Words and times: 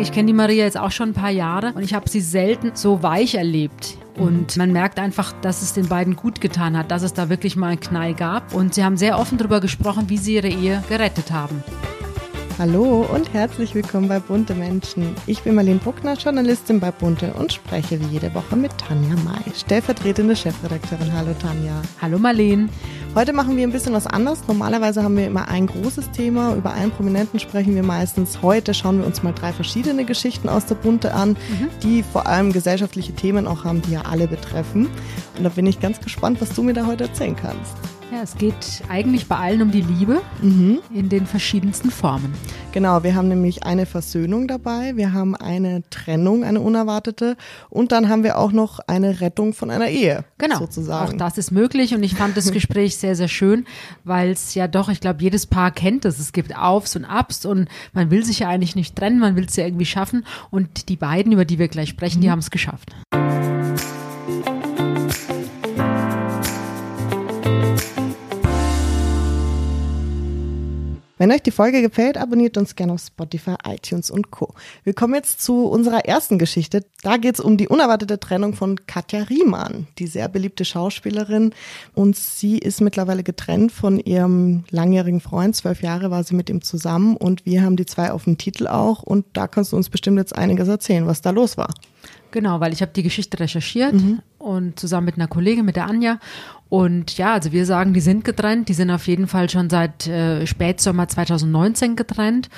Ich 0.00 0.12
kenne 0.12 0.28
die 0.28 0.32
Maria 0.32 0.64
jetzt 0.64 0.78
auch 0.78 0.90
schon 0.90 1.10
ein 1.10 1.14
paar 1.14 1.30
Jahre 1.30 1.74
und 1.74 1.82
ich 1.82 1.92
habe 1.92 2.08
sie 2.08 2.22
selten 2.22 2.72
so 2.72 3.02
weich 3.02 3.34
erlebt. 3.34 3.98
Und 4.16 4.56
man 4.56 4.72
merkt 4.72 4.98
einfach, 4.98 5.34
dass 5.42 5.60
es 5.60 5.74
den 5.74 5.88
beiden 5.88 6.16
gut 6.16 6.40
getan 6.40 6.74
hat, 6.76 6.90
dass 6.90 7.02
es 7.02 7.12
da 7.12 7.28
wirklich 7.28 7.54
mal 7.54 7.68
einen 7.68 7.80
Knall 7.80 8.14
gab. 8.14 8.54
Und 8.54 8.74
sie 8.74 8.82
haben 8.82 8.96
sehr 8.96 9.18
offen 9.18 9.36
darüber 9.36 9.60
gesprochen, 9.60 10.08
wie 10.08 10.16
sie 10.16 10.36
ihre 10.36 10.48
Ehe 10.48 10.82
gerettet 10.88 11.30
haben. 11.30 11.62
Hallo 12.60 13.06
und 13.10 13.32
herzlich 13.32 13.74
willkommen 13.74 14.06
bei 14.06 14.18
Bunte 14.18 14.54
Menschen. 14.54 15.16
Ich 15.26 15.40
bin 15.40 15.54
Marlene 15.54 15.78
Bruckner, 15.78 16.12
Journalistin 16.12 16.78
bei 16.78 16.90
Bunte 16.90 17.32
und 17.32 17.54
spreche 17.54 17.98
wie 17.98 18.12
jede 18.12 18.34
Woche 18.34 18.54
mit 18.54 18.76
Tanja 18.76 19.16
May, 19.24 19.54
stellvertretende 19.56 20.36
Chefredakteurin. 20.36 21.10
Hallo 21.10 21.30
Tanja. 21.40 21.80
Hallo 22.02 22.18
Marlene. 22.18 22.68
Heute 23.14 23.32
machen 23.32 23.56
wir 23.56 23.66
ein 23.66 23.72
bisschen 23.72 23.94
was 23.94 24.06
anderes. 24.06 24.46
Normalerweise 24.46 25.02
haben 25.02 25.16
wir 25.16 25.26
immer 25.26 25.48
ein 25.48 25.68
großes 25.68 26.10
Thema. 26.10 26.54
Über 26.54 26.74
einen 26.74 26.90
Prominenten 26.90 27.40
sprechen 27.40 27.74
wir 27.74 27.82
meistens. 27.82 28.42
Heute 28.42 28.74
schauen 28.74 28.98
wir 28.98 29.06
uns 29.06 29.22
mal 29.22 29.32
drei 29.32 29.54
verschiedene 29.54 30.04
Geschichten 30.04 30.50
aus 30.50 30.66
der 30.66 30.74
Bunte 30.74 31.14
an, 31.14 31.30
mhm. 31.30 31.70
die 31.82 32.02
vor 32.02 32.26
allem 32.26 32.52
gesellschaftliche 32.52 33.14
Themen 33.14 33.46
auch 33.46 33.64
haben, 33.64 33.80
die 33.80 33.92
ja 33.92 34.02
alle 34.02 34.28
betreffen. 34.28 34.90
Und 35.38 35.44
da 35.44 35.48
bin 35.48 35.64
ich 35.64 35.80
ganz 35.80 35.98
gespannt, 35.98 36.42
was 36.42 36.50
du 36.50 36.62
mir 36.62 36.74
da 36.74 36.84
heute 36.84 37.04
erzählen 37.04 37.36
kannst. 37.36 37.99
Ja, 38.12 38.22
es 38.22 38.36
geht 38.36 38.82
eigentlich 38.88 39.28
bei 39.28 39.36
allen 39.36 39.62
um 39.62 39.70
die 39.70 39.82
Liebe 39.82 40.20
mhm. 40.42 40.80
in 40.92 41.08
den 41.08 41.26
verschiedensten 41.26 41.92
Formen. 41.92 42.34
Genau, 42.72 43.04
wir 43.04 43.14
haben 43.14 43.28
nämlich 43.28 43.62
eine 43.62 43.86
Versöhnung 43.86 44.48
dabei, 44.48 44.96
wir 44.96 45.12
haben 45.12 45.36
eine 45.36 45.84
Trennung, 45.90 46.42
eine 46.42 46.60
unerwartete 46.60 47.36
und 47.68 47.92
dann 47.92 48.08
haben 48.08 48.24
wir 48.24 48.36
auch 48.36 48.50
noch 48.50 48.80
eine 48.88 49.20
Rettung 49.20 49.54
von 49.54 49.70
einer 49.70 49.88
Ehe. 49.88 50.24
Genau, 50.38 50.58
sozusagen. 50.58 51.08
auch 51.08 51.16
das 51.16 51.38
ist 51.38 51.52
möglich 51.52 51.94
und 51.94 52.02
ich 52.02 52.16
fand 52.16 52.36
das 52.36 52.50
Gespräch 52.52 52.96
sehr, 52.96 53.14
sehr 53.14 53.28
schön, 53.28 53.64
weil 54.02 54.30
es 54.30 54.54
ja 54.54 54.66
doch, 54.66 54.88
ich 54.88 55.00
glaube, 55.00 55.22
jedes 55.22 55.46
Paar 55.46 55.70
kennt 55.70 56.04
es. 56.04 56.18
Es 56.18 56.32
gibt 56.32 56.56
Aufs 56.56 56.96
und 56.96 57.04
Abs 57.04 57.44
und 57.44 57.68
man 57.92 58.10
will 58.10 58.24
sich 58.24 58.40
ja 58.40 58.48
eigentlich 58.48 58.74
nicht 58.74 58.96
trennen, 58.96 59.20
man 59.20 59.36
will 59.36 59.44
es 59.44 59.54
ja 59.54 59.64
irgendwie 59.64 59.86
schaffen 59.86 60.26
und 60.50 60.88
die 60.88 60.96
beiden, 60.96 61.30
über 61.30 61.44
die 61.44 61.60
wir 61.60 61.68
gleich 61.68 61.90
sprechen, 61.90 62.18
mhm. 62.18 62.22
die 62.22 62.30
haben 62.32 62.40
es 62.40 62.50
geschafft. 62.50 62.90
Wenn 71.20 71.32
euch 71.32 71.42
die 71.42 71.50
Folge 71.50 71.82
gefällt, 71.82 72.16
abonniert 72.16 72.56
uns 72.56 72.76
gerne 72.76 72.94
auf 72.94 73.02
Spotify, 73.02 73.56
iTunes 73.68 74.10
und 74.10 74.30
Co. 74.30 74.54
Wir 74.84 74.94
kommen 74.94 75.12
jetzt 75.12 75.42
zu 75.42 75.66
unserer 75.66 76.06
ersten 76.06 76.38
Geschichte. 76.38 76.86
Da 77.02 77.18
geht 77.18 77.34
es 77.34 77.40
um 77.40 77.58
die 77.58 77.68
unerwartete 77.68 78.18
Trennung 78.18 78.54
von 78.54 78.86
Katja 78.86 79.24
Riemann, 79.24 79.86
die 79.98 80.06
sehr 80.06 80.28
beliebte 80.28 80.64
Schauspielerin. 80.64 81.52
Und 81.92 82.16
sie 82.16 82.56
ist 82.56 82.80
mittlerweile 82.80 83.22
getrennt 83.22 83.70
von 83.70 84.00
ihrem 84.00 84.64
langjährigen 84.70 85.20
Freund. 85.20 85.54
Zwölf 85.54 85.82
Jahre 85.82 86.10
war 86.10 86.24
sie 86.24 86.34
mit 86.34 86.48
ihm 86.48 86.62
zusammen 86.62 87.18
und 87.18 87.44
wir 87.44 87.64
haben 87.64 87.76
die 87.76 87.84
zwei 87.84 88.12
auf 88.12 88.24
dem 88.24 88.38
Titel 88.38 88.66
auch. 88.66 89.02
Und 89.02 89.26
da 89.34 89.46
kannst 89.46 89.72
du 89.72 89.76
uns 89.76 89.90
bestimmt 89.90 90.16
jetzt 90.16 90.34
einiges 90.34 90.68
erzählen, 90.68 91.06
was 91.06 91.20
da 91.20 91.28
los 91.28 91.58
war. 91.58 91.68
Genau, 92.30 92.60
weil 92.60 92.72
ich 92.72 92.80
habe 92.80 92.92
die 92.92 93.02
Geschichte 93.02 93.40
recherchiert 93.40 93.92
mhm. 93.92 94.22
und 94.38 94.78
zusammen 94.78 95.06
mit 95.06 95.16
einer 95.16 95.28
Kollegin, 95.28 95.64
mit 95.64 95.76
der 95.76 95.86
Anja. 95.86 96.18
Und 96.70 97.18
ja, 97.18 97.34
also 97.34 97.50
wir 97.50 97.66
sagen, 97.66 97.92
die 97.92 98.00
sind 98.00 98.24
getrennt. 98.24 98.68
Die 98.68 98.74
sind 98.74 98.90
auf 98.90 99.06
jeden 99.08 99.26
Fall 99.26 99.50
schon 99.50 99.68
seit 99.68 100.06
äh, 100.06 100.46
Spätsommer 100.46 101.08
2019 101.08 101.96
getrennt. 101.96 102.48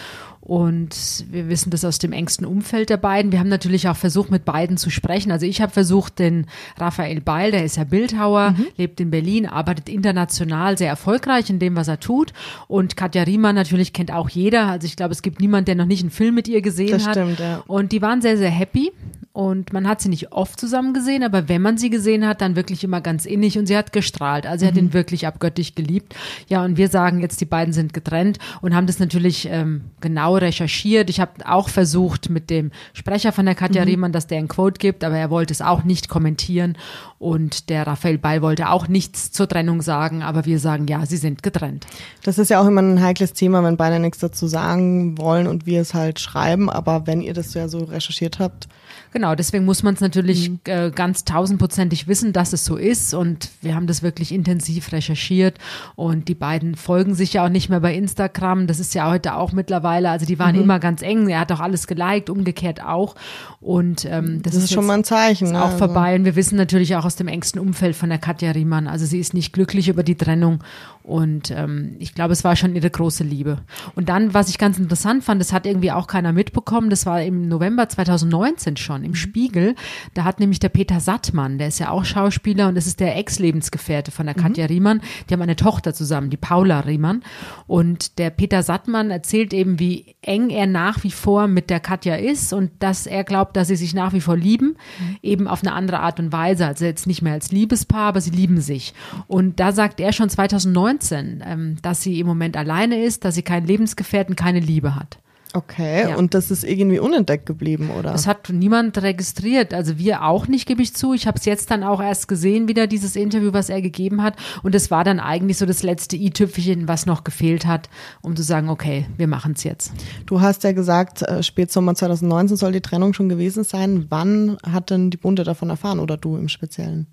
Und 0.43 1.25
wir 1.31 1.49
wissen 1.49 1.71
das 1.71 1.85
aus 1.85 1.99
dem 1.99 2.13
engsten 2.13 2.45
Umfeld 2.45 2.91
der 2.91 2.97
beiden. 2.99 3.33
Wir 3.33 3.39
haben 3.39 3.49
natürlich 3.49 3.89
auch 3.89 3.97
versucht, 3.97 4.31
mit 4.31 4.45
beiden 4.45 4.77
zu 4.77 4.91
sprechen. 4.91 5.31
Also 5.31 5.47
ich 5.47 5.63
habe 5.63 5.73
versucht, 5.73 6.19
den 6.19 6.47
Raphael 6.77 7.21
Beil, 7.21 7.53
der 7.53 7.65
ist 7.65 7.77
ja 7.77 7.85
Bildhauer, 7.85 8.51
mhm. 8.51 8.67
lebt 8.77 9.01
in 9.01 9.11
Berlin, 9.11 9.47
arbeitet 9.47 9.89
international 9.89 10.77
sehr 10.77 10.89
erfolgreich 10.89 11.49
in 11.49 11.59
dem, 11.59 11.77
was 11.77 11.89
er 11.89 12.01
tut. 12.01 12.33
Und 12.67 12.97
Katja 12.97 13.23
Riemann 13.23 13.55
natürlich 13.55 13.93
kennt 13.93 14.13
auch 14.13 14.29
jeder. 14.29 14.67
Also 14.67 14.87
ich 14.87 14.97
glaube, 14.97 15.13
es 15.13 15.23
gibt 15.23 15.41
niemanden, 15.41 15.67
der 15.67 15.75
noch 15.77 15.87
nicht 15.87 16.03
einen 16.03 16.11
Film 16.11 16.35
mit 16.35 16.49
ihr 16.49 16.61
gesehen 16.61 16.91
das 16.91 17.07
hat. 17.07 17.15
Stimmt, 17.15 17.39
ja. 17.39 17.63
Und 17.69 17.93
die 17.93 18.03
waren 18.03 18.21
sehr, 18.21 18.37
sehr 18.37 18.51
happy. 18.51 18.93
Und 19.34 19.72
man 19.72 19.88
hat 19.88 20.02
sie 20.02 20.11
nicht 20.11 20.33
oft 20.33 20.61
zusammen 20.61 20.92
gesehen, 20.92 21.22
aber 21.22 21.48
wenn 21.48 21.62
man 21.62 21.78
sie 21.78 21.88
gesehen 21.88 22.27
hat, 22.27 22.42
dann 22.42 22.55
wirklich 22.55 22.84
immer 22.84 23.00
ganz 23.00 23.25
innig 23.25 23.58
und 23.58 23.64
sie 23.64 23.77
hat 23.77 23.91
gestrahlt. 23.91 24.47
Also 24.47 24.61
sie 24.61 24.66
mhm. 24.66 24.69
hat 24.69 24.83
ihn 24.83 24.92
wirklich 24.92 25.26
abgöttisch 25.26 25.75
geliebt. 25.75 26.15
Ja, 26.48 26.62
und 26.62 26.76
wir 26.76 26.88
sagen 26.88 27.20
jetzt, 27.20 27.41
die 27.41 27.47
beiden 27.47 27.72
sind 27.72 27.94
getrennt 27.94 28.38
und 28.60 28.75
haben 28.75 28.87
das 28.87 28.98
natürlich 28.98 29.48
ähm, 29.50 29.84
genau 30.03 30.37
recherchiert. 30.37 31.09
Ich 31.09 31.19
habe 31.19 31.48
auch 31.48 31.71
versucht 31.71 32.28
mit 32.28 32.50
dem 32.50 32.72
Sprecher 32.92 33.32
von 33.32 33.47
der 33.47 33.54
Katja 33.54 33.82
mhm. 33.82 33.88
Riemann, 33.88 34.12
dass 34.12 34.26
der 34.26 34.37
ein 34.37 34.48
Quote 34.48 34.78
gibt, 34.78 35.03
aber 35.03 35.16
er 35.16 35.31
wollte 35.31 35.54
es 35.54 35.62
auch 35.62 35.82
nicht 35.82 36.10
kommentieren. 36.10 36.76
Und 37.19 37.71
der 37.71 37.87
Raphael 37.87 38.19
Ball 38.19 38.42
wollte 38.42 38.69
auch 38.69 38.87
nichts 38.87 39.32
zur 39.32 39.48
Trennung 39.48 39.81
sagen, 39.81 40.22
aber 40.22 40.44
wir 40.44 40.59
sagen, 40.59 40.88
ja, 40.88 41.06
sie 41.06 41.16
sind 41.16 41.42
getrennt. 41.42 41.87
Das 42.22 42.37
ist 42.37 42.50
ja 42.50 42.60
auch 42.60 42.66
immer 42.66 42.82
ein 42.82 43.00
heikles 43.00 43.32
Thema, 43.32 43.65
wenn 43.65 43.78
beide 43.78 43.98
nichts 43.98 44.19
dazu 44.19 44.47
sagen 44.47 45.16
wollen 45.16 45.47
und 45.47 45.65
wir 45.65 45.81
es 45.81 45.94
halt 45.94 46.21
schreiben. 46.21 46.69
Aber 46.69 47.06
wenn 47.06 47.22
ihr 47.22 47.32
das 47.32 47.54
ja 47.54 47.69
so 47.69 47.78
recherchiert 47.78 48.38
habt, 48.38 48.69
Genau, 49.12 49.34
deswegen 49.34 49.65
muss 49.67 49.83
man 49.83 49.95
es 49.95 50.00
natürlich 50.00 50.49
mhm. 50.50 50.61
äh, 50.65 50.91
ganz 50.91 51.25
tausendprozentig 51.25 52.09
wissen, 52.09 52.33
dass 52.33 52.53
es 52.53 52.65
so 52.65 52.77
ist. 52.77 53.12
Und 53.12 53.50
wir 53.61 53.75
haben 53.75 53.87
das 53.87 54.03
wirklich 54.03 54.33
intensiv 54.33 54.91
recherchiert. 54.93 55.59
Und 55.97 56.28
die 56.28 56.34
beiden 56.34 56.77
folgen 56.77 57.15
sich 57.15 57.34
ja 57.34 57.45
auch 57.45 57.51
nicht 57.51 57.69
mehr 57.69 57.81
bei 57.81 57.95
Instagram. 57.95 58.67
Das 58.67 58.81
ist 58.81 58.95
ja 58.95 59.11
heute 59.11 59.37
auch 59.37 59.53
mittlerweile, 59.53 60.11
also 60.11 60.25
die 60.25 60.39
waren 60.39 60.56
mhm. 60.56 60.62
immer 60.62 60.78
ganz 60.78 61.03
eng. 61.03 61.28
Er 61.28 61.41
hat 61.41 61.53
auch 61.53 61.61
alles 61.61 61.87
geliked, 61.87 62.31
umgekehrt 62.31 62.83
auch. 62.83 63.15
Und 63.61 64.06
ähm, 64.06 64.43
das, 64.43 64.55
das 64.55 64.65
ist, 64.65 64.71
ist 64.71 64.75
schon 64.75 64.87
mal 64.87 64.95
ein 64.95 65.05
Zeichen. 65.05 65.49
Ist 65.49 65.53
ne? 65.53 65.61
auch 65.62 65.72
also. 65.72 65.78
vorbei. 65.78 66.15
Und 66.17 66.25
wir 66.25 66.34
wissen 66.34 66.56
natürlich 66.56 66.97
auch 66.97 67.05
aus 67.05 67.17
dem 67.17 67.28
engsten 67.28 67.61
Umfeld 67.61 67.95
von 67.95 68.09
der 68.09 68.19
Katja 68.19 68.53
Riemann. 68.53 68.89
Also 68.89 69.05
sie 69.05 69.21
ist 69.21 69.34
nicht 69.34 69.53
glücklich 69.53 69.89
über 69.89 70.03
die 70.03 70.17
Trennung. 70.17 70.65
Und 71.03 71.51
ähm, 71.51 71.97
ich 71.99 72.15
glaube, 72.15 72.33
es 72.33 72.45
war 72.45 72.56
schon 72.56 72.75
ihre 72.77 72.91
große 72.91 73.25
Liebe. 73.25 73.59
Und 73.95 74.09
dann, 74.09 74.34
was 74.34 74.49
ich 74.49 74.59
ganz 74.59 74.78
interessant 74.78 75.25
fand, 75.25 75.41
das 75.41 75.53
hat 75.53 75.67
irgendwie 75.67 75.91
auch 75.91 76.06
keiner 76.06 76.33
mitbekommen, 76.33 76.91
das 76.91 77.06
war 77.06 77.22
im 77.22 77.49
November 77.49 77.89
2019 77.89 78.77
schon 78.77 79.02
im 79.05 79.13
mhm. 79.13 79.17
Spiegel. 79.17 79.75
Da 80.15 80.25
hat 80.25 80.41
nämlich 80.41 80.61
der 80.61 80.69
Peter 80.69 81.01
Sattmann, 81.01 81.59
der 81.59 81.69
ist 81.69 81.79
ja 81.79 81.91
auch 81.91 82.05
Schauspieler 82.05 82.69
und 82.69 82.75
das 82.75 82.87
ist 82.87 83.01
der 83.01 83.17
Ex-Lebensgefährte 83.17 84.11
von 84.11 84.27
der 84.27 84.35
Katja 84.35 84.65
mhm. 84.65 84.69
Riemann. 84.69 85.01
Die 85.29 85.35
haben 85.35 85.43
eine 85.43 85.57
Tochter 85.57 85.95
zusammen, 85.95 86.31
die 86.31 86.37
Paula 86.37 86.81
Riemann. 86.81 87.23
Und 87.67 88.19
der 88.19 88.31
Peter 88.31 88.63
Sattmann 88.63 89.11
erzählt 89.11 89.53
eben, 89.53 89.79
wie 89.79 90.15
eng 90.23 90.51
er 90.51 90.67
nach 90.67 91.05
wie 91.05 91.11
vor 91.11 91.49
mit 91.49 91.71
der 91.71 91.81
Katja 91.81 92.17
ist 92.17 92.53
und 92.53 92.71
dass 92.79 93.07
er 93.07 93.25
glaubt, 93.25 93.57
dass 93.57 93.69
sie 93.69 93.77
sich 93.77 93.95
nach 93.95 94.13
wie 94.13 94.21
vor 94.21 94.37
lieben, 94.37 94.77
mhm. 94.99 95.17
eben 95.23 95.49
auf 95.49 95.63
eine 95.63 95.73
andere 95.73 96.01
Art 96.01 96.21
und 96.21 96.33
Weise. 96.33 96.67
Also 96.67 96.84
jetzt 96.84 97.07
nicht 97.07 97.23
mehr 97.23 97.33
als 97.33 97.53
Liebespaar, 97.53 98.09
aber 98.09 98.21
sie 98.21 98.31
lieben 98.31 98.61
sich. 98.61 98.95
Und 99.27 99.61
da 99.61 99.73
sagt 99.73 100.01
er 100.01 100.13
schon 100.13 100.29
2019, 100.29 100.83
19, 100.83 101.43
ähm, 101.47 101.77
dass 101.83 102.03
sie 102.03 102.21
im 102.21 102.27
Moment 102.27 102.57
alleine 102.57 103.03
ist, 103.03 103.25
dass 103.25 103.34
sie 103.34 103.43
keinen 103.43 103.67
Lebensgefährten, 103.67 104.37
keine 104.37 104.61
Liebe 104.61 104.95
hat. 104.95 105.19
Okay, 105.55 106.09
ja. 106.09 106.17
und 106.17 106.33
das 106.35 106.51
ist 106.51 106.65
irgendwie 106.65 106.99
unentdeckt 106.99 107.45
geblieben, 107.45 107.91
oder? 107.91 108.13
Das 108.13 108.27
hat 108.27 108.49
niemand 108.51 109.01
registriert, 109.03 109.75
also 109.75 109.99
wir 109.99 110.25
auch 110.25 110.49
nicht, 110.49 110.67
gebe 110.67 110.83
ich 110.83 110.95
zu. 110.95 111.13
Ich 111.13 111.27
habe 111.27 111.39
es 111.39 111.45
jetzt 111.45 111.71
dann 111.71 111.83
auch 111.83 112.01
erst 112.01 112.27
gesehen, 112.27 112.69
wieder 112.69 112.87
dieses 112.87 113.17
Interview, 113.17 113.53
was 113.53 113.69
er 113.69 113.83
gegeben 113.83 114.23
hat. 114.23 114.37
Und 114.63 114.75
es 114.75 114.91
war 114.91 115.05
dann 115.05 115.21
eigentlich 115.21 115.59
so 115.59 115.67
das 115.67 115.83
letzte 115.83 116.17
i-Tüpfelchen, 116.17 116.89
was 116.89 117.05
noch 117.05 117.25
gefehlt 117.25 117.67
hat, 117.67 117.91
um 118.23 118.35
zu 118.35 118.43
sagen, 118.43 118.71
okay, 118.71 119.07
wir 119.19 119.27
machen 119.27 119.53
es 119.55 119.65
jetzt. 119.65 119.93
Du 120.27 120.41
hast 120.41 120.65
ja 120.65 120.73
gesagt, 120.73 121.23
äh, 121.23 121.43
Spätsommer 121.43 121.95
2019 121.95 122.57
soll 122.57 122.73
die 122.73 122.81
Trennung 122.81 123.13
schon 123.13 123.29
gewesen 123.29 123.65
sein. 123.65 124.07
Wann 124.09 124.57
hat 124.63 124.91
denn 124.91 125.11
die 125.11 125.19
Bunte 125.19 125.45
davon 125.45 125.69
erfahren 125.69 126.01
oder 126.01 126.17
du 126.17 126.37
im 126.37 126.49
Speziellen? 126.49 127.07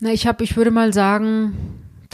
Na, 0.00 0.10
ich 0.10 0.26
habe, 0.26 0.44
ich 0.44 0.56
würde 0.56 0.70
mal 0.70 0.92
sagen, 0.92 1.54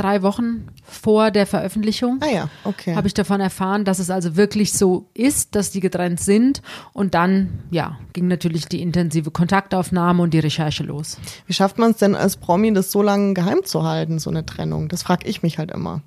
drei 0.00 0.22
Wochen 0.22 0.66
vor 0.82 1.30
der 1.30 1.46
Veröffentlichung 1.46 2.20
ah 2.20 2.28
ja, 2.28 2.48
okay. 2.64 2.96
habe 2.96 3.06
ich 3.06 3.14
davon 3.14 3.40
erfahren, 3.40 3.84
dass 3.84 3.98
es 3.98 4.10
also 4.10 4.36
wirklich 4.36 4.72
so 4.72 5.10
ist, 5.14 5.54
dass 5.54 5.70
die 5.70 5.80
getrennt 5.80 6.20
sind. 6.20 6.62
Und 6.92 7.14
dann, 7.14 7.60
ja, 7.70 7.98
ging 8.12 8.26
natürlich 8.28 8.66
die 8.66 8.80
intensive 8.80 9.30
Kontaktaufnahme 9.30 10.22
und 10.22 10.34
die 10.34 10.38
Recherche 10.38 10.82
los. 10.82 11.18
Wie 11.46 11.52
schafft 11.52 11.78
man 11.78 11.92
es 11.92 11.98
denn 11.98 12.14
als 12.14 12.36
Promi, 12.36 12.72
das 12.72 12.90
so 12.90 13.02
lange 13.02 13.34
geheim 13.34 13.60
zu 13.64 13.84
halten, 13.84 14.18
so 14.18 14.30
eine 14.30 14.46
Trennung? 14.46 14.88
Das 14.88 15.02
frage 15.02 15.28
ich 15.28 15.42
mich 15.42 15.58
halt 15.58 15.70
immer. 15.70 16.02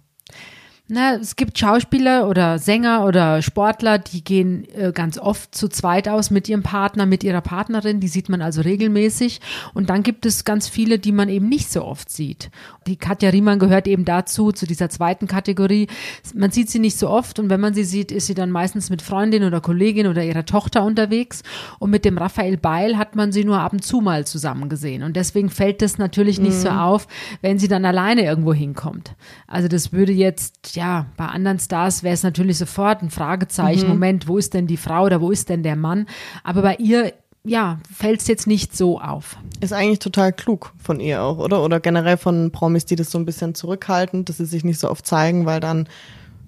Na, 0.90 1.16
es 1.16 1.38
gibt 1.38 1.58
Schauspieler 1.58 2.28
oder 2.28 2.60
Sänger 2.60 3.06
oder 3.06 3.42
Sportler, 3.42 4.00
die 4.00 4.22
gehen 4.22 4.68
äh, 4.76 4.92
ganz 4.92 5.18
oft 5.18 5.56
zu 5.56 5.70
zweit 5.70 6.10
aus 6.10 6.30
mit 6.30 6.50
ihrem 6.50 6.62
Partner, 6.62 7.06
mit 7.06 7.24
ihrer 7.24 7.40
Partnerin. 7.40 8.02
Die 8.02 8.10
sieht 8.10 8.28
man 8.28 8.42
also 8.42 8.60
regelmäßig. 8.60 9.40
Und 9.74 9.90
dann 9.90 10.04
gibt 10.04 10.26
es 10.26 10.44
ganz 10.44 10.68
viele, 10.68 11.00
die 11.00 11.14
man 11.14 11.30
eben 11.30 11.48
nicht 11.48 11.72
so 11.72 11.86
oft 11.86 12.10
sieht. 12.10 12.52
Die 12.86 12.98
Katja 12.98 13.30
Riemann 13.30 13.60
gehört 13.60 13.88
eben 13.88 14.04
dazu, 14.04 14.52
zu 14.52 14.66
dieser 14.66 14.90
zweiten 14.90 15.26
Kategorie. 15.26 15.88
Man 16.34 16.52
sieht 16.52 16.70
sie 16.70 16.80
nicht 16.80 16.98
so 16.98 17.10
oft 17.10 17.40
und 17.40 17.50
wenn 17.50 17.62
man 17.62 17.74
sie 17.74 17.86
sieht, 17.86 18.12
ist 18.12 18.28
sie 18.28 18.34
dann 18.34 18.52
meistens 18.52 18.90
mit 18.90 19.02
Freundin 19.02 19.46
oder 19.46 19.62
Kollegin 19.62 20.08
oder 20.08 20.22
ihrer 20.26 20.44
Tochter 20.44 20.84
unterwegs. 20.84 21.44
Und 21.80 21.92
mit 21.92 22.04
dem 22.04 22.18
Raphael 22.18 22.58
Beil 22.58 22.98
hat 22.98 23.16
man 23.16 23.32
sie 23.32 23.46
nur 23.46 23.60
ab 23.60 23.72
und 23.72 23.86
zu 23.86 24.02
mal 24.02 24.28
zusammen 24.28 24.68
gesehen. 24.68 25.04
Und 25.04 25.16
deswegen 25.16 25.50
fällt 25.50 25.82
das 25.82 25.98
natürlich 25.98 26.42
nicht 26.42 26.58
mhm. 26.58 26.62
so 26.62 26.70
auf, 26.72 27.08
wenn 27.40 27.58
sie 27.58 27.70
dann 27.70 27.86
alleine 27.86 28.26
irgendwo 28.26 28.54
hinkommt. 28.54 29.16
Also 29.48 29.70
das 29.70 29.94
würde 29.94 30.12
jetzt 30.12 30.73
ja, 30.76 31.08
bei 31.18 31.26
anderen 31.26 31.60
Stars 31.60 32.04
wäre 32.04 32.14
es 32.14 32.24
natürlich 32.24 32.58
sofort 32.58 33.02
ein 33.02 33.10
Fragezeichen. 33.10 33.84
Mhm. 33.84 33.90
Moment, 33.90 34.28
wo 34.28 34.38
ist 34.38 34.54
denn 34.54 34.68
die 34.68 34.78
Frau 34.78 35.06
oder 35.06 35.22
wo 35.22 35.32
ist 35.32 35.50
denn 35.50 35.64
der 35.64 35.76
Mann? 35.76 36.08
Aber 36.44 36.62
bei 36.62 36.76
ihr 36.76 37.14
ja, 37.46 37.80
fällt 37.94 38.22
es 38.22 38.28
jetzt 38.28 38.48
nicht 38.48 38.76
so 38.76 39.02
auf. 39.02 39.38
Ist 39.60 39.74
eigentlich 39.74 40.00
total 40.00 40.32
klug 40.32 40.74
von 40.82 41.00
ihr 41.00 41.22
auch, 41.22 41.40
oder? 41.40 41.62
Oder 41.64 41.80
generell 41.80 42.18
von 42.18 42.52
Promis, 42.52 42.86
die 42.86 42.96
das 42.96 43.12
so 43.12 43.18
ein 43.18 43.26
bisschen 43.26 43.54
zurückhalten, 43.54 44.24
dass 44.24 44.38
sie 44.38 44.46
sich 44.46 44.64
nicht 44.64 44.80
so 44.80 44.90
oft 44.90 45.06
zeigen, 45.06 45.46
weil 45.46 45.60
dann 45.60 45.90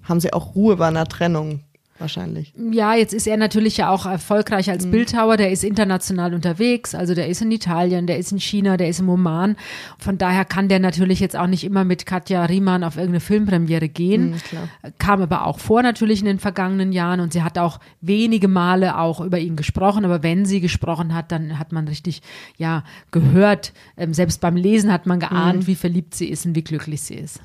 haben 0.04 0.20
sie 0.20 0.32
auch 0.32 0.54
Ruhe 0.54 0.76
bei 0.76 0.88
einer 0.88 1.06
Trennung. 1.06 1.60
Wahrscheinlich. 1.98 2.52
Ja, 2.72 2.94
jetzt 2.94 3.14
ist 3.14 3.26
er 3.26 3.36
natürlich 3.36 3.76
ja 3.76 3.90
auch 3.90 4.06
erfolgreich 4.06 4.70
als 4.70 4.86
mhm. 4.86 4.90
Bildhauer. 4.90 5.36
Der 5.36 5.50
ist 5.50 5.64
international 5.64 6.34
unterwegs. 6.34 6.94
Also 6.94 7.14
der 7.14 7.28
ist 7.28 7.42
in 7.42 7.50
Italien, 7.50 8.06
der 8.06 8.18
ist 8.18 8.32
in 8.32 8.40
China, 8.40 8.76
der 8.76 8.88
ist 8.88 9.00
im 9.00 9.08
Oman. 9.08 9.56
Von 9.98 10.18
daher 10.18 10.44
kann 10.44 10.68
der 10.68 10.78
natürlich 10.78 11.20
jetzt 11.20 11.36
auch 11.36 11.46
nicht 11.46 11.64
immer 11.64 11.84
mit 11.84 12.06
Katja 12.06 12.44
Riemann 12.44 12.84
auf 12.84 12.96
irgendeine 12.96 13.20
Filmpremiere 13.20 13.88
gehen. 13.88 14.30
Mhm, 14.30 14.92
Kam 14.98 15.22
aber 15.22 15.46
auch 15.46 15.58
vor 15.58 15.82
natürlich 15.82 16.20
in 16.20 16.26
den 16.26 16.38
vergangenen 16.38 16.92
Jahren 16.92 17.20
und 17.20 17.32
sie 17.32 17.42
hat 17.42 17.58
auch 17.58 17.80
wenige 18.00 18.48
Male 18.48 18.98
auch 18.98 19.20
über 19.20 19.38
ihn 19.38 19.56
gesprochen. 19.56 20.04
Aber 20.04 20.22
wenn 20.22 20.44
sie 20.44 20.60
gesprochen 20.60 21.14
hat, 21.14 21.32
dann 21.32 21.58
hat 21.58 21.72
man 21.72 21.88
richtig, 21.88 22.22
ja, 22.56 22.84
gehört. 23.10 23.72
Ähm, 23.96 24.14
selbst 24.14 24.40
beim 24.40 24.56
Lesen 24.56 24.92
hat 24.92 25.06
man 25.06 25.20
geahnt, 25.20 25.60
mhm. 25.62 25.66
wie 25.66 25.74
verliebt 25.74 26.14
sie 26.14 26.28
ist 26.28 26.46
und 26.46 26.54
wie 26.54 26.64
glücklich 26.64 27.02
sie 27.02 27.14
ist. 27.14 27.40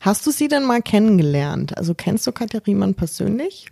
Hast 0.00 0.26
du 0.26 0.30
sie 0.30 0.46
denn 0.48 0.64
mal 0.64 0.82
kennengelernt? 0.82 1.76
Also 1.76 1.94
kennst 1.94 2.26
du 2.26 2.32
Katja 2.32 2.60
Riemann 2.64 2.94
persönlich? 2.94 3.66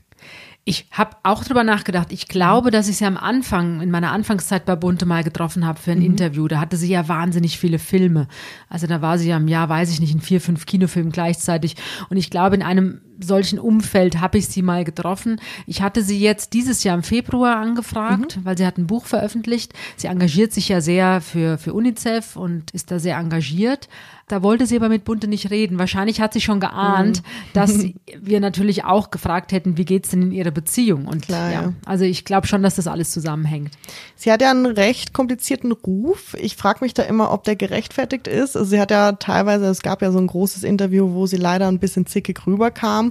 Ich 0.67 0.87
habe 0.91 1.17
auch 1.25 1.45
drüber 1.45 1.63
nachgedacht. 1.63 2.11
Ich 2.11 2.27
glaube, 2.27 2.71
dass 2.71 2.89
ich 2.89 2.97
sie 2.97 3.05
am 3.05 3.19
Anfang, 3.19 3.83
in 3.83 3.91
meiner 3.91 4.13
Anfangszeit 4.13 4.65
bei 4.65 4.75
Bunte 4.77 5.05
mal 5.05 5.23
getroffen 5.23 5.67
habe 5.67 5.79
für 5.79 5.93
ein 5.93 5.99
mhm. 5.99 6.07
Interview. 6.07 6.49
Da 6.49 6.59
hatte 6.59 6.79
sie 6.79 6.89
ja 6.89 7.07
wahnsinnig 7.07 7.59
viele 7.59 7.79
Filme. 7.79 8.29
Also 8.71 8.87
da 8.87 9.03
war 9.03 9.19
sie 9.19 9.29
ja 9.29 9.37
im 9.37 9.49
Jahr, 9.49 9.69
weiß 9.69 9.91
ich 9.91 10.01
nicht, 10.01 10.15
in 10.15 10.23
vier, 10.23 10.41
fünf 10.41 10.65
Kinofilmen 10.65 11.13
gleichzeitig. 11.13 11.77
Und 12.09 12.17
ich 12.17 12.31
glaube, 12.31 12.57
in 12.57 12.63
einem 12.63 13.03
solchen 13.21 13.59
Umfeld 13.59 14.21
habe 14.21 14.39
ich 14.39 14.49
sie 14.49 14.63
mal 14.63 14.85
getroffen. 14.85 15.41
Ich 15.67 15.83
hatte 15.83 16.03
sie 16.03 16.19
jetzt 16.19 16.53
dieses 16.53 16.85
Jahr 16.85 16.97
im 16.97 17.03
Februar 17.03 17.57
angefragt, 17.57 18.37
mhm. 18.37 18.45
weil 18.45 18.59
sie 18.59 18.67
hat 18.67 18.79
ein 18.79 18.87
Buch 18.87 19.07
veröffentlicht. 19.07 19.73
Sie 19.97 20.07
engagiert 20.07 20.53
sich 20.53 20.69
ja 20.69 20.81
sehr 20.81 21.21
für, 21.21 21.59
für 21.59 21.75
UNICEF 21.75 22.37
und 22.37 22.71
ist 22.73 22.91
da 22.91 22.99
sehr 22.99 23.17
engagiert. 23.17 23.89
Da 24.27 24.43
wollte 24.43 24.67
sie 24.67 24.77
aber 24.77 24.89
mit 24.89 25.05
Bunte 25.05 25.29
nicht 25.29 25.51
reden. 25.51 25.79
Wahrscheinlich 25.79 26.21
hat 26.21 26.33
sie 26.33 26.41
schon 26.41 26.59
geahnt, 26.59 27.23
mhm. 27.23 27.27
dass 27.53 27.85
wir 28.21 28.41
natürlich 28.41 28.85
auch 28.85 29.11
gefragt 29.11 29.53
hätten, 29.53 29.77
wie 29.77 29.85
geht's 29.85 30.11
denn 30.11 30.23
in 30.23 30.33
ihrer 30.33 30.51
Beziehung? 30.51 31.07
Und 31.07 31.27
Klar, 31.27 31.53
ja, 31.53 31.73
also 31.85 32.05
ich 32.05 32.25
glaube 32.25 32.47
schon, 32.47 32.63
dass 32.63 32.77
das 32.77 32.87
alles 32.87 33.11
zusammenhängt. 33.11 33.73
Sie 34.17 34.33
hat 34.33 34.41
ja 34.41 34.51
einen 34.51 34.67
recht 34.67 35.13
komplizierten 35.13 35.73
Ruf. 35.73 36.35
Ich 36.41 36.57
frage 36.57 36.79
mich 36.83 36.95
da 36.95 37.03
immer, 37.03 37.33
ob 37.33 37.45
der 37.45 37.57
gerechtfertigt 37.57 38.27
ist. 38.27 38.57
Also 38.57 38.71
sie 38.71 38.81
hat 38.81 38.91
ja 38.91 39.13
teilweise, 39.13 39.67
es 39.67 39.83
gab 39.83 40.01
ja 40.01 40.11
so 40.11 40.19
ein 40.19 40.27
großes 40.27 40.63
Interview, 40.63 41.13
wo 41.13 41.27
sie 41.27 41.37
leider 41.37 41.69
ein 41.69 41.79
bisschen 41.79 42.07
zickig 42.07 42.47
rüberkam. 42.47 43.04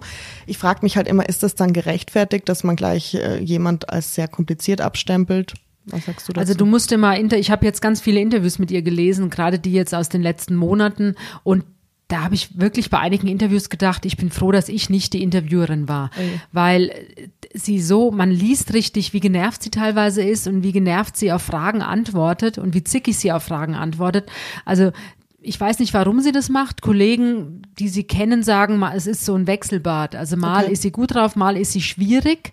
Ich 0.45 0.57
frage 0.57 0.80
mich 0.84 0.98
halt 0.98 1.07
immer, 1.07 1.28
ist 1.28 1.44
das 1.44 1.56
dann 1.56 1.74
gerechtfertigt, 1.74 2.48
dass 2.50 2.63
man 2.63 2.75
gleich 2.75 3.13
äh, 3.16 3.40
jemand 3.40 3.90
als 3.90 4.16
sehr 4.16 4.28
kompliziert 4.28 4.81
abstempelt? 4.81 5.54
Was 5.86 6.06
sagst 6.06 6.28
du 6.28 6.34
dazu? 6.34 6.40
Also 6.40 6.54
du 6.54 6.66
musst 6.66 6.92
immer, 6.92 7.19
ich 7.19 7.51
habe 7.51 7.66
jetzt 7.66 7.81
ganz 7.81 8.00
viele 8.00 8.19
Interviews 8.19 8.60
mit 8.60 8.72
ihr 8.72 8.81
gelesen, 8.81 9.30
gerade 9.30 9.60
die 9.60 9.74
jetzt 9.74 9.94
aus 9.94 10.10
den 10.10 10.22
letzten 10.22 10.56
Monaten 10.56 11.16
und 11.44 11.66
da 12.13 12.24
habe 12.24 12.36
ich 12.36 12.60
wirklich 12.60 12.92
bei 12.92 13.00
einigen 13.00 13.28
Interviews 13.28 13.69
gedacht, 13.69 14.06
ich 14.06 14.18
bin 14.18 14.30
froh, 14.30 14.51
dass 14.51 14.69
ich 14.69 14.90
nicht 14.90 15.13
die 15.13 15.24
Interviewerin 15.24 15.88
war, 15.88 16.12
okay. 16.13 16.42
weil 16.51 16.92
sie 17.56 17.81
so, 17.81 18.12
man 18.12 18.30
liest 18.30 18.74
richtig, 18.74 19.13
wie 19.13 19.19
genervt 19.19 19.63
sie 19.63 19.72
teilweise 19.72 20.22
ist 20.22 20.48
und 20.48 20.63
wie 20.63 20.72
genervt 20.72 21.18
sie 21.18 21.31
auf 21.31 21.42
Fragen 21.42 21.81
antwortet 21.81 22.60
und 22.60 22.75
wie 22.75 22.84
zickig 22.84 23.18
sie 23.18 23.31
auf 23.31 23.44
Fragen 23.44 23.74
antwortet. 23.74 24.30
Also 24.63 24.92
ich 25.44 25.60
weiß 25.60 25.80
nicht, 25.80 25.94
warum 25.94 26.22
sie 26.22 26.31
das 26.31 26.50
macht. 26.50 26.81
Kollegen, 26.81 27.62
die 27.78 27.90
sie 27.90 28.04
kennen, 28.04 28.44
sagen 28.44 28.78
mal, 28.78 28.95
es 28.95 29.07
ist 29.07 29.25
so 29.25 29.36
ein 29.36 29.45
Wechselbad. 29.45 30.16
Also 30.16 30.38
mal 30.38 30.63
okay. 30.63 30.74
ist 30.74 30.81
sie 30.81 30.92
gut 30.92 31.13
drauf, 31.13 31.36
mal 31.36 31.57
ist 31.57 31.74
sie 31.74 31.81
schwierig. 31.81 32.51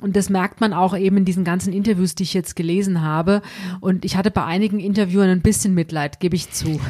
Und 0.00 0.16
das 0.16 0.30
merkt 0.30 0.60
man 0.60 0.72
auch 0.72 0.96
eben 0.96 1.18
in 1.18 1.24
diesen 1.24 1.44
ganzen 1.44 1.72
Interviews, 1.72 2.14
die 2.14 2.22
ich 2.22 2.34
jetzt 2.34 2.56
gelesen 2.56 3.02
habe. 3.02 3.42
Und 3.80 4.04
ich 4.04 4.16
hatte 4.16 4.30
bei 4.30 4.44
einigen 4.44 4.80
Interviewern 4.80 5.28
ein 5.28 5.42
bisschen 5.42 5.74
Mitleid, 5.74 6.20
gebe 6.20 6.36
ich 6.36 6.50
zu. 6.50 6.80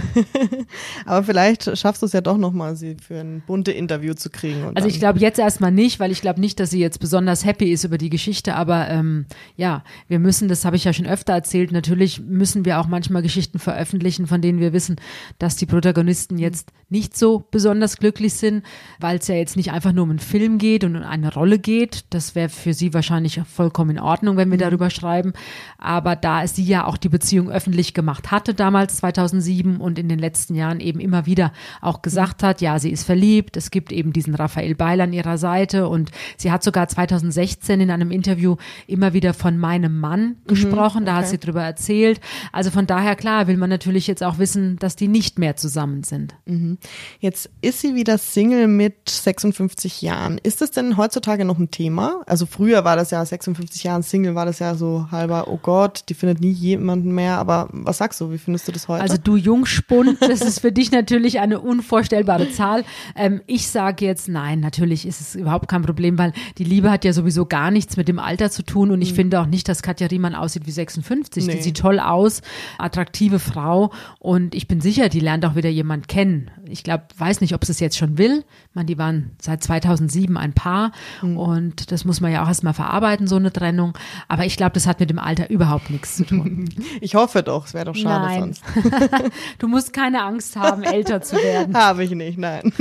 Aber 1.07 1.25
vielleicht 1.25 1.77
schaffst 1.77 2.03
du 2.03 2.07
es 2.07 2.13
ja 2.13 2.21
doch 2.21 2.39
nochmal, 2.39 2.77
sie 2.77 2.97
für 2.97 3.21
ein 3.21 3.43
bunte 3.47 3.73
Interview 3.73 4.15
zu 4.15 4.31
kriegen. 4.31 4.73
also 4.75 4.89
ich 4.89 4.99
glaube 4.99 5.19
jetzt 5.19 5.39
erstmal 5.39 5.73
nicht, 5.73 6.01
weil 6.01 6.11
ich 6.13 6.21
glaube 6.21 6.41
nicht, 6.41 6.61
dass 6.61 6.71
sie 6.71 6.81
jetzt 6.81 7.01
besonders 7.01 7.45
happy 7.45 7.73
ist 7.73 7.85
über 7.85 7.99
die 7.99 8.11
Geschichte. 8.11 8.55
Aber 8.55 8.89
ähm, 8.89 9.27
ja, 9.57 9.85
wir 10.09 10.19
müssen, 10.19 10.49
das 10.49 10.65
habe 10.65 10.77
ich 10.77 10.85
ja 10.85 10.93
schon 10.93 11.07
öfter 11.07 11.33
erzählt, 11.33 11.73
natürlich 11.73 12.21
müssen 12.21 12.65
wir 12.65 12.81
auch 12.81 12.87
manchmal 12.87 13.23
Geschichten 13.23 13.59
veröffentlichen, 13.59 14.27
von 14.27 14.41
denen 14.41 14.61
wir 14.61 14.73
wissen, 14.73 14.97
dass 15.39 15.57
die 15.57 15.67
Protagonisten 15.67 16.39
jetzt 16.39 16.71
nicht 16.89 17.17
so 17.17 17.45
besonders 17.51 17.97
glücklich 17.97 18.35
sind, 18.35 18.65
weil 18.99 19.19
es 19.19 19.29
ja 19.29 19.35
jetzt 19.35 19.57
nicht 19.57 19.73
einfach 19.73 19.93
nur 19.93 20.05
um 20.05 20.11
einen 20.11 20.19
Film 20.19 20.59
geht 20.59 20.85
und 20.85 20.97
um 20.97 21.03
eine 21.03 21.33
Rolle 21.33 21.59
geht. 21.59 22.05
Das 22.11 22.35
wäre 22.35 22.49
für 22.49 22.75
sie 22.75 22.93
wahrscheinlich 22.95 23.00
wahrscheinlich 23.01 23.41
vollkommen 23.51 23.97
in 23.97 23.99
Ordnung, 23.99 24.37
wenn 24.37 24.51
wir 24.51 24.59
mhm. 24.59 24.63
darüber 24.63 24.91
schreiben. 24.91 25.33
Aber 25.79 26.17
da 26.17 26.47
sie 26.47 26.65
ja 26.65 26.85
auch 26.85 26.99
die 26.99 27.09
Beziehung 27.09 27.51
öffentlich 27.51 27.95
gemacht 27.95 28.31
hatte, 28.31 28.53
damals 28.53 28.99
2007 28.99 29.79
und 29.79 29.99
in 29.99 30.09
den 30.09 30.19
letzten 30.19 30.55
Jahren 30.55 30.81
eben 30.81 31.01
immer 31.01 31.25
wieder 31.25 31.53
auch 31.81 32.03
gesagt 32.03 32.43
hat, 32.43 32.61
ja, 32.61 32.79
sie 32.79 32.91
ist 32.91 33.05
verliebt, 33.05 33.57
es 33.57 33.71
gibt 33.71 33.91
eben 33.91 34.13
diesen 34.13 34.35
Raphael 34.35 34.75
Beil 34.75 35.01
an 35.01 35.15
ihrer 35.15 35.39
Seite 35.39 35.89
und 35.89 36.11
sie 36.37 36.53
hat 36.53 36.63
sogar 36.63 36.89
2016 36.89 37.81
in 37.81 37.91
einem 37.91 38.11
Interview 38.11 38.57
immer 38.87 39.15
wieder 39.15 39.33
von 39.33 39.57
meinem 39.57 39.99
Mann 39.99 40.21
mhm, 40.21 40.37
gesprochen, 40.47 41.03
mhm, 41.03 41.09
okay. 41.09 41.15
da 41.15 41.17
hat 41.17 41.29
sie 41.29 41.39
drüber 41.39 41.63
erzählt. 41.63 42.21
Also 42.53 42.71
von 42.71 42.87
daher, 42.87 43.17
klar, 43.17 43.47
will 43.47 43.57
man 43.57 43.71
natürlich 43.71 44.07
jetzt 44.07 44.23
auch 44.23 44.39
wissen, 44.39 44.77
dass 44.77 44.97
die 44.97 45.09
nicht 45.09 45.39
mehr 45.39 45.57
zusammen 45.57 46.03
sind. 46.03 46.35
Mhm. 46.45 46.77
Jetzt 47.19 47.49
ist 47.63 47.81
sie 47.81 47.95
wieder 47.95 48.19
Single 48.19 48.69
mit 48.69 49.09
56 49.09 50.03
Jahren. 50.03 50.39
Ist 50.43 50.61
das 50.61 50.71
denn 50.71 50.99
heutzutage 50.99 51.47
noch 51.47 51.59
ein 51.59 51.71
Thema? 51.71 52.21
Also 52.27 52.45
früher 52.45 52.85
war 52.85 52.90
war 52.91 52.97
das 52.97 53.13
ja, 53.13 53.25
56 53.25 53.85
Jahren 53.85 54.03
Single, 54.03 54.35
war 54.35 54.47
das 54.47 54.59
ja 54.59 54.75
so 54.75 55.07
halber, 55.13 55.47
oh 55.47 55.61
Gott, 55.63 56.03
die 56.09 56.15
findet 56.15 56.41
nie 56.41 56.51
jemanden 56.51 57.13
mehr. 57.15 57.39
Aber 57.39 57.69
was 57.71 57.99
sagst 57.99 58.21
du, 58.21 58.33
wie 58.33 58.39
findest 58.39 58.67
du 58.67 58.73
das 58.73 58.89
heute? 58.89 59.01
Also 59.01 59.17
du 59.17 59.37
Jungspund, 59.37 60.21
das 60.21 60.41
ist 60.41 60.59
für 60.59 60.73
dich 60.73 60.91
natürlich 60.91 61.39
eine 61.39 61.61
unvorstellbare 61.61 62.51
Zahl. 62.51 62.85
Ähm, 63.15 63.43
ich 63.47 63.69
sage 63.69 64.05
jetzt, 64.05 64.29
nein, 64.29 64.59
natürlich 64.59 65.07
ist 65.07 65.21
es 65.21 65.37
überhaupt 65.37 65.69
kein 65.69 65.83
Problem, 65.83 66.19
weil 66.19 66.33
die 66.59 66.65
Liebe 66.65 66.91
hat 66.91 67.05
ja 67.05 67.13
sowieso 67.13 67.47
gar 67.47 67.71
nichts 67.71 67.97
mit 67.97 68.09
dem 68.09 68.19
Alter 68.19 68.51
zu 68.51 68.65
tun. 68.65 68.91
Und 68.91 69.03
ich 69.03 69.13
mhm. 69.13 69.17
finde 69.17 69.41
auch 69.41 69.47
nicht, 69.47 69.69
dass 69.69 69.83
Katja 69.83 70.09
Riemann 70.09 70.35
aussieht 70.35 70.67
wie 70.67 70.73
56. 70.73 71.47
Nee. 71.47 71.55
Die 71.55 71.63
sieht 71.63 71.77
toll 71.77 72.01
aus, 72.01 72.43
attraktive 72.77 73.39
Frau. 73.39 73.93
Und 74.19 74.57
ich 74.57 74.67
bin 74.67 74.81
sicher, 74.81 75.09
die 75.09 75.21
lernt 75.21 75.45
auch 75.45 75.55
wieder 75.55 75.71
jemand 75.71 76.09
kennen. 76.09 76.51
Ich 76.69 76.83
glaube, 76.83 77.05
weiß 77.17 77.41
nicht, 77.41 77.55
ob 77.55 77.65
sie 77.65 77.71
es 77.71 77.79
jetzt 77.79 77.97
schon 77.97 78.19
will. 78.19 78.45
Ich 78.69 78.75
meine, 78.75 78.87
die 78.87 78.99
waren 78.99 79.31
seit 79.41 79.63
2007 79.63 80.37
ein 80.37 80.55
Paar. 80.55 80.91
Mhm. 81.23 81.37
Und 81.37 81.93
das 81.93 82.05
muss 82.05 82.21
man 82.21 82.33
ja 82.33 82.43
auch 82.43 82.49
erstmal 82.49 82.75
verarbeiten, 82.81 83.27
so 83.27 83.37
eine 83.37 83.53
Trennung. 83.53 83.93
Aber 84.27 84.47
ich 84.47 84.57
glaube, 84.57 84.73
das 84.73 84.87
hat 84.87 85.01
mit 85.01 85.11
dem 85.11 85.19
Alter 85.19 85.51
überhaupt 85.51 85.91
nichts 85.91 86.17
zu 86.17 86.25
tun. 86.25 86.69
Ich 87.03 87.15
hoffe 87.15 87.43
doch, 87.43 87.67
es 87.67 87.75
wäre 87.75 87.87
doch 87.87 87.95
schade 87.95 88.27
nein. 88.27 88.41
sonst. 88.41 88.63
du 89.59 89.69
musst 89.69 89.93
keine 89.93 90.23
Angst 90.23 90.57
haben, 90.57 90.83
älter 90.83 91.21
zu 91.21 91.37
werden. 91.37 91.77
Habe 91.77 92.05
ich 92.05 92.11
nicht, 92.11 92.39
nein. 92.39 92.73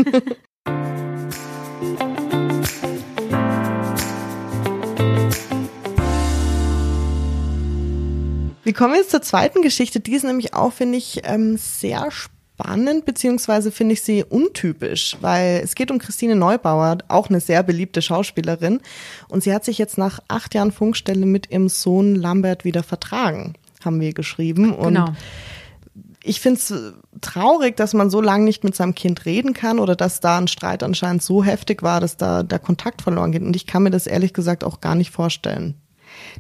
Wir 8.64 8.74
kommen 8.74 8.96
jetzt 8.96 9.12
zur 9.12 9.22
zweiten 9.22 9.62
Geschichte. 9.62 10.00
Die 10.00 10.14
ist 10.14 10.24
nämlich 10.24 10.54
auch, 10.54 10.74
finde 10.74 10.98
ich, 10.98 11.22
ähm, 11.24 11.58
sehr 11.58 12.12
spannend 12.12 12.39
spannend, 12.60 13.06
beziehungsweise 13.06 13.72
finde 13.72 13.94
ich 13.94 14.02
sie 14.02 14.24
untypisch, 14.24 15.18
weil 15.22 15.62
es 15.64 15.76
geht 15.76 15.92
um 15.92 16.00
Christine 16.00 16.36
Neubauer, 16.36 16.98
auch 17.08 17.30
eine 17.30 17.40
sehr 17.40 17.64
beliebte 17.64 18.02
Schauspielerin. 18.02 18.82
Und 19.30 19.44
sie 19.44 19.54
hat 19.54 19.66
sich 19.66 19.78
jetzt 19.78 19.98
nach 19.98 20.20
acht 20.28 20.54
Jahren 20.54 20.72
Funkstelle 20.72 21.26
mit 21.26 21.52
ihrem 21.52 21.70
Sohn 21.70 22.16
Lambert 22.16 22.66
wieder 22.66 22.84
vertragen, 22.84 23.54
haben 23.84 24.00
wir 24.02 24.14
geschrieben. 24.14 24.74
Und 24.74 24.96
genau. 24.96 25.14
Ich 26.22 26.42
finde 26.42 26.60
es 26.60 26.74
traurig, 27.22 27.78
dass 27.78 27.94
man 27.94 28.10
so 28.10 28.20
lange 28.20 28.44
nicht 28.44 28.66
mit 28.66 28.76
seinem 28.76 28.94
Kind 28.94 29.26
reden 29.26 29.54
kann 29.54 29.80
oder 29.80 29.96
dass 29.96 30.20
da 30.20 30.38
ein 30.38 30.50
Streit 30.50 30.84
anscheinend 30.84 31.24
so 31.24 31.46
heftig 31.46 31.82
war, 31.82 32.02
dass 32.02 32.18
da 32.18 32.44
der 32.44 32.60
Kontakt 32.60 33.02
verloren 33.02 33.32
geht. 33.32 33.42
Und 33.42 33.56
ich 33.56 33.66
kann 33.66 33.84
mir 33.84 33.90
das 33.90 34.06
ehrlich 34.06 34.34
gesagt 34.34 34.66
auch 34.66 34.82
gar 34.82 34.96
nicht 34.96 35.12
vorstellen. 35.12 35.76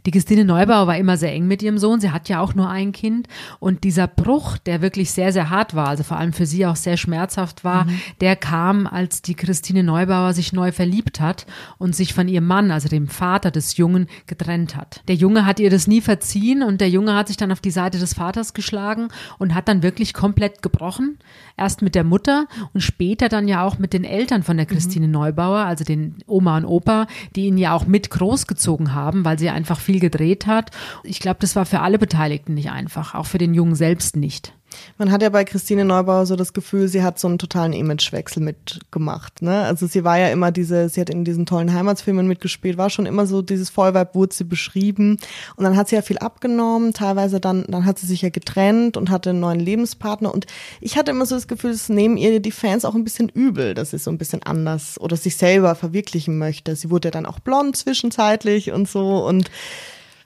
Die 0.05 0.11
Christine 0.11 0.45
Neubauer 0.45 0.87
war 0.87 0.97
immer 0.97 1.17
sehr 1.17 1.33
eng 1.33 1.47
mit 1.47 1.61
ihrem 1.61 1.77
Sohn. 1.77 1.99
Sie 1.99 2.11
hat 2.11 2.29
ja 2.29 2.39
auch 2.39 2.55
nur 2.55 2.69
ein 2.69 2.91
Kind. 2.91 3.27
Und 3.59 3.83
dieser 3.83 4.07
Bruch, 4.07 4.57
der 4.57 4.81
wirklich 4.81 5.11
sehr, 5.11 5.33
sehr 5.33 5.49
hart 5.49 5.75
war, 5.75 5.87
also 5.87 6.03
vor 6.03 6.17
allem 6.17 6.33
für 6.33 6.45
sie 6.45 6.65
auch 6.65 6.75
sehr 6.75 6.97
schmerzhaft 6.97 7.63
war, 7.63 7.85
mhm. 7.85 7.99
der 8.21 8.35
kam, 8.35 8.87
als 8.87 9.21
die 9.21 9.35
Christine 9.35 9.83
Neubauer 9.83 10.33
sich 10.33 10.53
neu 10.53 10.71
verliebt 10.71 11.19
hat 11.19 11.45
und 11.77 11.95
sich 11.95 12.13
von 12.13 12.27
ihrem 12.27 12.47
Mann, 12.47 12.71
also 12.71 12.87
dem 12.89 13.07
Vater 13.07 13.51
des 13.51 13.77
Jungen, 13.77 14.07
getrennt 14.27 14.75
hat. 14.75 15.01
Der 15.07 15.15
Junge 15.15 15.45
hat 15.45 15.59
ihr 15.59 15.69
das 15.69 15.87
nie 15.87 16.01
verziehen 16.01 16.63
und 16.63 16.81
der 16.81 16.89
Junge 16.89 17.15
hat 17.15 17.27
sich 17.27 17.37
dann 17.37 17.51
auf 17.51 17.61
die 17.61 17.71
Seite 17.71 17.99
des 17.99 18.13
Vaters 18.13 18.53
geschlagen 18.53 19.09
und 19.37 19.53
hat 19.55 19.67
dann 19.67 19.83
wirklich 19.83 20.13
komplett 20.13 20.61
gebrochen. 20.61 21.17
Erst 21.57 21.81
mit 21.81 21.95
der 21.95 22.03
Mutter 22.03 22.47
und 22.73 22.81
später 22.81 23.29
dann 23.29 23.47
ja 23.47 23.63
auch 23.63 23.79
mit 23.79 23.93
den 23.93 24.03
Eltern 24.03 24.43
von 24.43 24.57
der 24.57 24.65
mhm. 24.65 24.71
Christine 24.71 25.07
mhm. 25.07 25.13
Neubauer, 25.13 25.59
also 25.59 25.83
den 25.83 26.15
Oma 26.25 26.57
und 26.57 26.65
Opa, 26.65 27.07
die 27.35 27.47
ihn 27.47 27.57
ja 27.57 27.73
auch 27.73 27.85
mit 27.85 28.09
großgezogen 28.09 28.93
haben, 28.93 29.25
weil 29.25 29.37
sie 29.37 29.49
einfach 29.49 29.68
viel 29.77 29.99
gedreht 29.99 30.47
hat. 30.47 30.71
Ich 31.03 31.19
glaube, 31.19 31.37
das 31.41 31.55
war 31.55 31.65
für 31.65 31.81
alle 31.81 31.99
Beteiligten 31.99 32.55
nicht 32.55 32.71
einfach, 32.71 33.13
auch 33.13 33.27
für 33.27 33.37
den 33.37 33.53
Jungen 33.53 33.75
selbst 33.75 34.15
nicht. 34.15 34.53
Man 34.97 35.11
hat 35.11 35.21
ja 35.21 35.29
bei 35.29 35.43
Christine 35.43 35.85
Neubauer 35.85 36.25
so 36.25 36.35
das 36.35 36.53
Gefühl, 36.53 36.87
sie 36.87 37.03
hat 37.03 37.19
so 37.19 37.27
einen 37.27 37.37
totalen 37.37 37.73
Imagewechsel 37.73 38.41
mitgemacht. 38.41 39.41
Ne? 39.41 39.63
Also 39.63 39.87
sie 39.87 40.03
war 40.03 40.17
ja 40.17 40.29
immer 40.29 40.51
diese, 40.51 40.89
sie 40.89 41.01
hat 41.01 41.09
in 41.09 41.23
diesen 41.23 41.45
tollen 41.45 41.73
Heimatsfilmen 41.73 42.27
mitgespielt, 42.27 42.77
war 42.77 42.89
schon 42.89 43.05
immer 43.05 43.25
so 43.25 43.41
dieses 43.41 43.69
Vollweib 43.69 44.15
wurde 44.15 44.35
sie 44.35 44.43
beschrieben. 44.43 45.17
Und 45.55 45.63
dann 45.63 45.75
hat 45.75 45.89
sie 45.89 45.95
ja 45.95 46.01
viel 46.01 46.17
abgenommen, 46.17 46.93
teilweise 46.93 47.39
dann, 47.39 47.65
dann 47.67 47.85
hat 47.85 47.99
sie 47.99 48.07
sich 48.07 48.21
ja 48.21 48.29
getrennt 48.29 48.97
und 48.97 49.09
hatte 49.09 49.31
einen 49.31 49.39
neuen 49.39 49.59
Lebenspartner. 49.59 50.33
Und 50.33 50.45
ich 50.81 50.97
hatte 50.97 51.11
immer 51.11 51.25
so 51.25 51.35
das 51.35 51.47
Gefühl, 51.47 51.71
es 51.71 51.89
nehmen 51.89 52.17
ihr 52.17 52.39
die 52.39 52.51
Fans 52.51 52.85
auch 52.85 52.95
ein 52.95 53.03
bisschen 53.03 53.29
übel, 53.29 53.73
dass 53.73 53.91
sie 53.91 53.97
so 53.97 54.11
ein 54.11 54.17
bisschen 54.17 54.43
anders 54.43 54.99
oder 54.99 55.15
sich 55.15 55.35
selber 55.35 55.75
verwirklichen 55.75 56.37
möchte. 56.37 56.75
Sie 56.75 56.89
wurde 56.89 57.07
ja 57.07 57.11
dann 57.11 57.25
auch 57.25 57.39
blond 57.39 57.77
zwischenzeitlich 57.77 58.71
und 58.71 58.87
so 58.87 59.25
und 59.25 59.49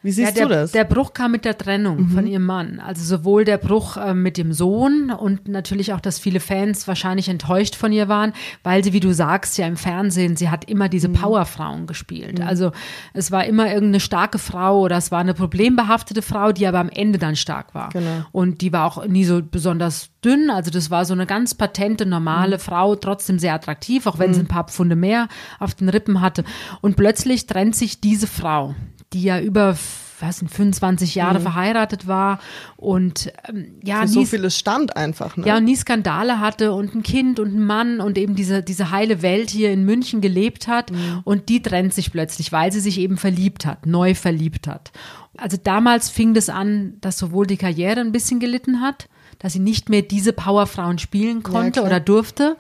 wie 0.04 0.12
siehst 0.12 0.28
ja, 0.28 0.34
der, 0.34 0.44
du 0.44 0.50
das? 0.50 0.72
Der 0.74 0.84
Bruch 0.84 1.14
kam 1.14 1.32
mit 1.32 1.46
der 1.46 1.58
Trennung 1.58 2.02
mhm. 2.02 2.10
von 2.10 2.28
ihrem 2.28 2.46
Mann. 2.46 2.82
Also 2.82 3.04
sowohl 3.04 3.46
der 3.46 3.58
Bruch 3.58 3.96
äh, 3.96 4.14
mit 4.14 4.38
dem 4.38 4.52
Sohn 4.52 5.12
und 5.12 5.48
natürlich 5.48 5.94
auch, 5.94 6.02
dass 6.02 6.20
viele 6.20 6.42
Fans 6.42 6.90
wahrscheinlich 6.90 7.30
enttäuscht 7.30 7.76
von 7.76 7.94
ihr 7.94 8.10
waren, 8.10 8.34
weil 8.64 8.84
sie, 8.84 8.92
wie 8.92 9.00
du 9.00 9.14
sagst, 9.14 9.58
ja 9.58 9.66
im 9.66 9.78
Fernsehen, 9.78 10.36
sie 10.36 10.50
hat 10.50 10.70
immer 10.70 10.90
diese 10.90 11.08
mhm. 11.08 11.14
Powerfrauen 11.14 11.88
gespielt. 11.88 12.40
Mhm. 12.40 12.46
Also 12.46 12.72
es 13.14 13.32
war 13.32 13.46
immer 13.46 13.68
irgendeine 13.68 14.02
starke 14.02 14.40
Frau 14.40 14.82
oder 14.82 14.98
es 14.98 15.10
war 15.10 15.20
eine 15.20 15.34
problembehaftete 15.34 16.22
Frau, 16.22 16.52
die 16.52 16.68
aber 16.68 16.80
am 16.80 16.90
Ende 16.90 17.18
dann 17.18 17.38
stark 17.38 17.74
war. 17.74 17.90
Genau. 17.90 18.26
Und 18.34 18.60
die 18.60 18.74
war 18.74 18.86
auch 18.86 19.06
nie 19.06 19.24
so 19.24 19.42
besonders 19.42 20.10
dünn. 20.24 20.50
Also 20.50 20.70
das 20.70 20.92
war 20.92 21.06
so 21.06 21.14
eine 21.14 21.26
ganz 21.26 21.56
patente, 21.56 22.06
normale 22.06 22.58
mhm. 22.58 22.62
Frau, 22.62 22.96
trotzdem 22.98 23.40
sehr 23.40 23.54
attraktiv, 23.54 24.06
auch 24.06 24.20
wenn 24.20 24.32
mhm. 24.32 24.34
sie 24.34 24.40
ein 24.42 24.48
paar 24.48 24.66
Pfunde 24.66 24.98
mehr 24.98 25.30
auf 25.60 25.74
den 25.76 25.88
Rippen 25.88 26.20
hatte. 26.20 26.44
Und 26.82 26.98
plötzlich 26.98 27.48
trennt 27.48 27.78
sich 27.78 28.02
diese 28.02 28.28
Frau 28.28 28.76
die 29.14 29.24
ja 29.24 29.40
über 29.40 29.76
was 30.20 30.38
sind 30.38 30.50
25 30.50 31.16
Jahre 31.16 31.40
mhm. 31.40 31.44
verheiratet 31.44 32.08
war 32.08 32.40
und 32.78 33.32
ähm, 33.48 33.76
ja 33.84 34.02
Für 34.02 34.08
so 34.08 34.26
vieles 34.26 34.58
stand 34.58 34.96
einfach 34.96 35.36
ne? 35.38 35.46
ja 35.46 35.58
und 35.58 35.66
nie 35.66 35.76
Skandale 35.76 36.40
hatte 36.40 36.72
und 36.72 36.96
ein 36.96 37.04
Kind 37.04 37.40
und 37.40 37.54
ein 37.54 37.66
Mann 37.66 38.00
und 38.00 38.18
eben 38.18 38.36
diese 38.36 38.64
diese 38.64 38.92
heile 38.92 39.22
Welt 39.22 39.50
hier 39.50 39.72
in 39.72 39.84
München 39.84 40.22
gelebt 40.22 40.68
hat 40.68 40.92
mhm. 40.92 41.22
und 41.24 41.50
die 41.50 41.62
trennt 41.62 41.94
sich 41.94 42.12
plötzlich 42.12 42.52
weil 42.52 42.72
sie 42.72 42.80
sich 42.80 43.00
eben 43.00 43.18
verliebt 43.18 43.66
hat 43.66 43.86
neu 43.86 44.16
verliebt 44.16 44.68
hat 44.68 44.92
also 45.38 45.58
damals 45.62 46.10
fing 46.10 46.34
das 46.34 46.50
an 46.50 46.94
dass 47.02 47.18
sowohl 47.18 47.46
die 47.46 47.58
Karriere 47.58 48.00
ein 48.00 48.12
bisschen 48.12 48.40
gelitten 48.40 48.82
hat 48.82 49.10
dass 49.40 49.54
sie 49.54 49.60
nicht 49.60 49.90
mehr 49.90 50.04
diese 50.04 50.32
Powerfrauen 50.32 51.00
spielen 51.00 51.44
konnte 51.44 51.82
ja, 51.82 51.86
oder 51.86 52.00
durfte 52.00 52.56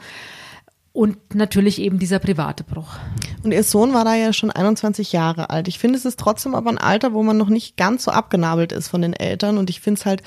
und 0.93 1.33
natürlich 1.33 1.81
eben 1.81 1.97
dieser 1.97 2.19
private 2.19 2.63
Bruch. 2.63 2.97
Und 3.43 3.51
ihr 3.51 3.63
Sohn 3.63 3.93
war 3.93 4.05
da 4.05 4.13
ja 4.13 4.31
schon 4.31 4.51
21 4.51 5.11
Jahre 5.11 5.49
alt. 5.49 5.67
Ich 5.67 5.79
finde, 5.79 5.97
es 5.97 6.05
ist 6.05 6.19
trotzdem 6.19 6.53
aber 6.53 6.69
ein 6.69 6.77
Alter, 6.77 7.13
wo 7.13 7.23
man 7.23 7.35
noch 7.35 7.49
nicht 7.49 7.75
ganz 7.77 8.03
so 8.03 8.11
abgenabelt 8.11 8.71
ist 8.71 8.87
von 8.87 9.01
den 9.01 9.13
Eltern. 9.13 9.57
Und 9.57 9.71
ich 9.71 9.81
finde 9.81 9.99
es 9.99 10.05
halt 10.05 10.21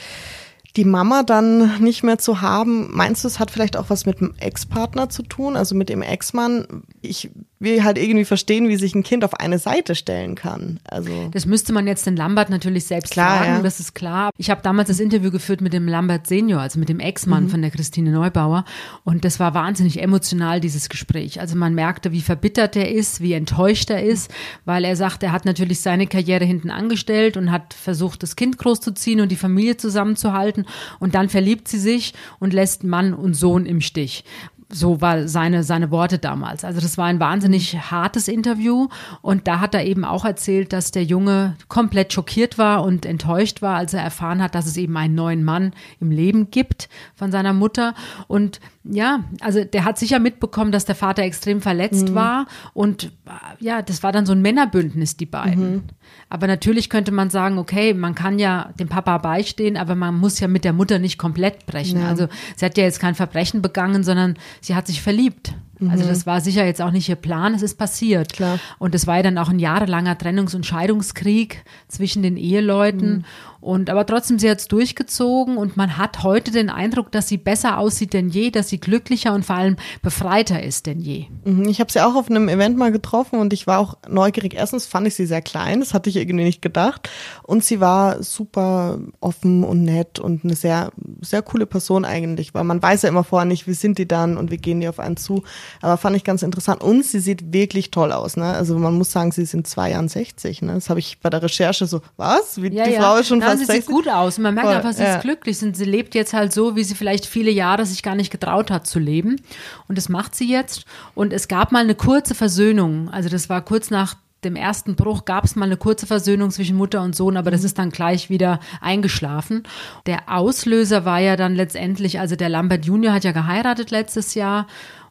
die 0.76 0.84
Mama 0.84 1.22
dann 1.22 1.78
nicht 1.82 2.02
mehr 2.02 2.18
zu 2.18 2.42
haben, 2.42 2.94
meinst 2.94 3.24
du, 3.24 3.28
es 3.28 3.38
hat 3.38 3.50
vielleicht 3.50 3.76
auch 3.76 3.88
was 3.88 4.04
mit 4.04 4.20
dem 4.20 4.34
Ex-Partner 4.38 5.08
zu 5.08 5.22
tun, 5.22 5.56
also 5.56 5.74
mit 5.74 5.88
dem 5.88 6.02
Ex-Mann? 6.02 6.82
Ich 7.00 7.30
will 7.58 7.82
halt 7.84 7.96
irgendwie 7.96 8.26
verstehen, 8.26 8.68
wie 8.68 8.76
sich 8.76 8.94
ein 8.94 9.02
Kind 9.02 9.24
auf 9.24 9.32
eine 9.34 9.58
Seite 9.58 9.94
stellen 9.94 10.34
kann. 10.34 10.78
Also 10.84 11.30
das 11.30 11.46
müsste 11.46 11.72
man 11.72 11.86
jetzt 11.86 12.04
den 12.04 12.14
Lambert 12.14 12.50
natürlich 12.50 12.84
selbst 12.84 13.12
klar, 13.12 13.38
fragen, 13.38 13.56
ja. 13.56 13.62
das 13.62 13.80
ist 13.80 13.94
klar. 13.94 14.30
Ich 14.36 14.50
habe 14.50 14.60
damals 14.60 14.88
das 14.88 15.00
Interview 15.00 15.30
geführt 15.30 15.62
mit 15.62 15.72
dem 15.72 15.88
Lambert 15.88 16.26
Senior, 16.26 16.60
also 16.60 16.78
mit 16.78 16.90
dem 16.90 17.00
Ex-Mann 17.00 17.44
mhm. 17.44 17.48
von 17.48 17.62
der 17.62 17.70
Christine 17.70 18.10
Neubauer 18.10 18.66
und 19.04 19.24
das 19.24 19.40
war 19.40 19.54
wahnsinnig 19.54 20.02
emotional 20.02 20.60
dieses 20.60 20.90
Gespräch. 20.90 21.40
Also 21.40 21.56
man 21.56 21.74
merkte, 21.74 22.12
wie 22.12 22.20
verbittert 22.20 22.76
er 22.76 22.92
ist, 22.92 23.22
wie 23.22 23.32
enttäuscht 23.32 23.88
er 23.88 24.02
ist, 24.02 24.30
weil 24.66 24.84
er 24.84 24.96
sagt, 24.96 25.22
er 25.22 25.32
hat 25.32 25.46
natürlich 25.46 25.80
seine 25.80 26.06
Karriere 26.06 26.44
hinten 26.44 26.70
angestellt 26.70 27.38
und 27.38 27.50
hat 27.50 27.72
versucht, 27.72 28.22
das 28.22 28.36
Kind 28.36 28.58
großzuziehen 28.58 29.22
und 29.22 29.30
die 29.30 29.36
Familie 29.36 29.78
zusammenzuhalten 29.78 30.65
und 30.98 31.14
dann 31.14 31.28
verliebt 31.28 31.68
sie 31.68 31.78
sich 31.78 32.14
und 32.38 32.52
lässt 32.52 32.84
Mann 32.84 33.14
und 33.14 33.34
Sohn 33.34 33.66
im 33.66 33.80
Stich. 33.80 34.24
So 34.68 35.00
war 35.00 35.28
seine, 35.28 35.62
seine 35.62 35.92
Worte 35.92 36.18
damals. 36.18 36.64
Also 36.64 36.80
das 36.80 36.98
war 36.98 37.06
ein 37.06 37.20
wahnsinnig 37.20 37.90
hartes 37.90 38.26
Interview 38.26 38.88
und 39.22 39.46
da 39.46 39.60
hat 39.60 39.74
er 39.74 39.84
eben 39.84 40.04
auch 40.04 40.24
erzählt, 40.24 40.72
dass 40.72 40.90
der 40.90 41.04
Junge 41.04 41.54
komplett 41.68 42.12
schockiert 42.12 42.58
war 42.58 42.82
und 42.82 43.06
enttäuscht 43.06 43.62
war, 43.62 43.76
als 43.76 43.94
er 43.94 44.02
erfahren 44.02 44.42
hat, 44.42 44.56
dass 44.56 44.66
es 44.66 44.76
eben 44.76 44.96
einen 44.96 45.14
neuen 45.14 45.44
Mann 45.44 45.72
im 46.00 46.10
Leben 46.10 46.50
gibt 46.50 46.88
von 47.14 47.30
seiner 47.30 47.52
Mutter 47.52 47.94
und 48.26 48.60
ja, 48.82 49.24
also 49.40 49.64
der 49.64 49.84
hat 49.84 49.98
sicher 49.98 50.18
mitbekommen, 50.18 50.72
dass 50.72 50.84
der 50.84 50.94
Vater 50.94 51.22
extrem 51.22 51.60
verletzt 51.60 52.10
mhm. 52.10 52.14
war 52.14 52.46
und 52.74 53.12
ja, 53.60 53.82
das 53.82 54.02
war 54.02 54.10
dann 54.10 54.26
so 54.26 54.32
ein 54.32 54.42
Männerbündnis, 54.42 55.16
die 55.16 55.26
beiden. 55.26 55.74
Mhm. 55.74 55.82
Aber 56.28 56.46
natürlich 56.46 56.90
könnte 56.90 57.12
man 57.12 57.30
sagen, 57.30 57.58
okay, 57.58 57.94
man 57.94 58.14
kann 58.14 58.38
ja 58.38 58.70
dem 58.78 58.88
Papa 58.88 59.18
beistehen, 59.18 59.76
aber 59.76 59.94
man 59.94 60.16
muss 60.16 60.40
ja 60.40 60.48
mit 60.48 60.64
der 60.64 60.72
Mutter 60.72 60.98
nicht 60.98 61.18
komplett 61.18 61.66
brechen. 61.66 62.00
Ja. 62.00 62.08
Also 62.08 62.28
sie 62.56 62.64
hat 62.64 62.76
ja 62.76 62.84
jetzt 62.84 63.00
kein 63.00 63.14
Verbrechen 63.14 63.62
begangen, 63.62 64.02
sondern 64.02 64.36
sie 64.60 64.74
hat 64.74 64.86
sich 64.86 65.02
verliebt. 65.02 65.54
Also 65.80 66.04
mhm. 66.04 66.08
das 66.08 66.26
war 66.26 66.40
sicher 66.40 66.64
jetzt 66.64 66.80
auch 66.80 66.90
nicht 66.90 67.08
ihr 67.08 67.16
Plan, 67.16 67.54
es 67.54 67.62
ist 67.62 67.76
passiert. 67.76 68.32
Klar. 68.32 68.58
Und 68.78 68.94
es 68.94 69.06
war 69.06 69.16
ja 69.18 69.22
dann 69.22 69.38
auch 69.38 69.50
ein 69.50 69.58
jahrelanger 69.58 70.14
Trennungs- 70.14 70.56
und 70.56 70.64
Scheidungskrieg 70.64 71.64
zwischen 71.88 72.22
den 72.22 72.36
Eheleuten. 72.36 73.18
Mhm. 73.18 73.24
Und 73.60 73.90
aber 73.90 74.06
trotzdem, 74.06 74.38
sie 74.38 74.48
hat 74.48 74.58
es 74.58 74.68
durchgezogen 74.68 75.56
und 75.56 75.76
man 75.76 75.98
hat 75.98 76.22
heute 76.22 76.52
den 76.52 76.70
Eindruck, 76.70 77.10
dass 77.10 77.26
sie 77.26 77.36
besser 77.36 77.78
aussieht 77.78 78.12
denn 78.12 78.28
je, 78.28 78.50
dass 78.50 78.68
sie 78.68 78.78
glücklicher 78.78 79.34
und 79.34 79.44
vor 79.44 79.56
allem 79.56 79.76
befreiter 80.02 80.62
ist 80.62 80.86
denn 80.86 81.00
je. 81.00 81.26
Mhm, 81.44 81.68
ich 81.68 81.80
habe 81.80 81.90
sie 81.90 82.00
auch 82.00 82.14
auf 82.14 82.30
einem 82.30 82.48
Event 82.48 82.76
mal 82.76 82.92
getroffen 82.92 83.40
und 83.40 83.52
ich 83.52 83.66
war 83.66 83.80
auch 83.80 83.96
neugierig. 84.08 84.54
Erstens 84.54 84.86
fand 84.86 85.08
ich 85.08 85.16
sie 85.16 85.26
sehr 85.26 85.42
klein, 85.42 85.80
das 85.80 85.94
hatte 85.94 86.08
ich 86.08 86.16
irgendwie 86.16 86.44
nicht 86.44 86.62
gedacht. 86.62 87.10
Und 87.42 87.64
sie 87.64 87.80
war 87.80 88.22
super 88.22 89.00
offen 89.18 89.64
und 89.64 89.82
nett 89.82 90.20
und 90.20 90.44
eine 90.44 90.54
sehr, 90.54 90.92
sehr 91.20 91.42
coole 91.42 91.66
Person 91.66 92.04
eigentlich, 92.04 92.54
weil 92.54 92.62
man 92.64 92.80
weiß 92.80 93.02
ja 93.02 93.08
immer 93.08 93.24
vorher 93.24 93.46
nicht, 93.46 93.66
wie 93.66 93.74
sind 93.74 93.98
die 93.98 94.06
dann 94.06 94.36
und 94.36 94.52
wie 94.52 94.58
gehen 94.58 94.80
die 94.80 94.88
auf 94.88 95.00
einen 95.00 95.16
zu. 95.16 95.42
Aber 95.80 95.96
fand 95.96 96.16
ich 96.16 96.24
ganz 96.24 96.42
interessant. 96.42 96.82
Und 96.82 97.04
sie 97.04 97.20
sieht 97.20 97.52
wirklich 97.52 97.90
toll 97.90 98.12
aus. 98.12 98.36
Ne? 98.36 98.44
Also 98.44 98.78
man 98.78 98.94
muss 98.94 99.12
sagen, 99.12 99.32
sie 99.32 99.42
ist 99.42 99.54
in 99.54 99.64
zwei 99.64 99.90
Jahren 99.90 100.08
60. 100.08 100.62
Ne? 100.62 100.74
Das 100.74 100.90
habe 100.90 101.00
ich 101.00 101.18
bei 101.20 101.30
der 101.30 101.42
Recherche 101.42 101.86
so, 101.86 102.00
was? 102.16 102.60
Wie, 102.60 102.72
ja, 102.72 102.84
die 102.84 102.92
ja. 102.92 103.00
Frau 103.00 103.16
ist 103.16 103.28
schon 103.28 103.42
fast 103.42 103.58
sieht 103.58 103.66
60? 103.68 103.86
sie 103.86 103.92
gut 103.92 104.08
aus. 104.08 104.38
Man 104.38 104.54
merkt 104.54 104.68
Voll, 104.68 104.76
einfach, 104.76 104.92
sie 104.92 105.02
ja. 105.02 105.16
ist 105.16 105.22
glücklich 105.22 105.62
und 105.62 105.76
sie 105.76 105.84
lebt 105.84 106.14
jetzt 106.14 106.32
halt 106.32 106.52
so, 106.52 106.76
wie 106.76 106.84
sie 106.84 106.94
vielleicht 106.94 107.26
viele 107.26 107.50
Jahre 107.50 107.86
sich 107.86 108.02
gar 108.02 108.14
nicht 108.14 108.30
getraut 108.30 108.70
hat 108.70 108.86
zu 108.86 108.98
leben. 108.98 109.40
Und 109.88 109.98
das 109.98 110.08
macht 110.08 110.34
sie 110.34 110.50
jetzt. 110.50 110.84
Und 111.14 111.32
es 111.32 111.48
gab 111.48 111.72
mal 111.72 111.82
eine 111.82 111.94
kurze 111.94 112.34
Versöhnung. 112.34 113.08
Also 113.10 113.28
das 113.28 113.48
war 113.48 113.62
kurz 113.62 113.90
nach 113.90 114.16
dem 114.44 114.56
ersten 114.56 114.96
Bruch 114.96 115.24
gab 115.24 115.44
es 115.44 115.56
mal 115.56 115.64
eine 115.66 115.76
kurze 115.76 116.06
Versöhnung 116.06 116.50
zwischen 116.50 116.76
Mutter 116.76 117.02
und 117.02 117.16
Sohn, 117.16 117.36
aber 117.36 117.50
das 117.50 117.60
mhm. 117.60 117.66
ist 117.66 117.78
dann 117.78 117.90
gleich 117.90 118.30
wieder 118.30 118.60
eingeschlafen. 118.80 119.64
Der 120.06 120.24
Auslöser 120.28 121.04
war 121.04 121.18
ja 121.18 121.36
dann 121.36 121.54
letztendlich, 121.54 122.20
also 122.20 122.36
der 122.36 122.48
Lambert 122.48 122.86
Junior 122.86 123.12
hat 123.12 123.24
ja 123.24 123.32
geheiratet 123.32 123.90
letztes 123.90 124.34
Jahr 124.34 124.66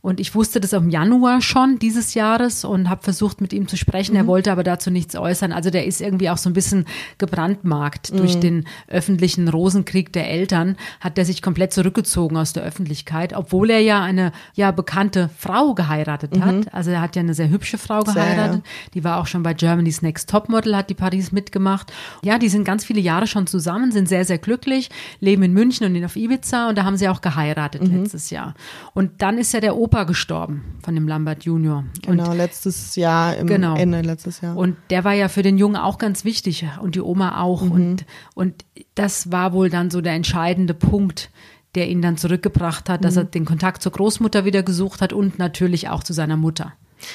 und 0.05 0.19
ich 0.19 0.35
wusste 0.35 0.59
das 0.59 0.71
im 0.73 0.91
Januar 0.91 1.41
schon 1.41 1.79
dieses 1.79 2.13
Jahres 2.13 2.63
und 2.63 2.91
habe 2.91 3.01
versucht, 3.01 3.41
mit 3.41 3.53
ihm 3.53 3.67
zu 3.67 3.75
sprechen. 3.75 4.13
Mhm. 4.13 4.19
Er 4.19 4.27
wollte 4.27 4.51
aber 4.51 4.63
dazu 4.63 4.91
nichts 4.91 5.15
äußern. 5.15 5.51
Also 5.51 5.71
der 5.71 5.87
ist 5.87 5.99
irgendwie 5.99 6.29
auch 6.29 6.37
so 6.37 6.47
ein 6.47 6.53
bisschen 6.53 6.85
gebrandmarkt. 7.17 8.13
Mhm. 8.13 8.17
Durch 8.17 8.39
den 8.39 8.65
öffentlichen 8.87 9.47
Rosenkrieg 9.47 10.13
der 10.13 10.29
Eltern 10.29 10.77
hat 10.99 11.17
er 11.17 11.25
sich 11.25 11.41
komplett 11.41 11.73
zurückgezogen 11.73 12.37
aus 12.37 12.53
der 12.53 12.61
Öffentlichkeit, 12.61 13.33
obwohl 13.33 13.71
er 13.71 13.79
ja 13.79 14.03
eine 14.03 14.31
ja 14.53 14.69
bekannte 14.69 15.31
Frau 15.39 15.73
geheiratet 15.73 16.35
mhm. 16.35 16.45
hat. 16.45 16.71
Also 16.71 16.91
er 16.91 17.01
hat 17.01 17.15
ja 17.15 17.21
eine 17.21 17.33
sehr 17.33 17.49
hübsche 17.49 17.79
Frau 17.79 18.03
geheiratet. 18.03 18.61
Sehr, 18.63 18.73
ja. 18.73 18.91
Die 18.93 19.03
war 19.03 19.19
auch 19.19 19.25
schon 19.25 19.41
bei 19.41 19.55
Germany's 19.55 20.03
Next 20.03 20.29
Topmodel, 20.29 20.77
hat 20.77 20.91
die 20.91 20.93
Paris 20.93 21.31
mitgemacht. 21.31 21.91
Ja, 22.23 22.37
die 22.37 22.49
sind 22.49 22.63
ganz 22.63 22.85
viele 22.85 23.01
Jahre 23.01 23.25
schon 23.25 23.47
zusammen, 23.47 23.91
sind 23.91 24.07
sehr, 24.07 24.23
sehr 24.23 24.37
glücklich, 24.37 24.91
leben 25.19 25.41
in 25.41 25.53
München 25.53 25.87
und 25.87 25.95
in 25.95 26.05
auf 26.05 26.15
Ibiza 26.15 26.69
und 26.69 26.77
da 26.77 26.83
haben 26.83 26.95
sie 26.95 27.09
auch 27.09 27.21
geheiratet 27.21 27.81
mhm. 27.81 28.03
letztes 28.03 28.29
Jahr. 28.29 28.53
Und 28.93 29.23
dann 29.23 29.39
ist 29.39 29.51
ja 29.51 29.61
der 29.61 29.75
Opa 29.75 29.94
Opa 29.95 30.03
gestorben 30.03 30.61
von 30.83 30.93
dem 30.93 31.07
Lambert 31.07 31.45
Junior. 31.45 31.85
Genau, 32.01 32.33
letztes 32.33 32.97
Jahr, 32.97 33.37
im 33.37 33.47
genau. 33.47 33.77
Ende 33.77 34.01
letztes 34.01 34.41
Jahr. 34.41 34.57
Und 34.57 34.75
der 34.89 35.05
war 35.05 35.13
ja 35.13 35.29
für 35.29 35.41
den 35.41 35.57
Jungen 35.57 35.77
auch 35.77 35.99
ganz 35.99 36.25
wichtig 36.25 36.65
und 36.81 36.95
die 36.95 37.01
Oma 37.01 37.41
auch. 37.41 37.61
Mhm. 37.61 37.71
Und, 37.71 38.05
und 38.33 38.65
das 38.95 39.31
war 39.31 39.53
wohl 39.53 39.69
dann 39.69 39.89
so 39.89 40.01
der 40.01 40.11
entscheidende 40.11 40.73
Punkt, 40.73 41.29
der 41.75 41.87
ihn 41.87 42.01
dann 42.01 42.17
zurückgebracht 42.17 42.89
hat, 42.89 43.05
dass 43.05 43.13
mhm. 43.13 43.21
er 43.21 43.23
den 43.23 43.45
Kontakt 43.45 43.81
zur 43.81 43.93
Großmutter 43.93 44.43
wieder 44.43 44.63
gesucht 44.63 44.99
hat 44.99 45.13
und 45.13 45.39
natürlich 45.39 45.87
auch 45.87 46.03
zu 46.03 46.11
seiner 46.11 46.35
Mutter. 46.35 46.73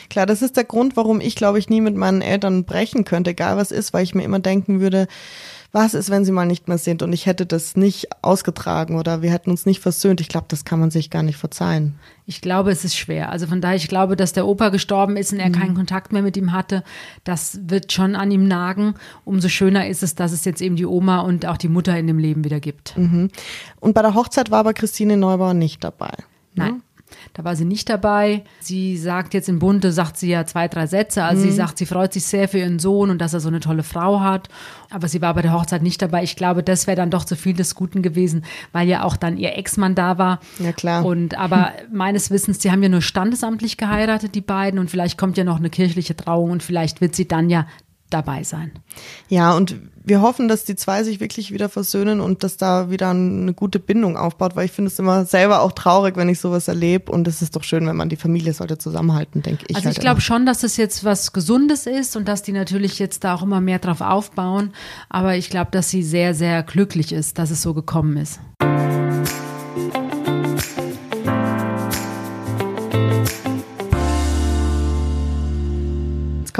Klar, 0.08 0.24
das 0.24 0.40
ist 0.40 0.56
der 0.56 0.64
Grund, 0.64 0.96
warum 0.96 1.20
ich, 1.20 1.36
glaube 1.36 1.58
ich, 1.58 1.68
nie 1.68 1.82
mit 1.82 1.96
meinen 1.96 2.22
Eltern 2.22 2.64
brechen 2.64 3.04
könnte, 3.04 3.32
egal 3.32 3.58
was 3.58 3.72
ist, 3.72 3.92
weil 3.92 4.04
ich 4.04 4.14
mir 4.14 4.22
immer 4.22 4.38
denken 4.38 4.80
würde, 4.80 5.06
was 5.72 5.94
ist, 5.94 6.10
wenn 6.10 6.24
sie 6.24 6.32
mal 6.32 6.46
nicht 6.46 6.66
mehr 6.68 6.78
sind 6.78 7.02
und 7.02 7.12
ich 7.12 7.26
hätte 7.26 7.46
das 7.46 7.76
nicht 7.76 8.08
ausgetragen 8.22 8.98
oder 8.98 9.22
wir 9.22 9.30
hätten 9.30 9.50
uns 9.50 9.66
nicht 9.66 9.80
versöhnt. 9.80 10.20
Ich 10.20 10.28
glaube, 10.28 10.46
das 10.48 10.64
kann 10.64 10.80
man 10.80 10.90
sich 10.90 11.10
gar 11.10 11.22
nicht 11.22 11.36
verzeihen. 11.36 11.94
Ich 12.26 12.40
glaube, 12.40 12.70
es 12.70 12.84
ist 12.84 12.96
schwer. 12.96 13.30
Also 13.30 13.46
von 13.46 13.60
daher, 13.60 13.76
ich 13.76 13.88
glaube, 13.88 14.16
dass 14.16 14.32
der 14.32 14.46
Opa 14.46 14.70
gestorben 14.70 15.16
ist 15.16 15.32
und 15.32 15.38
er 15.38 15.48
mhm. 15.48 15.54
keinen 15.54 15.74
Kontakt 15.74 16.12
mehr 16.12 16.22
mit 16.22 16.36
ihm 16.36 16.52
hatte. 16.52 16.82
Das 17.24 17.60
wird 17.64 17.92
schon 17.92 18.16
an 18.16 18.30
ihm 18.30 18.48
nagen. 18.48 18.94
Umso 19.24 19.48
schöner 19.48 19.86
ist 19.86 20.02
es, 20.02 20.14
dass 20.14 20.32
es 20.32 20.44
jetzt 20.44 20.60
eben 20.60 20.76
die 20.76 20.86
Oma 20.86 21.20
und 21.20 21.46
auch 21.46 21.56
die 21.56 21.68
Mutter 21.68 21.96
in 21.96 22.06
dem 22.06 22.18
Leben 22.18 22.44
wieder 22.44 22.60
gibt. 22.60 22.96
Mhm. 22.98 23.30
Und 23.78 23.94
bei 23.94 24.02
der 24.02 24.14
Hochzeit 24.14 24.50
war 24.50 24.60
aber 24.60 24.74
Christine 24.74 25.16
Neubauer 25.16 25.54
nicht 25.54 25.84
dabei. 25.84 26.12
Ne? 26.54 26.64
Nein. 26.64 26.82
Da 27.34 27.44
war 27.44 27.56
sie 27.56 27.64
nicht 27.64 27.88
dabei. 27.88 28.44
Sie 28.60 28.96
sagt 28.96 29.34
jetzt 29.34 29.48
in 29.48 29.58
Bunte, 29.58 29.92
sagt 29.92 30.16
sie 30.16 30.30
ja 30.30 30.46
zwei, 30.46 30.68
drei 30.68 30.86
Sätze. 30.86 31.24
Also 31.24 31.42
mhm. 31.42 31.50
sie 31.50 31.56
sagt, 31.56 31.78
sie 31.78 31.86
freut 31.86 32.12
sich 32.12 32.24
sehr 32.24 32.48
für 32.48 32.58
ihren 32.58 32.78
Sohn 32.78 33.10
und 33.10 33.18
dass 33.18 33.34
er 33.34 33.40
so 33.40 33.48
eine 33.48 33.60
tolle 33.60 33.82
Frau 33.82 34.20
hat. 34.20 34.48
Aber 34.90 35.08
sie 35.08 35.22
war 35.22 35.34
bei 35.34 35.42
der 35.42 35.52
Hochzeit 35.52 35.82
nicht 35.82 36.02
dabei. 36.02 36.22
Ich 36.22 36.36
glaube, 36.36 36.62
das 36.62 36.86
wäre 36.86 36.96
dann 36.96 37.10
doch 37.10 37.24
zu 37.24 37.36
viel 37.36 37.54
des 37.54 37.74
Guten 37.74 38.02
gewesen, 38.02 38.44
weil 38.72 38.88
ja 38.88 39.04
auch 39.04 39.16
dann 39.16 39.36
ihr 39.36 39.56
Ex-Mann 39.56 39.94
da 39.94 40.18
war. 40.18 40.40
Ja, 40.58 40.72
klar. 40.72 41.04
Und 41.04 41.38
aber 41.38 41.72
meines 41.92 42.30
Wissens, 42.30 42.60
sie 42.60 42.70
haben 42.70 42.82
ja 42.82 42.88
nur 42.88 43.02
standesamtlich 43.02 43.76
geheiratet, 43.76 44.34
die 44.34 44.40
beiden. 44.40 44.80
Und 44.80 44.90
vielleicht 44.90 45.18
kommt 45.18 45.36
ja 45.38 45.44
noch 45.44 45.58
eine 45.58 45.70
kirchliche 45.70 46.16
Trauung 46.16 46.50
und 46.50 46.62
vielleicht 46.62 47.00
wird 47.00 47.14
sie 47.14 47.28
dann 47.28 47.50
ja 47.50 47.66
dabei 48.10 48.44
sein. 48.44 48.72
Ja, 49.28 49.54
und 49.54 49.76
wir 50.02 50.22
hoffen, 50.22 50.48
dass 50.48 50.64
die 50.64 50.76
zwei 50.76 51.04
sich 51.04 51.20
wirklich 51.20 51.52
wieder 51.52 51.68
versöhnen 51.68 52.20
und 52.20 52.42
dass 52.42 52.56
da 52.56 52.90
wieder 52.90 53.10
eine 53.10 53.54
gute 53.54 53.78
Bindung 53.78 54.16
aufbaut, 54.16 54.56
weil 54.56 54.64
ich 54.64 54.72
finde 54.72 54.88
es 54.88 54.98
immer 54.98 55.24
selber 55.24 55.62
auch 55.62 55.72
traurig, 55.72 56.16
wenn 56.16 56.28
ich 56.28 56.40
sowas 56.40 56.68
erlebe 56.68 57.12
und 57.12 57.28
es 57.28 57.42
ist 57.42 57.54
doch 57.56 57.62
schön, 57.62 57.86
wenn 57.86 57.96
man 57.96 58.08
die 58.08 58.16
Familie 58.16 58.52
sollte 58.52 58.78
zusammenhalten, 58.78 59.42
denke 59.42 59.64
ich. 59.68 59.76
Also 59.76 59.88
ich 59.88 59.96
halt 59.96 60.00
glaube 60.00 60.20
schon, 60.20 60.46
dass 60.46 60.60
das 60.60 60.76
jetzt 60.76 61.04
was 61.04 61.32
Gesundes 61.32 61.86
ist 61.86 62.16
und 62.16 62.26
dass 62.28 62.42
die 62.42 62.52
natürlich 62.52 62.98
jetzt 62.98 63.24
da 63.24 63.34
auch 63.34 63.42
immer 63.42 63.60
mehr 63.60 63.78
drauf 63.78 64.00
aufbauen, 64.00 64.72
aber 65.08 65.36
ich 65.36 65.50
glaube, 65.50 65.70
dass 65.70 65.90
sie 65.90 66.02
sehr, 66.02 66.34
sehr 66.34 66.62
glücklich 66.62 67.12
ist, 67.12 67.38
dass 67.38 67.50
es 67.50 67.62
so 67.62 67.74
gekommen 67.74 68.16
ist. 68.16 68.40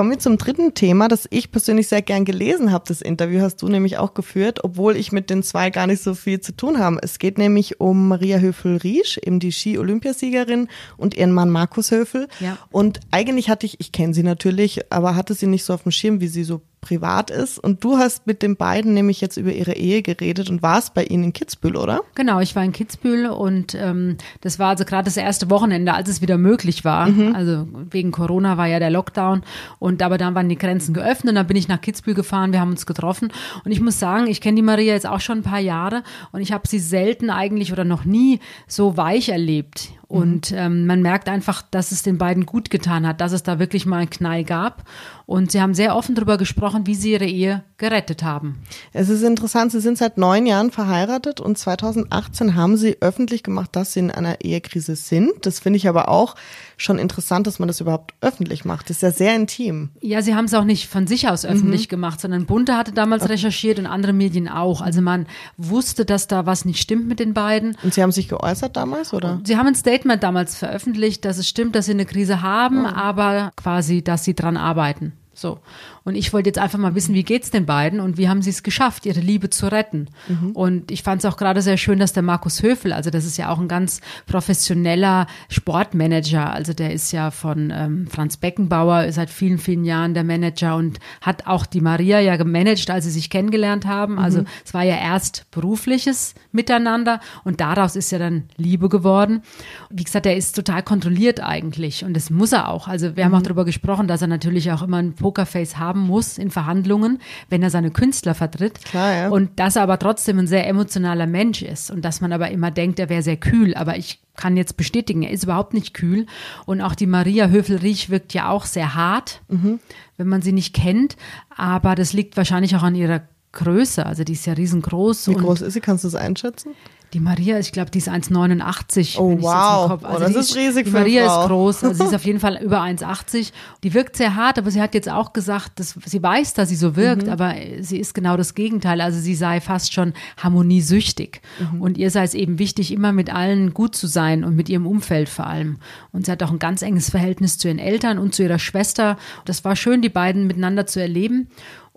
Kommen 0.00 0.12
wir 0.12 0.18
zum 0.18 0.38
dritten 0.38 0.72
Thema, 0.72 1.08
das 1.08 1.26
ich 1.28 1.52
persönlich 1.52 1.88
sehr 1.88 2.00
gern 2.00 2.24
gelesen 2.24 2.72
habe. 2.72 2.84
Das 2.88 3.02
Interview 3.02 3.42
hast 3.42 3.60
du 3.60 3.68
nämlich 3.68 3.98
auch 3.98 4.14
geführt, 4.14 4.64
obwohl 4.64 4.96
ich 4.96 5.12
mit 5.12 5.28
den 5.28 5.42
zwei 5.42 5.68
gar 5.68 5.86
nicht 5.86 6.02
so 6.02 6.14
viel 6.14 6.40
zu 6.40 6.56
tun 6.56 6.78
habe. 6.78 6.96
Es 7.02 7.18
geht 7.18 7.36
nämlich 7.36 7.82
um 7.82 8.08
Maria 8.08 8.38
Höfel-Riesch, 8.38 9.18
eben 9.18 9.40
die 9.40 9.52
Ski-Olympiasiegerin 9.52 10.68
und 10.96 11.18
ihren 11.18 11.32
Mann 11.32 11.50
Markus 11.50 11.90
Höfel. 11.90 12.28
Ja. 12.40 12.56
Und 12.70 13.00
eigentlich 13.10 13.50
hatte 13.50 13.66
ich, 13.66 13.78
ich 13.78 13.92
kenne 13.92 14.14
sie 14.14 14.22
natürlich, 14.22 14.90
aber 14.90 15.16
hatte 15.16 15.34
sie 15.34 15.46
nicht 15.46 15.64
so 15.64 15.74
auf 15.74 15.82
dem 15.82 15.92
Schirm, 15.92 16.22
wie 16.22 16.28
sie 16.28 16.44
so 16.44 16.62
privat 16.80 17.30
ist. 17.30 17.58
Und 17.58 17.84
du 17.84 17.98
hast 17.98 18.26
mit 18.26 18.42
den 18.42 18.56
beiden 18.56 18.94
nämlich 18.94 19.20
jetzt 19.20 19.36
über 19.36 19.52
ihre 19.52 19.74
Ehe 19.74 20.02
geredet 20.02 20.50
und 20.50 20.62
warst 20.62 20.94
bei 20.94 21.04
ihnen 21.04 21.24
in 21.24 21.32
Kitzbühel, 21.32 21.76
oder? 21.76 22.00
Genau, 22.14 22.40
ich 22.40 22.56
war 22.56 22.64
in 22.64 22.72
Kitzbühel 22.72 23.28
und 23.28 23.74
ähm, 23.74 24.16
das 24.40 24.58
war 24.58 24.70
also 24.70 24.84
gerade 24.84 25.04
das 25.04 25.16
erste 25.16 25.50
Wochenende, 25.50 25.92
als 25.92 26.08
es 26.08 26.22
wieder 26.22 26.38
möglich 26.38 26.84
war. 26.84 27.06
Mhm. 27.08 27.34
Also 27.34 27.68
wegen 27.90 28.12
Corona 28.12 28.56
war 28.56 28.66
ja 28.66 28.78
der 28.78 28.90
Lockdown 28.90 29.42
und 29.78 30.02
aber 30.02 30.18
dann 30.18 30.34
waren 30.34 30.48
die 30.48 30.58
Grenzen 30.58 30.94
geöffnet. 30.94 31.30
Und 31.30 31.34
dann 31.36 31.46
bin 31.46 31.56
ich 31.56 31.68
nach 31.68 31.80
Kitzbühel 31.80 32.14
gefahren, 32.14 32.52
wir 32.52 32.60
haben 32.60 32.70
uns 32.70 32.86
getroffen 32.86 33.32
und 33.64 33.72
ich 33.72 33.80
muss 33.80 33.98
sagen, 33.98 34.26
ich 34.26 34.40
kenne 34.40 34.56
die 34.56 34.62
Maria 34.62 34.94
jetzt 34.94 35.06
auch 35.06 35.20
schon 35.20 35.38
ein 35.38 35.44
paar 35.44 35.60
Jahre 35.60 36.02
und 36.32 36.40
ich 36.40 36.52
habe 36.52 36.66
sie 36.66 36.78
selten 36.78 37.30
eigentlich 37.30 37.72
oder 37.72 37.84
noch 37.84 38.04
nie 38.04 38.40
so 38.66 38.96
weich 38.96 39.28
erlebt. 39.28 39.90
Und 40.10 40.50
ähm, 40.50 40.86
man 40.86 41.02
merkt 41.02 41.28
einfach, 41.28 41.62
dass 41.70 41.92
es 41.92 42.02
den 42.02 42.18
beiden 42.18 42.44
gut 42.44 42.68
getan 42.68 43.06
hat, 43.06 43.20
dass 43.20 43.30
es 43.30 43.44
da 43.44 43.60
wirklich 43.60 43.86
mal 43.86 43.98
einen 43.98 44.10
Knall 44.10 44.42
gab. 44.42 44.82
Und 45.24 45.52
sie 45.52 45.60
haben 45.60 45.72
sehr 45.72 45.94
offen 45.94 46.16
darüber 46.16 46.36
gesprochen, 46.36 46.88
wie 46.88 46.96
sie 46.96 47.12
ihre 47.12 47.26
Ehe 47.26 47.62
gerettet 47.78 48.24
haben. 48.24 48.58
Es 48.92 49.08
ist 49.08 49.22
interessant, 49.22 49.70
sie 49.70 49.80
sind 49.80 49.98
seit 49.98 50.18
neun 50.18 50.46
Jahren 50.46 50.72
verheiratet 50.72 51.40
und 51.40 51.56
2018 51.56 52.56
haben 52.56 52.76
sie 52.76 52.96
öffentlich 53.00 53.44
gemacht, 53.44 53.76
dass 53.76 53.92
sie 53.92 54.00
in 54.00 54.10
einer 54.10 54.40
Ehekrise 54.40 54.96
sind. 54.96 55.30
Das 55.42 55.60
finde 55.60 55.76
ich 55.76 55.88
aber 55.88 56.08
auch 56.08 56.34
schon 56.76 56.98
interessant, 56.98 57.46
dass 57.46 57.60
man 57.60 57.68
das 57.68 57.80
überhaupt 57.80 58.14
öffentlich 58.20 58.64
macht. 58.64 58.90
Das 58.90 58.96
ist 58.96 59.02
ja 59.02 59.12
sehr 59.12 59.36
intim. 59.36 59.90
Ja, 60.00 60.22
sie 60.22 60.34
haben 60.34 60.46
es 60.46 60.54
auch 60.54 60.64
nicht 60.64 60.88
von 60.88 61.06
sich 61.06 61.28
aus 61.28 61.44
öffentlich 61.44 61.86
mhm. 61.86 61.90
gemacht, 61.90 62.20
sondern 62.20 62.46
Bunte 62.46 62.76
hatte 62.76 62.90
damals 62.90 63.22
okay. 63.22 63.34
recherchiert 63.34 63.78
und 63.78 63.86
andere 63.86 64.12
Medien 64.12 64.48
auch. 64.48 64.80
Also 64.80 65.00
man 65.00 65.26
wusste, 65.56 66.04
dass 66.04 66.26
da 66.26 66.46
was 66.46 66.64
nicht 66.64 66.80
stimmt 66.80 67.06
mit 67.06 67.20
den 67.20 67.34
beiden. 67.34 67.76
Und 67.84 67.94
sie 67.94 68.02
haben 68.02 68.12
sich 68.12 68.28
geäußert 68.28 68.76
damals, 68.76 69.12
oder? 69.12 69.40
Sie 69.44 69.56
haben 69.56 69.68
ein 69.68 69.76
Statement 70.00 70.22
damals 70.22 70.56
veröffentlicht, 70.56 71.26
dass 71.26 71.36
es 71.36 71.46
stimmt, 71.46 71.74
dass 71.74 71.84
sie 71.84 71.92
eine 71.92 72.06
Krise 72.06 72.40
haben, 72.40 72.80
mhm. 72.80 72.86
aber 72.86 73.52
quasi, 73.56 74.02
dass 74.02 74.24
sie 74.24 74.34
dran 74.34 74.56
arbeiten. 74.56 75.12
So. 75.40 75.58
Und 76.04 76.16
ich 76.16 76.34
wollte 76.34 76.50
jetzt 76.50 76.58
einfach 76.58 76.78
mal 76.78 76.94
wissen, 76.94 77.14
wie 77.14 77.22
geht's 77.22 77.50
den 77.50 77.64
beiden 77.64 77.98
und 77.98 78.18
wie 78.18 78.28
haben 78.28 78.42
sie 78.42 78.50
es 78.50 78.62
geschafft, 78.62 79.06
ihre 79.06 79.20
Liebe 79.20 79.48
zu 79.48 79.68
retten? 79.68 80.08
Mhm. 80.28 80.50
Und 80.52 80.90
ich 80.90 81.02
fand 81.02 81.22
es 81.22 81.24
auch 81.24 81.38
gerade 81.38 81.62
sehr 81.62 81.78
schön, 81.78 81.98
dass 81.98 82.12
der 82.12 82.22
Markus 82.22 82.62
Höfel, 82.62 82.92
also 82.92 83.08
das 83.08 83.24
ist 83.24 83.38
ja 83.38 83.48
auch 83.50 83.58
ein 83.58 83.68
ganz 83.68 84.02
professioneller 84.26 85.26
Sportmanager, 85.48 86.52
also 86.52 86.74
der 86.74 86.92
ist 86.92 87.12
ja 87.12 87.30
von 87.30 87.72
ähm, 87.74 88.06
Franz 88.06 88.36
Beckenbauer 88.36 89.10
seit 89.12 89.30
vielen, 89.30 89.56
vielen 89.56 89.84
Jahren 89.84 90.12
der 90.12 90.24
Manager 90.24 90.76
und 90.76 90.98
hat 91.22 91.46
auch 91.46 91.64
die 91.64 91.80
Maria 91.80 92.20
ja 92.20 92.36
gemanagt, 92.36 92.90
als 92.90 93.06
sie 93.06 93.10
sich 93.10 93.30
kennengelernt 93.30 93.86
haben. 93.86 94.18
Also 94.18 94.40
mhm. 94.40 94.46
es 94.62 94.74
war 94.74 94.82
ja 94.82 94.96
erst 94.96 95.50
berufliches 95.52 96.34
Miteinander 96.52 97.20
und 97.44 97.62
daraus 97.62 97.96
ist 97.96 98.12
ja 98.12 98.18
dann 98.18 98.44
Liebe 98.58 98.90
geworden. 98.90 99.42
Wie 99.88 100.04
gesagt, 100.04 100.26
er 100.26 100.36
ist 100.36 100.54
total 100.54 100.82
kontrolliert 100.82 101.42
eigentlich 101.42 102.04
und 102.04 102.14
das 102.14 102.28
muss 102.28 102.52
er 102.52 102.68
auch. 102.68 102.88
Also 102.88 103.16
wir 103.16 103.24
haben 103.24 103.34
auch 103.34 103.38
mhm. 103.38 103.44
darüber 103.44 103.64
gesprochen, 103.64 104.06
dass 104.06 104.20
er 104.20 104.28
natürlich 104.28 104.70
auch 104.72 104.82
immer 104.82 104.98
ein 104.98 105.14
Pokerface 105.30 105.78
haben 105.78 106.00
muss 106.00 106.38
in 106.38 106.50
Verhandlungen, 106.50 107.20
wenn 107.48 107.62
er 107.62 107.70
seine 107.70 107.92
Künstler 107.92 108.34
vertritt. 108.34 108.84
Klar, 108.84 109.14
ja. 109.14 109.28
Und 109.28 109.60
dass 109.60 109.76
er 109.76 109.82
aber 109.82 109.98
trotzdem 109.98 110.40
ein 110.40 110.48
sehr 110.48 110.66
emotionaler 110.66 111.28
Mensch 111.28 111.62
ist 111.62 111.92
und 111.92 112.04
dass 112.04 112.20
man 112.20 112.32
aber 112.32 112.50
immer 112.50 112.72
denkt, 112.72 112.98
er 112.98 113.08
wäre 113.08 113.22
sehr 113.22 113.36
kühl. 113.36 113.74
Aber 113.74 113.96
ich 113.96 114.20
kann 114.36 114.56
jetzt 114.56 114.76
bestätigen, 114.76 115.22
er 115.22 115.30
ist 115.30 115.44
überhaupt 115.44 115.72
nicht 115.72 115.94
kühl. 115.94 116.26
Und 116.66 116.80
auch 116.80 116.96
die 116.96 117.06
Maria 117.06 117.46
Höfel-Riech 117.46 118.10
wirkt 118.10 118.34
ja 118.34 118.48
auch 118.48 118.64
sehr 118.64 118.96
hart, 118.96 119.40
mhm. 119.48 119.78
wenn 120.16 120.26
man 120.26 120.42
sie 120.42 120.52
nicht 120.52 120.74
kennt. 120.74 121.16
Aber 121.56 121.94
das 121.94 122.12
liegt 122.12 122.36
wahrscheinlich 122.36 122.74
auch 122.74 122.82
an 122.82 122.96
ihrer 122.96 123.22
Größe. 123.52 124.04
Also 124.04 124.24
die 124.24 124.32
ist 124.32 124.46
ja 124.46 124.54
riesengroß. 124.54 125.28
Wie 125.28 125.34
groß 125.34 125.60
ist 125.62 125.74
sie? 125.74 125.80
Kannst 125.80 126.02
du 126.02 126.08
das 126.08 126.16
einschätzen? 126.16 126.72
Die 127.12 127.20
Maria, 127.20 127.58
ich 127.58 127.72
glaube, 127.72 127.90
die 127.90 127.98
ist 127.98 128.08
1,89. 128.08 129.18
Oh 129.18 129.36
wow, 129.40 130.02
also 130.04 130.16
oh, 130.16 130.18
das 130.20 130.30
ist, 130.30 130.50
ist 130.50 130.56
riesig 130.56 130.84
Die 130.86 130.92
Maria 130.92 131.24
ist 131.24 131.48
groß, 131.48 131.84
also 131.84 131.94
sie 131.94 132.08
ist 132.08 132.14
auf 132.20 132.24
jeden 132.24 132.38
Fall 132.38 132.60
über 132.62 132.80
1,80. 132.82 133.50
Die 133.82 133.94
wirkt 133.94 134.16
sehr 134.16 134.36
hart, 134.36 134.58
aber 134.58 134.70
sie 134.70 134.80
hat 134.80 134.94
jetzt 134.94 135.08
auch 135.08 135.32
gesagt, 135.32 135.80
dass 135.80 135.96
sie 136.04 136.22
weiß, 136.22 136.54
dass 136.54 136.68
sie 136.68 136.76
so 136.76 136.94
wirkt, 136.94 137.26
mhm. 137.26 137.32
aber 137.32 137.54
sie 137.80 137.98
ist 137.98 138.14
genau 138.14 138.36
das 138.36 138.54
Gegenteil. 138.54 139.00
Also 139.00 139.18
sie 139.18 139.34
sei 139.34 139.60
fast 139.60 139.92
schon 139.92 140.12
harmoniesüchtig. 140.36 141.40
Mhm. 141.58 141.82
Und 141.82 141.98
ihr 141.98 142.10
sei 142.10 142.22
es 142.22 142.34
eben 142.34 142.60
wichtig, 142.60 142.92
immer 142.92 143.12
mit 143.12 143.34
allen 143.34 143.74
gut 143.74 143.96
zu 143.96 144.06
sein 144.06 144.44
und 144.44 144.54
mit 144.54 144.68
ihrem 144.68 144.86
Umfeld 144.86 145.28
vor 145.28 145.46
allem. 145.46 145.78
Und 146.12 146.26
sie 146.26 146.32
hat 146.32 146.42
auch 146.44 146.52
ein 146.52 146.60
ganz 146.60 146.82
enges 146.82 147.10
Verhältnis 147.10 147.58
zu 147.58 147.66
ihren 147.66 147.80
Eltern 147.80 148.18
und 148.18 148.36
zu 148.36 148.44
ihrer 148.44 148.60
Schwester. 148.60 149.16
Das 149.44 149.64
war 149.64 149.74
schön, 149.74 150.00
die 150.00 150.08
beiden 150.08 150.46
miteinander 150.46 150.86
zu 150.86 151.00
erleben. 151.00 151.48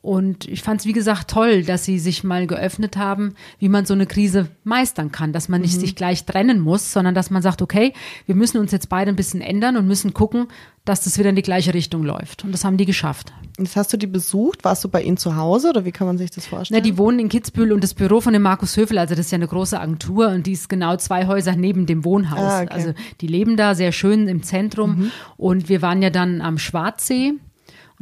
Und 0.04 0.50
ich 0.50 0.62
fand 0.64 0.82
es, 0.82 0.86
wie 0.86 0.92
gesagt, 0.92 1.30
toll, 1.30 1.64
dass 1.64 1.86
sie 1.86 1.98
sich 1.98 2.26
mal 2.26 2.46
geöffnet 2.46 2.98
haben, 2.98 3.36
wie 3.60 3.70
man 3.70 3.86
so 3.86 3.94
eine 3.94 4.06
Krise 4.06 4.50
meistern 4.66 5.14
kann, 5.14 5.32
dass 5.32 5.48
man 5.48 5.62
nicht 5.62 5.78
mhm. 5.78 5.80
sich 5.80 5.96
gleich 5.96 6.26
trennen 6.26 6.60
muss, 6.60 6.92
sondern 6.92 7.16
dass 7.16 7.30
man 7.30 7.42
sagt, 7.42 7.62
okay, 7.62 7.94
wir 8.26 8.36
müssen 8.36 8.58
uns 8.58 8.74
jetzt 8.74 8.90
beide 8.90 9.12
ein 9.12 9.16
bisschen 9.16 9.40
ändern 9.40 9.78
und 9.78 9.88
müssen 9.88 10.14
gucken, 10.14 10.48
dass 10.84 11.06
das 11.06 11.18
wieder 11.18 11.30
in 11.30 11.38
die 11.38 11.42
gleiche 11.42 11.74
Richtung 11.74 12.04
läuft. 12.04 12.44
Und 12.44 12.52
das 12.52 12.66
haben 12.66 12.76
die 12.76 12.86
geschafft. 12.86 13.32
Jetzt 13.58 13.78
hast 13.78 13.94
du 13.94 13.98
die 13.98 14.08
besucht? 14.08 14.66
Warst 14.66 14.84
du 14.84 14.90
bei 14.90 15.02
ihnen 15.02 15.16
zu 15.16 15.38
Hause 15.38 15.70
oder 15.70 15.86
wie 15.86 15.94
kann 15.94 16.06
man 16.06 16.18
sich 16.18 16.32
das 16.32 16.48
vorstellen? 16.48 16.82
Na, 16.82 16.84
die 16.84 16.98
wohnen 16.98 17.20
in 17.20 17.30
Kitzbühel 17.30 17.72
und 17.72 17.82
das 17.82 17.94
Büro 17.94 18.20
von 18.20 18.34
dem 18.34 18.42
Markus 18.42 18.76
Höfel, 18.76 18.98
also 18.98 19.16
das 19.16 19.28
ist 19.28 19.32
ja 19.32 19.38
eine 19.38 19.48
große 19.48 19.80
Agentur 19.80 20.28
und 20.28 20.48
die 20.48 20.52
ist 20.52 20.68
genau 20.68 20.98
zwei 20.98 21.28
Häuser 21.28 21.56
neben 21.56 21.86
dem 21.86 22.04
Wohnhaus. 22.04 22.40
Ah, 22.40 22.64
okay. 22.64 22.74
Also 22.74 22.94
die 23.22 23.28
leben 23.28 23.56
da 23.56 23.74
sehr 23.74 23.94
schön 23.94 24.28
im 24.28 24.44
Zentrum 24.44 24.98
mhm. 24.98 25.12
und 25.38 25.70
wir 25.70 25.82
waren 25.82 26.02
ja 26.02 26.10
dann 26.10 26.42
am 26.42 26.58
Schwarzsee 26.58 27.36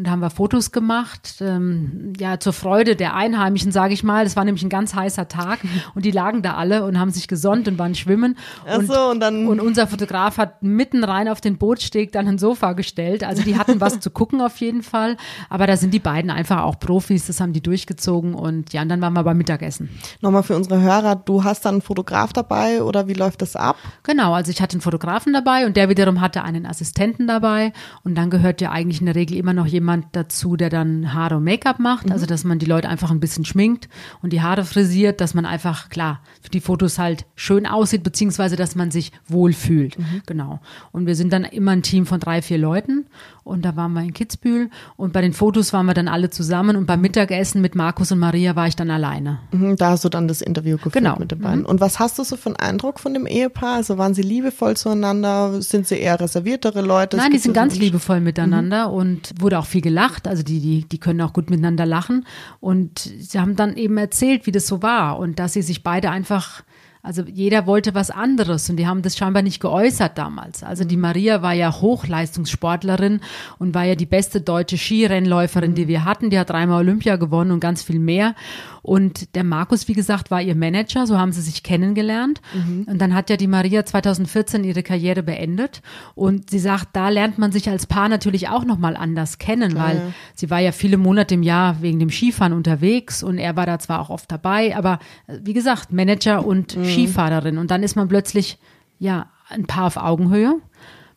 und 0.01 0.07
da 0.07 0.11
haben 0.13 0.21
wir 0.21 0.31
Fotos 0.31 0.71
gemacht, 0.71 1.35
ähm, 1.41 2.13
ja, 2.17 2.39
zur 2.39 2.53
Freude 2.53 2.95
der 2.95 3.13
Einheimischen, 3.13 3.71
sage 3.71 3.93
ich 3.93 4.01
mal. 4.03 4.23
Das 4.23 4.35
war 4.35 4.43
nämlich 4.43 4.63
ein 4.63 4.69
ganz 4.69 4.95
heißer 4.95 5.27
Tag 5.27 5.59
und 5.93 6.05
die 6.05 6.09
lagen 6.09 6.41
da 6.41 6.55
alle 6.55 6.85
und 6.85 6.99
haben 6.99 7.11
sich 7.11 7.27
gesonnt 7.27 7.67
und 7.67 7.77
waren 7.77 7.93
schwimmen. 7.93 8.35
Und, 8.75 8.87
so, 8.87 9.11
und 9.11 9.19
dann. 9.19 9.45
Und 9.45 9.59
unser 9.59 9.85
Fotograf 9.85 10.39
hat 10.39 10.63
mitten 10.63 11.03
rein 11.03 11.27
auf 11.27 11.39
den 11.39 11.59
Bootsteg 11.59 12.11
dann 12.13 12.27
ein 12.27 12.39
Sofa 12.39 12.73
gestellt. 12.73 13.23
Also 13.23 13.43
die 13.43 13.59
hatten 13.59 13.79
was 13.79 13.99
zu 13.99 14.09
gucken 14.09 14.41
auf 14.41 14.57
jeden 14.57 14.81
Fall. 14.81 15.17
Aber 15.51 15.67
da 15.67 15.77
sind 15.77 15.93
die 15.93 15.99
beiden 15.99 16.31
einfach 16.31 16.63
auch 16.63 16.79
Profis, 16.79 17.27
das 17.27 17.39
haben 17.39 17.53
die 17.53 17.61
durchgezogen 17.61 18.33
und 18.33 18.73
ja, 18.73 18.81
und 18.81 18.89
dann 18.89 19.01
waren 19.01 19.13
wir 19.13 19.21
beim 19.21 19.37
Mittagessen. 19.37 19.87
Nochmal 20.21 20.41
für 20.41 20.55
unsere 20.55 20.81
Hörer, 20.81 21.15
du 21.15 21.43
hast 21.43 21.63
dann 21.63 21.75
einen 21.75 21.81
Fotograf 21.83 22.33
dabei 22.33 22.81
oder 22.81 23.07
wie 23.07 23.13
läuft 23.13 23.43
das 23.43 23.55
ab? 23.55 23.75
Genau, 24.01 24.33
also 24.33 24.49
ich 24.49 24.63
hatte 24.63 24.73
einen 24.73 24.81
Fotografen 24.81 25.31
dabei 25.31 25.67
und 25.67 25.77
der 25.77 25.89
wiederum 25.89 26.21
hatte 26.21 26.43
einen 26.43 26.65
Assistenten 26.65 27.27
dabei 27.27 27.71
und 28.03 28.15
dann 28.15 28.31
gehört 28.31 28.61
ja 28.61 28.71
eigentlich 28.71 28.99
in 28.99 29.05
der 29.05 29.13
Regel 29.13 29.37
immer 29.37 29.53
noch 29.53 29.67
jemand 29.67 29.90
jemand 29.91 30.15
dazu, 30.15 30.56
der 30.56 30.69
dann 30.69 31.13
Haare 31.13 31.38
und 31.38 31.43
Make-up 31.43 31.80
macht, 31.80 32.08
mhm. 32.08 32.13
also 32.13 32.25
dass 32.25 32.43
man 32.43 32.60
die 32.60 32.65
Leute 32.65 32.89
einfach 32.89 33.12
ein 33.12 33.19
bisschen 33.19 33.45
schminkt 33.45 33.89
und 34.21 34.32
die 34.34 34.41
Haare 34.41 34.63
frisiert, 34.63 35.21
dass 35.21 35.34
man 35.34 35.45
einfach, 35.45 35.89
klar, 35.89 36.21
für 36.41 36.49
die 36.49 36.62
Fotos 36.62 36.97
halt 36.97 37.25
schön 37.36 37.65
aussieht, 37.65 38.04
beziehungsweise 38.04 38.56
dass 38.56 38.75
man 38.75 38.91
sich 38.91 39.12
wohlfühlt. 39.27 39.99
Mhm. 39.99 40.21
Genau. 40.25 40.60
Und 40.91 41.08
wir 41.08 41.15
sind 41.15 41.34
dann 41.34 41.43
immer 41.43 41.71
ein 41.71 41.84
Team 41.84 42.06
von 42.06 42.19
drei, 42.19 42.41
vier 42.41 42.58
Leuten 42.58 43.06
und 43.43 43.65
da 43.65 43.75
waren 43.75 43.93
wir 43.93 44.01
in 44.01 44.13
Kitzbühel 44.13 44.69
und 44.97 45.13
bei 45.13 45.21
den 45.21 45.34
Fotos 45.34 45.73
waren 45.73 45.86
wir 45.86 45.93
dann 45.93 46.08
alle 46.08 46.30
zusammen 46.30 46.75
und 46.75 46.86
beim 46.86 47.01
Mittagessen 47.01 47.62
mit 47.62 47.75
Markus 47.75 48.12
und 48.12 48.19
Maria 48.19 48.56
war 48.56 48.67
ich 48.67 48.75
dann 48.75 48.91
alleine. 48.91 49.39
Mhm, 49.51 49.75
da 49.75 49.91
hast 49.91 50.06
du 50.06 50.10
dann 50.10 50.27
das 50.27 50.41
Interview 50.41 50.77
geführt 50.77 50.93
genau. 50.93 51.17
mit 51.17 51.32
den 51.32 51.39
beiden. 51.39 51.62
Mhm. 51.62 51.65
Und 51.65 51.82
was 51.82 51.99
hast 51.99 52.19
du 52.19 52.23
so 52.23 52.38
für 52.38 52.49
einen 52.49 52.58
Eindruck 52.58 52.99
von 52.99 53.13
dem 53.13 53.25
Ehepaar? 53.25 53.77
Also 53.77 53.97
waren 53.97 54.13
sie 54.13 54.21
liebevoll 54.21 54.77
zueinander? 54.77 55.62
Sind 55.62 55.88
sie 55.88 55.95
eher 55.95 56.19
reserviertere 56.19 56.82
Leute? 56.82 57.17
Nein, 57.17 57.32
die 57.32 57.39
sind 57.39 57.54
ganz 57.54 57.75
liebevoll 57.77 58.21
miteinander 58.21 58.89
mhm. 58.89 58.93
und 58.93 59.34
wurde 59.39 59.60
auch 59.60 59.65
viel 59.65 59.80
gelacht. 59.81 60.27
Also 60.27 60.43
die, 60.43 60.59
die, 60.59 60.87
die 60.87 60.99
können 60.99 61.21
auch 61.21 61.33
gut 61.33 61.49
miteinander 61.49 61.85
lachen. 61.85 62.25
Und 62.59 62.99
sie 62.99 63.39
haben 63.39 63.55
dann 63.55 63.75
eben 63.77 63.97
erzählt, 63.97 64.45
wie 64.45 64.51
das 64.51 64.67
so 64.67 64.81
war 64.81 65.19
und 65.19 65.39
dass 65.39 65.53
sie 65.53 65.61
sich 65.61 65.83
beide 65.83 66.09
einfach 66.09 66.63
Also 67.03 67.23
jeder 67.23 67.65
wollte 67.65 67.95
was 67.95 68.11
anderes 68.11 68.69
und 68.69 68.77
die 68.77 68.87
haben 68.87 69.01
das 69.01 69.17
scheinbar 69.17 69.41
nicht 69.41 69.59
geäußert 69.59 70.17
damals. 70.17 70.63
Also 70.63 70.83
die 70.83 70.97
Maria 70.97 71.41
war 71.41 71.53
ja 71.53 71.73
Hochleistungssportlerin 71.73 73.21
und 73.57 73.73
war 73.73 73.85
ja 73.85 73.95
die 73.95 74.05
beste 74.05 74.41
deutsche 74.41 74.77
Skirennläuferin, 74.77 75.73
die 75.73 75.87
wir 75.87 76.05
hatten. 76.05 76.29
Die 76.29 76.37
hat 76.37 76.49
dreimal 76.51 76.81
Olympia 76.81 77.15
gewonnen 77.15 77.51
und 77.51 77.59
ganz 77.59 77.81
viel 77.81 77.99
mehr. 77.99 78.35
Und 78.83 79.35
der 79.35 79.43
Markus, 79.43 79.87
wie 79.87 79.93
gesagt, 79.93 80.31
war 80.31 80.41
ihr 80.41 80.55
Manager, 80.55 81.05
so 81.05 81.17
haben 81.17 81.31
sie 81.31 81.41
sich 81.41 81.61
kennengelernt. 81.61 82.41
Mhm. 82.53 82.85
Und 82.87 82.99
dann 82.99 83.13
hat 83.13 83.29
ja 83.29 83.37
die 83.37 83.47
Maria 83.47 83.85
2014 83.85 84.63
ihre 84.63 84.81
Karriere 84.81 85.21
beendet. 85.21 85.81
Und 86.15 86.49
sie 86.49 86.59
sagt, 86.59 86.89
da 86.93 87.09
lernt 87.09 87.37
man 87.37 87.51
sich 87.51 87.69
als 87.69 87.85
Paar 87.85 88.09
natürlich 88.09 88.49
auch 88.49 88.65
nochmal 88.65 88.95
anders 88.95 89.37
kennen, 89.37 89.73
Klar, 89.73 89.87
weil 89.87 90.13
sie 90.33 90.49
war 90.49 90.59
ja 90.59 90.71
viele 90.71 90.97
Monate 90.97 91.35
im 91.35 91.43
Jahr 91.43 91.81
wegen 91.81 91.99
dem 91.99 92.09
Skifahren 92.09 92.53
unterwegs 92.53 93.23
und 93.23 93.37
er 93.37 93.55
war 93.55 93.65
da 93.65 93.79
zwar 93.79 93.99
auch 93.99 94.09
oft 94.09 94.31
dabei, 94.31 94.75
aber 94.75 94.99
wie 95.27 95.53
gesagt, 95.53 95.91
Manager 95.91 96.45
und 96.45 96.75
mhm. 96.75 96.85
Skifahrerin. 96.93 97.58
Und 97.58 97.71
dann 97.71 97.84
ist 97.84 97.95
man 97.95 98.08
plötzlich, 98.08 98.58
ja, 98.99 99.27
ein 99.49 99.65
Paar 99.65 99.88
auf 99.88 99.97
Augenhöhe, 99.97 100.60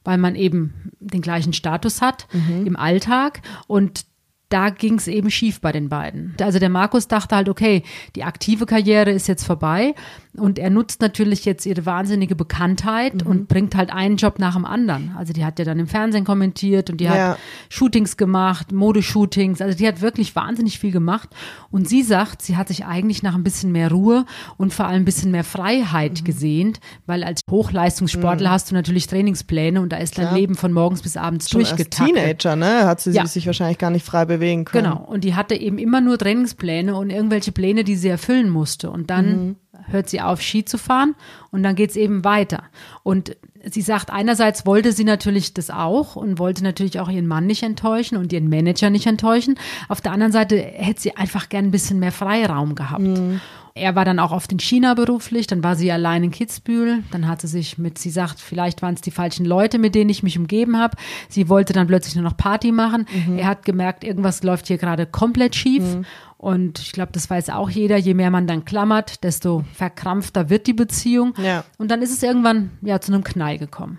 weil 0.02 0.18
man 0.18 0.34
eben 0.34 0.90
den 1.00 1.22
gleichen 1.22 1.52
Status 1.52 2.02
hat 2.02 2.26
mhm. 2.32 2.66
im 2.66 2.76
Alltag. 2.76 3.42
Und 3.66 4.06
da 4.48 4.70
ging 4.70 4.94
es 4.94 5.08
eben 5.08 5.30
schief 5.30 5.60
bei 5.60 5.72
den 5.72 5.88
beiden. 5.88 6.34
Also 6.40 6.58
der 6.58 6.68
Markus 6.68 7.08
dachte 7.08 7.34
halt, 7.34 7.48
okay, 7.48 7.82
die 8.14 8.24
aktive 8.24 8.66
Karriere 8.66 9.10
ist 9.10 9.26
jetzt 9.26 9.44
vorbei 9.44 9.94
und 10.36 10.58
er 10.58 10.70
nutzt 10.70 11.00
natürlich 11.00 11.44
jetzt 11.44 11.64
ihre 11.64 11.86
wahnsinnige 11.86 12.34
Bekanntheit 12.34 13.22
mhm. 13.22 13.30
und 13.30 13.48
bringt 13.48 13.76
halt 13.76 13.92
einen 13.92 14.16
Job 14.16 14.38
nach 14.38 14.54
dem 14.54 14.64
anderen. 14.64 15.14
Also 15.16 15.32
die 15.32 15.44
hat 15.44 15.58
ja 15.58 15.64
dann 15.64 15.78
im 15.78 15.86
Fernsehen 15.86 16.24
kommentiert 16.24 16.90
und 16.90 17.00
die 17.00 17.04
ja. 17.04 17.30
hat 17.30 17.38
Shootings 17.68 18.16
gemacht, 18.16 18.72
Modeshootings. 18.72 19.60
Also 19.60 19.78
die 19.78 19.86
hat 19.86 20.00
wirklich 20.00 20.34
wahnsinnig 20.34 20.78
viel 20.78 20.90
gemacht. 20.90 21.28
Und 21.70 21.88
sie 21.88 22.02
sagt, 22.02 22.42
sie 22.42 22.56
hat 22.56 22.68
sich 22.68 22.84
eigentlich 22.84 23.22
nach 23.22 23.34
ein 23.34 23.44
bisschen 23.44 23.70
mehr 23.70 23.90
Ruhe 23.90 24.24
und 24.56 24.74
vor 24.74 24.86
allem 24.86 25.02
ein 25.02 25.04
bisschen 25.04 25.30
mehr 25.30 25.44
Freiheit 25.44 26.20
mhm. 26.20 26.24
gesehnt, 26.24 26.80
weil 27.06 27.22
als 27.22 27.42
Hochleistungssportler 27.48 28.48
mhm. 28.48 28.52
hast 28.52 28.70
du 28.70 28.74
natürlich 28.74 29.06
Trainingspläne 29.06 29.80
und 29.80 29.92
da 29.92 29.98
ist 29.98 30.18
dein 30.18 30.34
Leben 30.34 30.56
von 30.56 30.72
morgens 30.72 31.02
bis 31.02 31.16
abends 31.16 31.48
Schon 31.48 31.60
durchgetaktet. 31.60 32.00
Als 32.00 32.38
Teenager, 32.38 32.56
ne? 32.56 32.86
Hat 32.86 33.00
sie 33.00 33.12
ja. 33.12 33.26
sich 33.26 33.46
wahrscheinlich 33.46 33.78
gar 33.78 33.90
nicht 33.90 34.04
frei 34.04 34.24
bewegen 34.24 34.64
können. 34.64 34.84
Genau. 34.84 35.04
Und 35.04 35.22
die 35.22 35.34
hatte 35.34 35.54
eben 35.54 35.78
immer 35.78 36.00
nur 36.00 36.18
Trainingspläne 36.18 36.96
und 36.96 37.10
irgendwelche 37.10 37.52
Pläne, 37.52 37.84
die 37.84 37.94
sie 37.94 38.08
erfüllen 38.08 38.50
musste. 38.50 38.90
Und 38.90 39.10
dann 39.10 39.26
mhm 39.26 39.56
hört 39.88 40.08
sie 40.08 40.20
auf, 40.20 40.40
Ski 40.40 40.64
zu 40.64 40.78
fahren 40.78 41.14
und 41.50 41.62
dann 41.62 41.76
geht 41.76 41.90
es 41.90 41.96
eben 41.96 42.24
weiter. 42.24 42.64
Und 43.02 43.36
sie 43.70 43.82
sagt, 43.82 44.10
einerseits 44.10 44.66
wollte 44.66 44.92
sie 44.92 45.04
natürlich 45.04 45.54
das 45.54 45.70
auch 45.70 46.16
und 46.16 46.38
wollte 46.38 46.62
natürlich 46.62 47.00
auch 47.00 47.08
ihren 47.08 47.26
Mann 47.26 47.46
nicht 47.46 47.62
enttäuschen 47.62 48.16
und 48.16 48.32
ihren 48.32 48.48
Manager 48.48 48.90
nicht 48.90 49.06
enttäuschen. 49.06 49.58
Auf 49.88 50.00
der 50.00 50.12
anderen 50.12 50.32
Seite 50.32 50.56
hätte 50.58 51.00
sie 51.00 51.16
einfach 51.16 51.48
gern 51.48 51.66
ein 51.66 51.70
bisschen 51.70 51.98
mehr 51.98 52.12
Freiraum 52.12 52.74
gehabt. 52.74 53.02
Mhm. 53.02 53.40
Er 53.76 53.96
war 53.96 54.04
dann 54.04 54.20
auch 54.20 54.30
oft 54.30 54.52
in 54.52 54.60
China 54.60 54.94
beruflich, 54.94 55.48
dann 55.48 55.64
war 55.64 55.74
sie 55.74 55.90
allein 55.90 56.22
in 56.22 56.30
Kitzbühel, 56.30 57.02
dann 57.10 57.26
hat 57.26 57.40
sie 57.40 57.48
sich 57.48 57.76
mit, 57.76 57.98
sie 57.98 58.10
sagt, 58.10 58.38
vielleicht 58.38 58.82
waren 58.82 58.94
es 58.94 59.00
die 59.00 59.10
falschen 59.10 59.44
Leute, 59.44 59.80
mit 59.80 59.96
denen 59.96 60.10
ich 60.10 60.22
mich 60.22 60.38
umgeben 60.38 60.78
habe. 60.78 60.96
Sie 61.28 61.48
wollte 61.48 61.72
dann 61.72 61.88
plötzlich 61.88 62.14
nur 62.14 62.22
noch 62.22 62.36
Party 62.36 62.70
machen. 62.70 63.06
Mhm. 63.26 63.36
Er 63.36 63.48
hat 63.48 63.64
gemerkt, 63.64 64.04
irgendwas 64.04 64.44
läuft 64.44 64.68
hier 64.68 64.78
gerade 64.78 65.06
komplett 65.06 65.56
schief. 65.56 65.82
Mhm. 65.82 66.04
Und 66.36 66.78
ich 66.78 66.92
glaube, 66.92 67.12
das 67.12 67.30
weiß 67.30 67.50
auch 67.50 67.70
jeder, 67.70 67.96
je 67.96 68.14
mehr 68.14 68.30
man 68.30 68.46
dann 68.46 68.64
klammert, 68.64 69.24
desto 69.24 69.64
verkrampfter 69.74 70.50
wird 70.50 70.66
die 70.66 70.72
Beziehung. 70.72 71.34
Ja. 71.42 71.64
Und 71.78 71.90
dann 71.90 72.02
ist 72.02 72.10
es 72.10 72.22
irgendwann 72.22 72.70
ja 72.82 73.00
zu 73.00 73.12
einem 73.12 73.24
Knall 73.24 73.58
gekommen. 73.58 73.98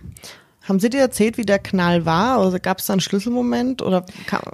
Haben 0.67 0.79
Sie 0.79 0.89
dir 0.89 0.99
erzählt, 0.99 1.37
wie 1.37 1.45
der 1.45 1.59
Knall 1.59 2.05
war? 2.05 2.45
Oder 2.45 2.59
gab 2.59 2.79
es 2.79 2.87
da 2.87 2.93
einen 2.93 2.99
Schlüsselmoment? 2.99 3.81
Oder 3.81 4.05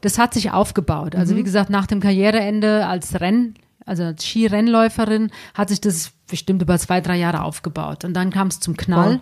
das 0.01 0.17
hat 0.17 0.33
sich 0.33 0.51
aufgebaut. 0.51 1.15
Also 1.15 1.33
mhm. 1.33 1.39
wie 1.39 1.43
gesagt, 1.43 1.69
nach 1.69 1.87
dem 1.87 2.01
Karriereende 2.01 2.85
als 2.85 3.19
Renn, 3.21 3.55
also 3.85 4.03
als 4.03 4.25
Skirennläuferin, 4.25 5.31
hat 5.53 5.69
sich 5.69 5.79
das 5.79 6.11
bestimmt 6.29 6.61
über 6.61 6.77
zwei, 6.79 6.99
drei 7.01 7.17
Jahre 7.17 7.43
aufgebaut. 7.43 8.03
Und 8.03 8.13
dann 8.13 8.29
kam 8.29 8.47
es 8.47 8.59
zum 8.59 8.75
Knall. 8.75 9.15
Wow. 9.15 9.21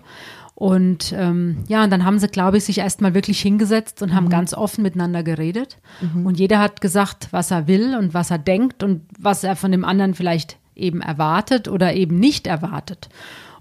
Und 0.59 1.13
ähm, 1.17 1.63
ja, 1.69 1.85
und 1.85 1.89
dann 1.89 2.03
haben 2.03 2.19
sie, 2.19 2.27
glaube 2.27 2.57
ich, 2.57 2.65
sich 2.65 2.79
erstmal 2.79 3.13
wirklich 3.13 3.39
hingesetzt 3.39 4.01
und 4.01 4.13
haben 4.13 4.25
mhm. 4.25 4.31
ganz 4.31 4.53
offen 4.53 4.81
miteinander 4.81 5.23
geredet. 5.23 5.77
Mhm. 6.01 6.25
Und 6.25 6.37
jeder 6.37 6.59
hat 6.59 6.81
gesagt, 6.81 7.29
was 7.31 7.49
er 7.49 7.67
will 7.67 7.95
und 7.97 8.13
was 8.13 8.29
er 8.29 8.39
denkt 8.39 8.83
und 8.83 9.03
was 9.17 9.45
er 9.45 9.55
von 9.55 9.71
dem 9.71 9.85
anderen 9.85 10.15
vielleicht 10.15 10.57
eben 10.75 10.99
erwartet 10.99 11.69
oder 11.69 11.93
eben 11.93 12.19
nicht 12.19 12.45
erwartet. 12.45 13.07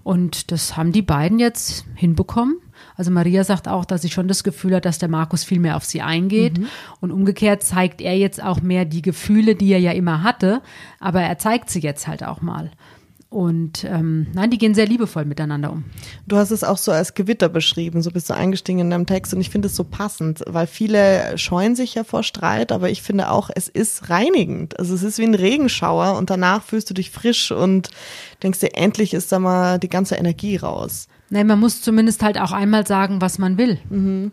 Und 0.03 0.51
das 0.51 0.75
haben 0.75 0.91
die 0.91 1.01
beiden 1.01 1.39
jetzt 1.39 1.85
hinbekommen. 1.95 2.57
Also 2.97 3.11
Maria 3.11 3.45
sagt 3.45 3.69
auch, 3.69 3.85
dass 3.85 4.01
sie 4.01 4.09
schon 4.09 4.27
das 4.27 4.43
Gefühl 4.43 4.75
hat, 4.75 4.83
dass 4.83 4.99
der 4.99 5.07
Markus 5.07 5.45
viel 5.45 5.61
mehr 5.61 5.77
auf 5.77 5.85
sie 5.85 6.01
eingeht. 6.01 6.57
Mhm. 6.57 6.67
Und 6.99 7.11
umgekehrt 7.13 7.63
zeigt 7.63 8.01
er 8.01 8.17
jetzt 8.17 8.43
auch 8.43 8.59
mehr 8.59 8.83
die 8.83 9.01
Gefühle, 9.01 9.55
die 9.55 9.71
er 9.71 9.79
ja 9.79 9.93
immer 9.93 10.21
hatte, 10.21 10.61
aber 10.99 11.21
er 11.21 11.37
zeigt 11.37 11.69
sie 11.69 11.79
jetzt 11.79 12.09
halt 12.09 12.25
auch 12.25 12.41
mal. 12.41 12.71
Und 13.29 13.83
ähm, 13.83 14.25
nein, 14.33 14.49
die 14.49 14.57
gehen 14.57 14.73
sehr 14.73 14.87
liebevoll 14.87 15.23
miteinander 15.23 15.71
um. 15.71 15.83
Du 16.27 16.37
hast 16.37 16.49
es 16.49 16.63
auch 16.63 16.77
so 16.77 16.91
als 16.91 17.13
Gewitter 17.13 17.47
beschrieben, 17.47 18.01
so 18.01 18.09
bist 18.09 18.27
du 18.29 18.33
eingestiegen 18.33 18.79
in 18.79 18.89
deinem 18.89 19.05
Text 19.05 19.35
und 19.35 19.39
ich 19.39 19.51
finde 19.51 19.67
es 19.67 19.75
so 19.75 19.83
passend, 19.83 20.43
weil 20.47 20.65
viele 20.65 21.37
scheuen 21.37 21.75
sich 21.75 21.93
ja 21.93 22.03
vor 22.03 22.23
Streit, 22.23 22.71
aber 22.71 22.89
ich 22.89 23.03
finde 23.03 23.29
auch, 23.29 23.51
es 23.53 23.67
ist 23.67 24.09
reinigend. 24.09 24.79
Also 24.79 24.95
es 24.95 25.03
ist 25.03 25.19
wie 25.19 25.25
ein 25.25 25.35
Regenschauer 25.35 26.17
und 26.17 26.31
danach 26.31 26.63
fühlst 26.63 26.89
du 26.89 26.95
dich 26.95 27.11
frisch 27.11 27.51
und 27.51 27.91
denkst 28.41 28.61
dir, 28.61 28.73
endlich 28.73 29.13
ist 29.13 29.31
da 29.31 29.37
mal 29.37 29.77
die 29.77 29.89
ganze 29.89 30.15
Energie 30.15 30.55
raus. 30.55 31.07
Nein, 31.29 31.45
man 31.45 31.59
muss 31.59 31.83
zumindest 31.83 32.23
halt 32.23 32.39
auch 32.39 32.51
einmal 32.51 32.87
sagen, 32.87 33.21
was 33.21 33.37
man 33.37 33.59
will. 33.59 33.77
Mhm. 33.91 34.31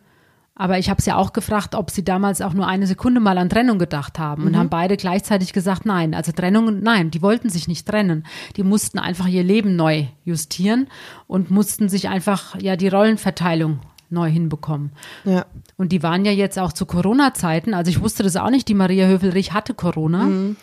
Aber 0.56 0.78
ich 0.78 0.88
habe 0.88 1.02
sie 1.02 1.12
auch 1.12 1.34
gefragt, 1.34 1.74
ob 1.74 1.90
sie 1.90 2.02
damals 2.02 2.40
auch 2.40 2.54
nur 2.54 2.66
eine 2.66 2.86
Sekunde 2.86 3.20
mal 3.20 3.36
an 3.36 3.50
Trennung 3.50 3.78
gedacht 3.78 4.18
haben 4.18 4.42
mhm. 4.42 4.48
und 4.48 4.56
haben 4.56 4.70
beide 4.70 4.96
gleichzeitig 4.96 5.52
gesagt, 5.52 5.84
nein. 5.84 6.14
Also 6.14 6.32
Trennung, 6.32 6.80
nein, 6.80 7.10
die 7.10 7.20
wollten 7.22 7.50
sich 7.50 7.68
nicht 7.68 7.86
trennen. 7.86 8.24
Die 8.56 8.62
mussten 8.62 8.98
einfach 8.98 9.26
ihr 9.26 9.44
Leben 9.44 9.76
neu 9.76 10.06
justieren 10.24 10.88
und 11.26 11.50
mussten 11.50 11.90
sich 11.90 12.08
einfach 12.08 12.60
ja 12.60 12.76
die 12.76 12.88
Rollenverteilung 12.88 13.80
neu 14.08 14.30
hinbekommen. 14.30 14.92
Ja. 15.24 15.44
Und 15.76 15.92
die 15.92 16.02
waren 16.02 16.24
ja 16.24 16.32
jetzt 16.32 16.58
auch 16.58 16.72
zu 16.72 16.86
Corona-Zeiten, 16.86 17.74
also 17.74 17.90
ich 17.90 18.00
wusste 18.00 18.22
das 18.22 18.36
auch 18.36 18.50
nicht, 18.50 18.68
die 18.68 18.74
Maria 18.74 19.06
Hövelrich 19.06 19.52
hatte 19.52 19.74
Corona. 19.74 20.24
Mhm 20.24 20.56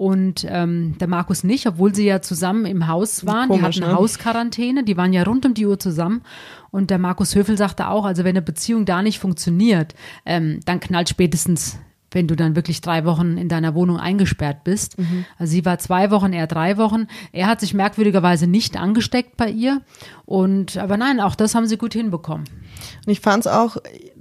und 0.00 0.46
ähm, 0.48 0.96
der 0.98 1.08
Markus 1.08 1.44
nicht, 1.44 1.66
obwohl 1.66 1.94
sie 1.94 2.06
ja 2.06 2.22
zusammen 2.22 2.64
im 2.64 2.86
Haus 2.86 3.26
waren. 3.26 3.48
Komisch, 3.48 3.76
die 3.76 3.82
hatten 3.82 3.92
ne? 3.92 3.98
Hausquarantäne, 3.98 4.82
die 4.82 4.96
waren 4.96 5.12
ja 5.12 5.24
rund 5.24 5.44
um 5.44 5.52
die 5.52 5.66
Uhr 5.66 5.78
zusammen. 5.78 6.22
Und 6.70 6.88
der 6.88 6.98
Markus 6.98 7.34
Höfel 7.34 7.58
sagte 7.58 7.86
auch, 7.88 8.06
also 8.06 8.24
wenn 8.24 8.30
eine 8.30 8.40
Beziehung 8.40 8.86
da 8.86 9.02
nicht 9.02 9.18
funktioniert, 9.18 9.94
ähm, 10.24 10.60
dann 10.64 10.80
knallt 10.80 11.10
spätestens 11.10 11.78
wenn 12.12 12.26
du 12.26 12.34
dann 12.34 12.56
wirklich 12.56 12.80
drei 12.80 13.04
Wochen 13.04 13.36
in 13.38 13.48
deiner 13.48 13.76
Wohnung 13.76 13.96
eingesperrt 13.96 14.64
bist. 14.64 14.98
Mhm. 14.98 15.26
Also 15.38 15.52
sie 15.52 15.64
war 15.64 15.78
zwei 15.78 16.10
Wochen, 16.10 16.32
er 16.32 16.48
drei 16.48 16.76
Wochen. 16.76 17.06
Er 17.30 17.46
hat 17.46 17.60
sich 17.60 17.72
merkwürdigerweise 17.72 18.48
nicht 18.48 18.76
angesteckt 18.76 19.36
bei 19.36 19.48
ihr. 19.48 19.82
Und 20.24 20.76
aber 20.76 20.96
nein, 20.96 21.20
auch 21.20 21.36
das 21.36 21.54
haben 21.54 21.68
sie 21.68 21.78
gut 21.78 21.92
hinbekommen. 21.92 22.48
Und 23.06 23.12
ich 23.12 23.20
fand 23.20 23.46
es 23.46 23.52
auch, 23.52 23.76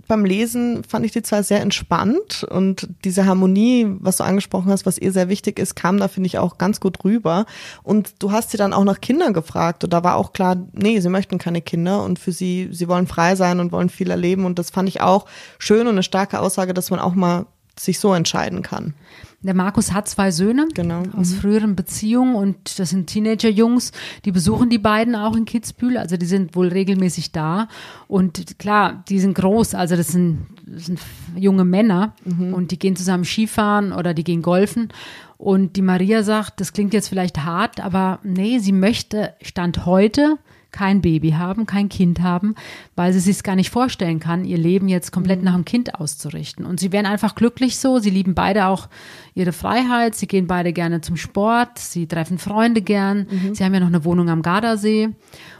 beim 0.09 0.25
Lesen 0.25 0.83
fand 0.83 1.05
ich 1.05 1.11
die 1.11 1.21
zwar 1.21 1.43
sehr 1.43 1.61
entspannt 1.61 2.43
und 2.43 2.89
diese 3.05 3.27
Harmonie, 3.27 3.85
was 3.99 4.17
du 4.17 4.23
angesprochen 4.23 4.71
hast, 4.71 4.87
was 4.87 4.97
ihr 4.97 5.13
sehr 5.13 5.29
wichtig 5.29 5.59
ist, 5.59 5.75
kam 5.75 5.99
da, 5.99 6.07
finde 6.07 6.25
ich, 6.27 6.39
auch 6.39 6.57
ganz 6.57 6.79
gut 6.79 7.05
rüber. 7.05 7.45
Und 7.83 8.15
du 8.17 8.31
hast 8.31 8.49
sie 8.49 8.57
dann 8.57 8.73
auch 8.73 8.83
nach 8.83 9.01
Kindern 9.01 9.33
gefragt 9.33 9.83
und 9.83 9.93
da 9.93 10.03
war 10.03 10.15
auch 10.15 10.33
klar, 10.33 10.57
nee, 10.73 10.99
sie 10.99 11.09
möchten 11.09 11.37
keine 11.37 11.61
Kinder 11.61 12.03
und 12.03 12.17
für 12.17 12.31
sie, 12.31 12.69
sie 12.71 12.87
wollen 12.87 13.05
frei 13.05 13.35
sein 13.35 13.59
und 13.59 13.71
wollen 13.71 13.89
viel 13.89 14.09
erleben 14.09 14.45
und 14.45 14.57
das 14.57 14.71
fand 14.71 14.89
ich 14.89 14.99
auch 14.99 15.27
schön 15.59 15.81
und 15.81 15.93
eine 15.93 16.03
starke 16.03 16.39
Aussage, 16.39 16.73
dass 16.73 16.89
man 16.89 16.99
auch 16.99 17.13
mal 17.13 17.45
sich 17.79 17.99
so 17.99 18.13
entscheiden 18.13 18.61
kann. 18.61 18.93
Der 19.41 19.53
Markus 19.53 19.93
hat 19.93 20.09
zwei 20.09 20.31
Söhne 20.31 20.67
genau. 20.73 21.03
aus 21.15 21.31
mhm. 21.31 21.35
früheren 21.35 21.75
Beziehungen 21.75 22.35
und 22.35 22.77
das 22.77 22.89
sind 22.89 23.07
Teenager-Jungs, 23.07 23.93
die 24.25 24.33
besuchen 24.33 24.69
die 24.69 24.79
beiden 24.79 25.15
auch 25.15 25.35
in 25.35 25.45
Kitzbühel, 25.45 25.97
also 25.97 26.17
die 26.17 26.25
sind 26.25 26.55
wohl 26.55 26.67
regelmäßig 26.67 27.31
da 27.31 27.69
und 28.09 28.59
klar, 28.59 29.05
die 29.07 29.21
sind 29.21 29.35
groß, 29.35 29.75
also 29.75 29.95
das 29.95 30.09
sind, 30.09 30.45
das 30.65 30.87
sind 30.87 30.99
junge 31.37 31.63
Männer 31.63 32.13
mhm. 32.25 32.53
und 32.53 32.71
die 32.71 32.79
gehen 32.79 32.97
zusammen 32.97 33.23
Skifahren 33.23 33.93
oder 33.93 34.13
die 34.13 34.25
gehen 34.25 34.41
golfen 34.41 34.89
und 35.37 35.77
die 35.77 35.81
Maria 35.81 36.21
sagt, 36.23 36.59
das 36.59 36.73
klingt 36.73 36.93
jetzt 36.93 37.07
vielleicht 37.07 37.45
hart, 37.45 37.79
aber 37.79 38.19
nee, 38.23 38.59
sie 38.59 38.73
möchte 38.73 39.35
Stand 39.41 39.85
heute 39.85 40.37
kein 40.71 41.01
Baby 41.01 41.31
haben, 41.31 41.65
kein 41.65 41.89
Kind 41.89 42.21
haben, 42.21 42.55
weil 42.95 43.13
sie 43.13 43.19
sich 43.19 43.37
es 43.37 43.43
gar 43.43 43.55
nicht 43.55 43.69
vorstellen 43.69 44.19
kann, 44.19 44.45
ihr 44.45 44.57
Leben 44.57 44.87
jetzt 44.87 45.11
komplett 45.11 45.39
mhm. 45.39 45.45
nach 45.45 45.55
dem 45.55 45.65
Kind 45.65 45.95
auszurichten. 45.95 46.65
Und 46.65 46.79
sie 46.79 46.91
wären 46.91 47.05
einfach 47.05 47.35
glücklich 47.35 47.77
so. 47.77 47.99
Sie 47.99 48.09
lieben 48.09 48.35
beide 48.35 48.67
auch 48.67 48.87
ihre 49.33 49.51
Freiheit. 49.51 50.15
Sie 50.15 50.27
gehen 50.27 50.47
beide 50.47 50.73
gerne 50.73 51.01
zum 51.01 51.17
Sport. 51.17 51.79
Sie 51.79 52.07
treffen 52.07 52.37
Freunde 52.37 52.81
gern. 52.81 53.27
Mhm. 53.29 53.55
Sie 53.55 53.63
haben 53.63 53.73
ja 53.73 53.79
noch 53.79 53.87
eine 53.87 54.05
Wohnung 54.05 54.29
am 54.29 54.41
Gardasee. 54.41 55.09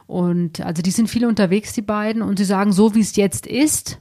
Und 0.08 0.62
also 0.62 0.82
die 0.82 0.92
sind 0.92 1.10
viele 1.10 1.28
unterwegs, 1.28 1.74
die 1.74 1.82
beiden. 1.82 2.22
Und 2.22 2.38
sie 2.38 2.46
sagen, 2.46 2.72
so 2.72 2.96
wie 2.96 3.02
es 3.02 3.16
jetzt 3.16 3.48
ist, 3.48 4.00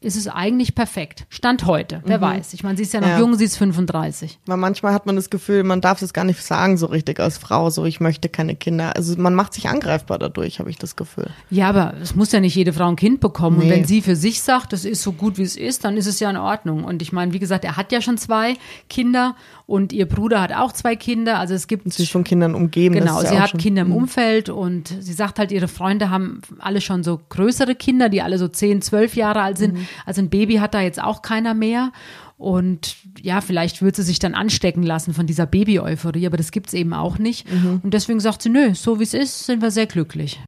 ist 0.00 0.16
es 0.16 0.28
eigentlich 0.28 0.74
perfekt. 0.74 1.26
Stand 1.30 1.64
heute. 1.64 2.02
Wer 2.04 2.18
mhm. 2.18 2.22
weiß. 2.22 2.52
Ich 2.52 2.62
meine, 2.62 2.76
sie 2.76 2.82
ist 2.82 2.92
ja 2.92 3.00
noch 3.00 3.08
ja. 3.08 3.18
jung, 3.18 3.34
sie 3.36 3.44
ist 3.44 3.56
35. 3.56 4.38
Weil 4.44 4.58
manchmal 4.58 4.92
hat 4.92 5.06
man 5.06 5.16
das 5.16 5.30
Gefühl, 5.30 5.64
man 5.64 5.80
darf 5.80 6.02
es 6.02 6.12
gar 6.12 6.24
nicht 6.24 6.42
sagen 6.42 6.76
so 6.76 6.86
richtig 6.86 7.18
als 7.18 7.38
Frau, 7.38 7.70
so 7.70 7.84
ich 7.86 7.98
möchte 7.98 8.28
keine 8.28 8.56
Kinder. 8.56 8.94
Also 8.94 9.18
man 9.18 9.34
macht 9.34 9.54
sich 9.54 9.68
angreifbar 9.68 10.18
dadurch, 10.18 10.58
habe 10.58 10.68
ich 10.68 10.76
das 10.76 10.96
Gefühl. 10.96 11.30
Ja, 11.48 11.70
aber 11.70 11.94
es 12.02 12.14
muss 12.14 12.30
ja 12.30 12.40
nicht 12.40 12.54
jede 12.54 12.74
Frau 12.74 12.88
ein 12.88 12.96
Kind 12.96 13.20
bekommen. 13.20 13.58
Nee. 13.58 13.64
Und 13.64 13.70
wenn 13.70 13.84
sie 13.86 14.02
für 14.02 14.16
sich 14.16 14.42
sagt, 14.42 14.74
das 14.74 14.84
ist 14.84 15.02
so 15.02 15.12
gut, 15.12 15.38
wie 15.38 15.42
es 15.42 15.56
ist, 15.56 15.84
dann 15.84 15.96
ist 15.96 16.06
es 16.06 16.20
ja 16.20 16.28
in 16.28 16.36
Ordnung. 16.36 16.84
Und 16.84 17.00
ich 17.00 17.12
meine, 17.12 17.32
wie 17.32 17.38
gesagt, 17.38 17.64
er 17.64 17.76
hat 17.76 17.90
ja 17.90 18.02
schon 18.02 18.18
zwei 18.18 18.56
Kinder 18.90 19.34
Und 19.66 19.92
ihr 19.92 20.06
Bruder 20.06 20.40
hat 20.40 20.52
auch 20.52 20.72
zwei 20.72 20.94
Kinder. 20.94 21.40
Also 21.40 21.54
es 21.54 21.66
gibt. 21.66 21.92
Sie 21.92 22.04
ist 22.04 22.12
von 22.12 22.22
Kindern 22.22 22.54
umgeben. 22.54 22.94
Genau, 22.94 23.20
sie 23.20 23.38
hat 23.38 23.50
schon, 23.50 23.60
Kinder 23.60 23.82
im 23.82 23.92
Umfeld 23.92 24.48
und 24.48 24.94
sie 25.00 25.12
sagt 25.12 25.40
halt, 25.40 25.50
ihre 25.50 25.66
Freunde 25.66 26.08
haben 26.08 26.40
alle 26.60 26.80
schon 26.80 27.02
so 27.02 27.20
größere 27.28 27.74
Kinder, 27.74 28.08
die 28.08 28.22
alle 28.22 28.38
so 28.38 28.46
zehn, 28.46 28.80
zwölf 28.80 29.16
Jahre 29.16 29.42
alt 29.42 29.58
sind. 29.58 29.74
Mhm. 29.74 29.88
Also 30.06 30.22
ein 30.22 30.30
Baby 30.30 30.56
hat 30.56 30.74
da 30.74 30.80
jetzt 30.80 31.02
auch 31.02 31.20
keiner 31.20 31.52
mehr. 31.52 31.90
Und 32.38 32.96
ja, 33.20 33.40
vielleicht 33.40 33.82
wird 33.82 33.96
sie 33.96 34.02
sich 34.02 34.18
dann 34.18 34.34
anstecken 34.34 34.82
lassen 34.82 35.14
von 35.14 35.26
dieser 35.26 35.46
Baby-Euphorie, 35.46 36.26
aber 36.26 36.36
das 36.36 36.52
gibt 36.52 36.68
es 36.68 36.74
eben 36.74 36.92
auch 36.92 37.18
nicht. 37.18 37.50
Mhm. 37.50 37.80
Und 37.82 37.94
deswegen 37.94 38.20
sagt 38.20 38.42
sie, 38.42 38.50
nö, 38.50 38.74
so 38.74 39.00
wie 39.00 39.04
es 39.04 39.14
ist, 39.14 39.46
sind 39.46 39.62
wir 39.62 39.70
sehr 39.70 39.86
glücklich. 39.86 40.38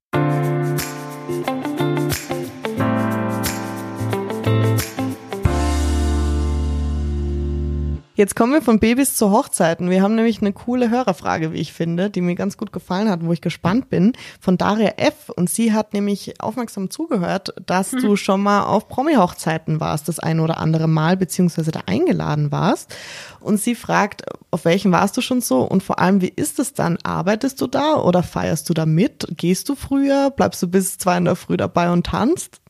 Jetzt 8.18 8.34
kommen 8.34 8.52
wir 8.52 8.62
von 8.62 8.80
Babys 8.80 9.14
zu 9.14 9.30
Hochzeiten. 9.30 9.90
Wir 9.90 10.02
haben 10.02 10.16
nämlich 10.16 10.40
eine 10.40 10.52
coole 10.52 10.90
Hörerfrage, 10.90 11.52
wie 11.52 11.60
ich 11.60 11.72
finde, 11.72 12.10
die 12.10 12.20
mir 12.20 12.34
ganz 12.34 12.56
gut 12.56 12.72
gefallen 12.72 13.08
hat, 13.08 13.24
wo 13.24 13.32
ich 13.32 13.40
gespannt 13.40 13.90
bin, 13.90 14.12
von 14.40 14.58
Daria 14.58 14.94
F. 14.96 15.28
Und 15.28 15.48
sie 15.48 15.72
hat 15.72 15.94
nämlich 15.94 16.40
aufmerksam 16.40 16.90
zugehört, 16.90 17.54
dass 17.64 17.92
hm. 17.92 18.00
du 18.00 18.16
schon 18.16 18.42
mal 18.42 18.64
auf 18.64 18.88
Promi-Hochzeiten 18.88 19.78
warst, 19.78 20.08
das 20.08 20.18
eine 20.18 20.42
oder 20.42 20.58
andere 20.58 20.88
Mal, 20.88 21.16
beziehungsweise 21.16 21.70
da 21.70 21.82
eingeladen 21.86 22.50
warst. 22.50 22.92
Und 23.38 23.60
sie 23.60 23.76
fragt, 23.76 24.24
auf 24.50 24.64
welchen 24.64 24.90
warst 24.90 25.16
du 25.16 25.20
schon 25.20 25.40
so? 25.40 25.60
Und 25.60 25.84
vor 25.84 26.00
allem, 26.00 26.20
wie 26.20 26.32
ist 26.34 26.58
es 26.58 26.74
dann? 26.74 26.98
Arbeitest 27.04 27.60
du 27.60 27.68
da 27.68 27.94
oder 27.94 28.24
feierst 28.24 28.68
du 28.68 28.74
da 28.74 28.84
mit? 28.84 29.28
Gehst 29.36 29.68
du 29.68 29.76
früher? 29.76 30.30
Bleibst 30.32 30.60
du 30.60 30.66
bis 30.66 30.98
zwei 30.98 31.18
in 31.18 31.24
der 31.24 31.36
Früh 31.36 31.56
dabei 31.56 31.92
und 31.92 32.06
tanzt? 32.06 32.62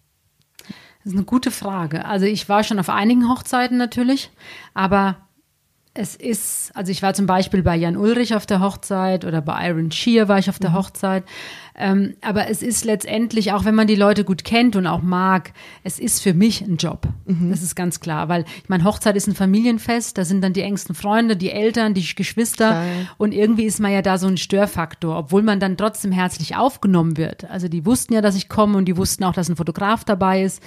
Das 0.58 1.14
ist 1.14 1.14
eine 1.14 1.24
gute 1.24 1.50
Frage. 1.50 2.04
Also 2.04 2.26
ich 2.26 2.50
war 2.50 2.64
schon 2.64 2.78
auf 2.78 2.90
einigen 2.90 3.30
Hochzeiten 3.30 3.78
natürlich, 3.78 4.30
aber 4.74 5.16
es 5.98 6.14
ist, 6.14 6.70
also 6.74 6.92
ich 6.92 7.02
war 7.02 7.12
zum 7.12 7.26
Beispiel 7.26 7.64
bei 7.64 7.74
Jan 7.74 7.96
Ulrich 7.96 8.32
auf 8.36 8.46
der 8.46 8.60
Hochzeit 8.60 9.24
oder 9.24 9.42
bei 9.42 9.68
Iron 9.68 9.90
Shear 9.90 10.28
war 10.28 10.38
ich 10.38 10.48
auf 10.48 10.60
der 10.60 10.70
mhm. 10.70 10.74
Hochzeit. 10.74 11.24
Ähm, 11.74 12.14
aber 12.20 12.48
es 12.48 12.62
ist 12.62 12.84
letztendlich, 12.84 13.52
auch 13.52 13.64
wenn 13.64 13.74
man 13.74 13.88
die 13.88 13.96
Leute 13.96 14.22
gut 14.24 14.44
kennt 14.44 14.76
und 14.76 14.86
auch 14.86 15.02
mag, 15.02 15.52
es 15.82 15.98
ist 15.98 16.22
für 16.22 16.34
mich 16.34 16.60
ein 16.60 16.76
Job. 16.76 17.08
Mhm. 17.26 17.50
Das 17.50 17.62
ist 17.62 17.74
ganz 17.74 17.98
klar, 17.98 18.28
weil 18.28 18.44
ich 18.62 18.68
meine, 18.68 18.84
Hochzeit 18.84 19.16
ist 19.16 19.26
ein 19.26 19.34
Familienfest, 19.34 20.16
da 20.16 20.24
sind 20.24 20.42
dann 20.42 20.52
die 20.52 20.62
engsten 20.62 20.94
Freunde, 20.94 21.36
die 21.36 21.50
Eltern, 21.50 21.94
die 21.94 22.14
Geschwister 22.14 22.70
Geil. 22.70 23.08
und 23.16 23.32
irgendwie 23.32 23.64
ist 23.64 23.80
man 23.80 23.92
ja 23.92 24.02
da 24.02 24.18
so 24.18 24.28
ein 24.28 24.36
Störfaktor, 24.36 25.18
obwohl 25.18 25.42
man 25.42 25.58
dann 25.58 25.76
trotzdem 25.76 26.12
herzlich 26.12 26.54
aufgenommen 26.54 27.16
wird. 27.16 27.50
Also 27.50 27.66
die 27.66 27.84
wussten 27.84 28.14
ja, 28.14 28.20
dass 28.20 28.36
ich 28.36 28.48
komme 28.48 28.78
und 28.78 28.84
die 28.84 28.96
wussten 28.96 29.24
auch, 29.24 29.34
dass 29.34 29.48
ein 29.48 29.56
Fotograf 29.56 30.04
dabei 30.04 30.42
ist. 30.42 30.62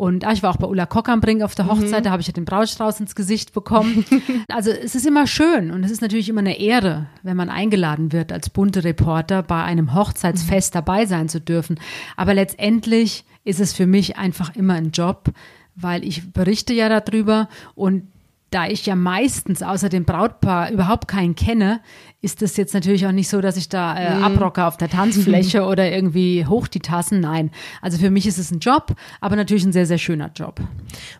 Und 0.00 0.24
ah, 0.24 0.32
ich 0.32 0.42
war 0.42 0.48
auch 0.48 0.56
bei 0.56 0.66
Ulla 0.66 0.86
Kockernbrink 0.86 1.42
auf 1.42 1.54
der 1.54 1.66
mhm. 1.66 1.72
Hochzeit, 1.72 2.00
mhm. 2.00 2.04
da 2.04 2.10
habe 2.10 2.22
ich 2.22 2.26
ja 2.26 2.32
den 2.32 2.46
Brautstrauß 2.46 3.00
ins 3.00 3.14
Gesicht 3.14 3.52
bekommen. 3.52 4.06
also 4.48 4.70
es 4.70 4.94
ist 4.94 5.06
immer 5.06 5.26
schön 5.26 5.70
und 5.70 5.84
es 5.84 5.90
ist 5.90 6.00
natürlich 6.00 6.30
immer 6.30 6.40
eine 6.40 6.58
Ehre, 6.58 7.08
wenn 7.22 7.36
man 7.36 7.50
eingeladen 7.50 8.10
wird 8.10 8.32
als 8.32 8.48
bunte 8.48 8.82
Reporter 8.82 9.42
bei 9.42 9.62
einem 9.62 9.94
Hochzeitsfest 9.94 10.72
mhm. 10.72 10.78
dabei 10.78 11.04
sein 11.04 11.28
zu 11.28 11.38
dürfen. 11.38 11.78
Aber 12.16 12.32
letztendlich 12.32 13.26
ist 13.44 13.60
es 13.60 13.74
für 13.74 13.86
mich 13.86 14.16
einfach 14.16 14.56
immer 14.56 14.72
ein 14.72 14.92
Job, 14.92 15.32
weil 15.76 16.02
ich 16.02 16.32
berichte 16.32 16.72
ja 16.72 16.88
darüber 16.88 17.50
und 17.74 18.04
da 18.50 18.66
ich 18.66 18.86
ja 18.86 18.96
meistens 18.96 19.62
außer 19.62 19.88
dem 19.88 20.04
Brautpaar 20.04 20.70
überhaupt 20.70 21.08
keinen 21.08 21.34
kenne, 21.34 21.80
ist 22.22 22.42
es 22.42 22.56
jetzt 22.56 22.74
natürlich 22.74 23.06
auch 23.06 23.12
nicht 23.12 23.28
so, 23.28 23.40
dass 23.40 23.56
ich 23.56 23.68
da 23.68 23.96
äh, 23.96 24.16
mhm. 24.16 24.24
abrocke 24.24 24.64
auf 24.64 24.76
der 24.76 24.90
Tanzfläche 24.90 25.64
oder 25.66 25.90
irgendwie 25.90 26.44
hoch 26.44 26.68
die 26.68 26.80
Tassen. 26.80 27.20
Nein. 27.20 27.50
Also 27.80 27.96
für 27.96 28.10
mich 28.10 28.26
ist 28.26 28.38
es 28.38 28.50
ein 28.50 28.58
Job, 28.58 28.94
aber 29.20 29.36
natürlich 29.36 29.64
ein 29.64 29.72
sehr, 29.72 29.86
sehr 29.86 29.96
schöner 29.96 30.30
Job. 30.34 30.60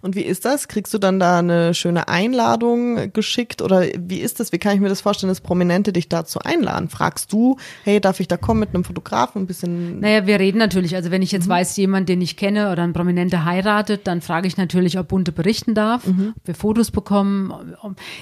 Und 0.03 0.15
wie 0.15 0.23
ist 0.23 0.45
das? 0.45 0.69
Kriegst 0.69 0.93
du 0.93 0.99
dann 0.99 1.19
da 1.19 1.39
eine 1.39 1.73
schöne 1.73 2.09
Einladung 2.09 3.13
geschickt 3.13 3.63
oder 3.63 3.85
wie 3.99 4.19
ist 4.19 4.41
das? 4.41 4.53
Wie 4.53 4.59
kann 4.59 4.75
ich 4.75 4.81
mir 4.81 4.91
das 4.91 5.01
vorstellen, 5.01 5.31
dass 5.31 5.41
Prominente 5.41 5.93
dich 5.93 6.09
dazu 6.09 6.41
einladen? 6.41 6.91
Fragst 6.91 7.33
du, 7.33 7.57
hey, 7.85 8.01
darf 8.01 8.21
ich 8.21 8.29
da 8.29 8.37
kommen 8.37 8.61
mit 8.61 8.75
einem 8.75 8.85
Fotografen 8.85 9.43
ein 9.43 9.47
bisschen? 9.47 10.01
Naja, 10.01 10.27
wir 10.27 10.39
reden 10.39 10.59
natürlich. 10.59 10.97
Also 10.97 11.11
wenn 11.11 11.23
ich 11.23 11.33
jetzt 11.33 11.47
mhm. 11.47 11.53
weiß, 11.53 11.77
jemand, 11.79 12.11
den 12.11 12.21
ich 12.21 12.37
kenne 12.37 12.73
oder 12.73 12.83
ein 12.83 12.93
Prominente 12.93 13.47
heiratet, 13.47 14.07
dann 14.07 14.21
frage 14.21 14.49
ich 14.49 14.59
natürlich, 14.59 14.99
ob 14.99 15.09
Bunte 15.09 15.33
berichten 15.33 15.75
darf, 15.75 16.07
mhm. 16.07 16.35
ob 16.37 16.47
wir 16.47 16.55
Fotos 16.55 16.91
bekommen. 16.91 17.20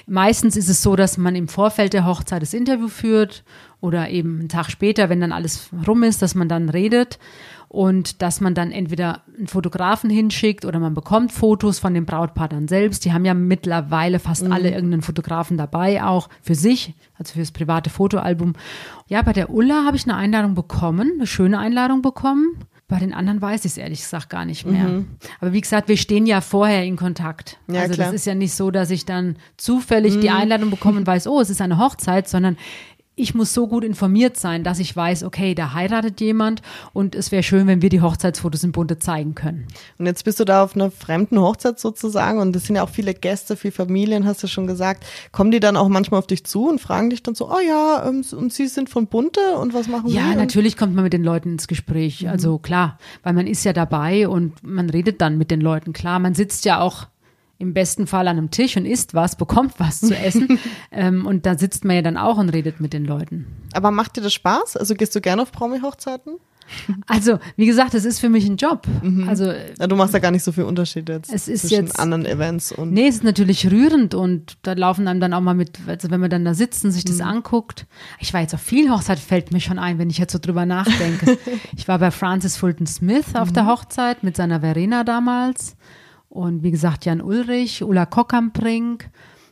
Meistens 0.06 0.56
ist 0.56 0.68
es 0.68 0.82
so, 0.82 0.96
dass 0.96 1.18
man 1.18 1.34
im 1.36 1.48
Vorfeld 1.48 1.92
der 1.92 2.06
Hochzeit 2.06 2.42
das 2.42 2.54
Interview 2.54 2.88
führt 2.88 3.44
oder 3.80 4.08
eben 4.10 4.40
einen 4.40 4.48
Tag 4.48 4.70
später, 4.70 5.08
wenn 5.08 5.20
dann 5.20 5.32
alles 5.32 5.70
rum 5.86 6.02
ist, 6.02 6.22
dass 6.22 6.34
man 6.34 6.48
dann 6.48 6.68
redet 6.68 7.18
und 7.68 8.22
dass 8.22 8.40
man 8.40 8.54
dann 8.54 8.72
entweder 8.72 9.22
einen 9.36 9.46
Fotografen 9.46 10.08
hinschickt 10.08 10.64
oder 10.64 10.78
man 10.78 10.94
bekommt 10.94 11.32
Fotos 11.32 11.78
von 11.78 11.92
den 11.92 12.06
Brautpaaren 12.06 12.66
selbst. 12.66 13.04
Die 13.04 13.12
haben 13.12 13.26
ja 13.26 13.34
mittlerweile 13.34 14.18
fast 14.18 14.44
mhm. 14.44 14.52
alle 14.52 14.70
irgendeinen 14.70 15.02
Fotografen 15.02 15.58
dabei, 15.58 16.02
auch 16.02 16.28
für 16.40 16.54
sich, 16.54 16.94
also 17.18 17.34
fürs 17.34 17.52
private 17.52 17.90
Fotoalbum. 17.90 18.54
Ja, 19.06 19.20
bei 19.22 19.34
der 19.34 19.50
Ulla 19.50 19.84
habe 19.84 19.96
ich 19.96 20.04
eine 20.04 20.16
Einladung 20.16 20.54
bekommen, 20.54 21.12
eine 21.16 21.26
schöne 21.26 21.58
Einladung 21.58 22.00
bekommen. 22.00 22.56
Bei 22.88 22.98
den 22.98 23.12
anderen 23.12 23.42
weiß 23.42 23.66
ich 23.66 23.72
es 23.72 23.76
ehrlich 23.76 24.00
gesagt 24.00 24.30
gar 24.30 24.46
nicht 24.46 24.64
mehr. 24.64 24.88
Mhm. 24.88 25.08
Aber 25.40 25.52
wie 25.52 25.60
gesagt, 25.60 25.88
wir 25.88 25.98
stehen 25.98 26.24
ja 26.24 26.40
vorher 26.40 26.84
in 26.84 26.96
Kontakt. 26.96 27.58
Ja, 27.68 27.82
also 27.82 27.94
klar. 27.94 28.06
das 28.06 28.14
ist 28.14 28.26
ja 28.26 28.34
nicht 28.34 28.54
so, 28.54 28.70
dass 28.70 28.90
ich 28.90 29.04
dann 29.04 29.36
zufällig 29.58 30.16
mhm. 30.16 30.20
die 30.22 30.30
Einladung 30.30 30.70
bekomme 30.70 30.96
und 30.96 31.06
weiß, 31.06 31.26
oh, 31.26 31.38
es 31.38 31.50
ist 31.50 31.60
eine 31.60 31.78
Hochzeit, 31.78 32.28
sondern 32.28 32.56
ich 33.18 33.34
muss 33.34 33.52
so 33.52 33.66
gut 33.66 33.84
informiert 33.84 34.36
sein, 34.36 34.64
dass 34.64 34.78
ich 34.78 34.94
weiß, 34.94 35.24
okay, 35.24 35.54
da 35.54 35.74
heiratet 35.74 36.20
jemand 36.20 36.62
und 36.92 37.14
es 37.14 37.32
wäre 37.32 37.42
schön, 37.42 37.66
wenn 37.66 37.82
wir 37.82 37.88
die 37.88 38.00
Hochzeitsfotos 38.00 38.64
im 38.64 38.72
Bunde 38.72 38.98
zeigen 38.98 39.34
können. 39.34 39.66
Und 39.98 40.06
jetzt 40.06 40.24
bist 40.24 40.40
du 40.40 40.44
da 40.44 40.62
auf 40.62 40.74
einer 40.74 40.90
fremden 40.90 41.40
Hochzeit 41.40 41.78
sozusagen 41.78 42.38
und 42.38 42.54
es 42.54 42.64
sind 42.64 42.76
ja 42.76 42.82
auch 42.82 42.88
viele 42.88 43.14
Gäste, 43.14 43.56
viele 43.56 43.72
Familien, 43.72 44.24
hast 44.24 44.42
du 44.42 44.46
schon 44.46 44.66
gesagt. 44.66 45.04
Kommen 45.32 45.50
die 45.50 45.60
dann 45.60 45.76
auch 45.76 45.88
manchmal 45.88 46.18
auf 46.18 46.26
dich 46.26 46.44
zu 46.44 46.68
und 46.68 46.80
fragen 46.80 47.10
dich 47.10 47.22
dann 47.22 47.34
so, 47.34 47.50
oh 47.50 47.60
ja, 47.66 48.06
ähm, 48.06 48.24
und 48.32 48.52
sie 48.52 48.68
sind 48.68 48.88
von 48.88 49.06
Bunte 49.06 49.40
und 49.60 49.74
was 49.74 49.88
machen 49.88 50.08
ja, 50.08 50.22
sie? 50.22 50.30
Ja, 50.30 50.34
natürlich 50.36 50.76
kommt 50.76 50.94
man 50.94 51.04
mit 51.04 51.12
den 51.12 51.24
Leuten 51.24 51.52
ins 51.52 51.68
Gespräch. 51.68 52.22
Mhm. 52.22 52.28
Also 52.28 52.58
klar, 52.58 52.98
weil 53.22 53.32
man 53.32 53.46
ist 53.46 53.64
ja 53.64 53.72
dabei 53.72 54.28
und 54.28 54.62
man 54.62 54.90
redet 54.90 55.20
dann 55.20 55.38
mit 55.38 55.50
den 55.50 55.60
Leuten. 55.60 55.92
Klar, 55.92 56.18
man 56.18 56.34
sitzt 56.34 56.64
ja 56.64 56.80
auch 56.80 57.06
im 57.58 57.74
besten 57.74 58.06
Fall 58.06 58.28
an 58.28 58.38
einem 58.38 58.50
Tisch 58.50 58.76
und 58.76 58.86
isst 58.86 59.14
was, 59.14 59.36
bekommt 59.36 59.74
was 59.78 60.00
zu 60.00 60.16
essen. 60.16 60.58
ähm, 60.92 61.26
und 61.26 61.44
da 61.44 61.58
sitzt 61.58 61.84
man 61.84 61.96
ja 61.96 62.02
dann 62.02 62.16
auch 62.16 62.38
und 62.38 62.50
redet 62.50 62.80
mit 62.80 62.92
den 62.92 63.04
Leuten. 63.04 63.46
Aber 63.72 63.90
macht 63.90 64.16
dir 64.16 64.20
das 64.20 64.32
Spaß? 64.32 64.76
Also 64.76 64.94
gehst 64.94 65.14
du 65.14 65.20
gerne 65.20 65.42
auf 65.42 65.52
Promi-Hochzeiten? 65.52 66.34
Also, 67.06 67.38
wie 67.56 67.66
gesagt, 67.66 67.94
es 67.94 68.04
ist 68.04 68.18
für 68.18 68.28
mich 68.28 68.46
ein 68.46 68.56
Job. 68.56 68.86
Mhm. 69.02 69.28
Also, 69.28 69.52
ja, 69.52 69.86
du 69.86 69.96
machst 69.96 70.14
da 70.14 70.18
gar 70.18 70.30
nicht 70.30 70.42
so 70.42 70.52
viel 70.52 70.64
Unterschied 70.64 71.08
jetzt 71.08 71.32
es 71.32 71.48
ist 71.48 71.62
zwischen 71.62 71.86
jetzt, 71.86 71.98
anderen 71.98 72.26
Events 72.26 72.72
und. 72.72 72.92
Nee, 72.92 73.08
es 73.08 73.16
ist 73.16 73.24
natürlich 73.24 73.70
rührend 73.70 74.14
und 74.14 74.58
da 74.62 74.74
laufen 74.74 75.08
einem 75.08 75.20
dann 75.20 75.32
auch 75.32 75.40
mal 75.40 75.54
mit, 75.54 75.78
also 75.86 76.10
wenn 76.10 76.20
man 76.20 76.30
dann 76.30 76.44
da 76.44 76.54
sitzt 76.54 76.84
und 76.84 76.90
sich 76.90 77.04
das 77.04 77.16
mhm. 77.16 77.24
anguckt. 77.24 77.86
Ich 78.18 78.34
war 78.34 78.40
jetzt 78.40 78.54
auf 78.54 78.60
vielen 78.60 78.92
Hochzeiten, 78.92 79.22
fällt 79.22 79.52
mir 79.52 79.60
schon 79.60 79.78
ein, 79.78 79.98
wenn 79.98 80.10
ich 80.10 80.18
jetzt 80.18 80.32
so 80.32 80.38
drüber 80.38 80.66
nachdenke. 80.66 81.38
ich 81.76 81.88
war 81.88 81.98
bei 81.98 82.10
Francis 82.10 82.56
Fulton 82.56 82.86
Smith 82.86 83.34
auf 83.34 83.50
mhm. 83.50 83.54
der 83.54 83.66
Hochzeit 83.66 84.22
mit 84.22 84.36
seiner 84.36 84.60
Verena 84.60 85.04
damals. 85.04 85.76
Und 86.28 86.62
wie 86.62 86.70
gesagt, 86.70 87.04
Jan 87.04 87.20
Ulrich, 87.20 87.82
Ulla 87.82 88.06
Kockamprink. 88.06 89.10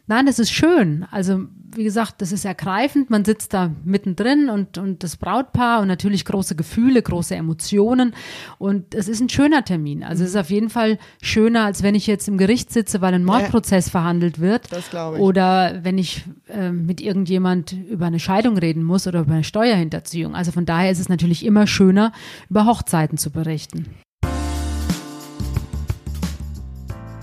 Nein, 0.09 0.27
das 0.27 0.39
ist 0.39 0.53
schön. 0.53 1.05
Also, 1.11 1.47
wie 1.75 1.83
gesagt, 1.83 2.23
das 2.23 2.31
ist 2.31 2.45
ergreifend. 2.45 3.11
Man 3.11 3.25
sitzt 3.25 3.53
da 3.53 3.73
mittendrin 3.85 4.49
und, 4.49 4.79
und 4.79 5.03
das 5.03 5.17
Brautpaar 5.17 5.81
und 5.81 5.89
natürlich 5.89 6.25
große 6.25 6.55
Gefühle, 6.55 7.03
große 7.03 7.35
Emotionen. 7.35 8.15
Und 8.59 8.95
es 8.95 9.09
ist 9.09 9.21
ein 9.21 9.29
schöner 9.29 9.65
Termin. 9.65 10.05
Also, 10.05 10.23
es 10.23 10.31
ist 10.31 10.37
auf 10.37 10.51
jeden 10.51 10.71
Fall 10.71 10.99
schöner, 11.21 11.65
als 11.65 11.83
wenn 11.83 11.97
ich 11.97 12.07
jetzt 12.07 12.29
im 12.29 12.39
Gericht 12.39 12.73
sitze, 12.73 13.01
weil 13.01 13.15
ein 13.15 13.25
Mordprozess 13.25 13.87
ja, 13.87 13.91
verhandelt 13.91 14.39
wird. 14.39 14.71
Das 14.71 14.91
glaube 14.91 15.17
ich. 15.17 15.23
Oder 15.23 15.81
wenn 15.83 15.99
ich 15.99 16.25
äh, 16.49 16.71
mit 16.71 17.01
irgendjemand 17.01 17.73
über 17.73 18.07
eine 18.07 18.21
Scheidung 18.21 18.59
reden 18.59 18.85
muss 18.85 19.09
oder 19.09 19.21
über 19.21 19.33
eine 19.33 19.45
Steuerhinterziehung. 19.45 20.37
Also, 20.37 20.53
von 20.53 20.67
daher 20.67 20.93
ist 20.93 21.01
es 21.01 21.09
natürlich 21.09 21.45
immer 21.45 21.67
schöner, 21.67 22.13
über 22.49 22.65
Hochzeiten 22.65 23.19
zu 23.19 23.31
berichten. 23.33 23.87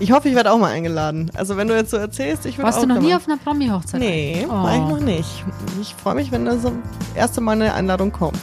Ich 0.00 0.10
hoffe, 0.10 0.28
ich 0.28 0.34
werde 0.34 0.50
auch 0.50 0.58
mal 0.58 0.72
eingeladen. 0.72 1.30
Also 1.34 1.56
wenn 1.56 1.68
du 1.68 1.74
jetzt 1.74 1.90
so 1.90 1.96
erzählst, 1.96 2.46
ich 2.46 2.58
würde 2.58 2.68
auch. 2.68 2.72
Warst 2.72 2.82
du 2.82 2.88
noch 2.88 3.00
nie 3.00 3.14
auf 3.14 3.28
einer 3.28 3.36
Promi-Hochzeit? 3.36 4.00
Nee, 4.00 4.44
oh. 4.48 4.52
war 4.52 4.74
ich 4.74 4.80
noch 4.80 5.00
nicht. 5.00 5.44
Ich 5.80 5.94
freue 5.94 6.16
mich, 6.16 6.32
wenn 6.32 6.44
da 6.44 6.58
so 6.58 6.72
erste 7.14 7.40
Mal 7.40 7.52
eine 7.52 7.74
Einladung 7.74 8.10
kommt. 8.10 8.38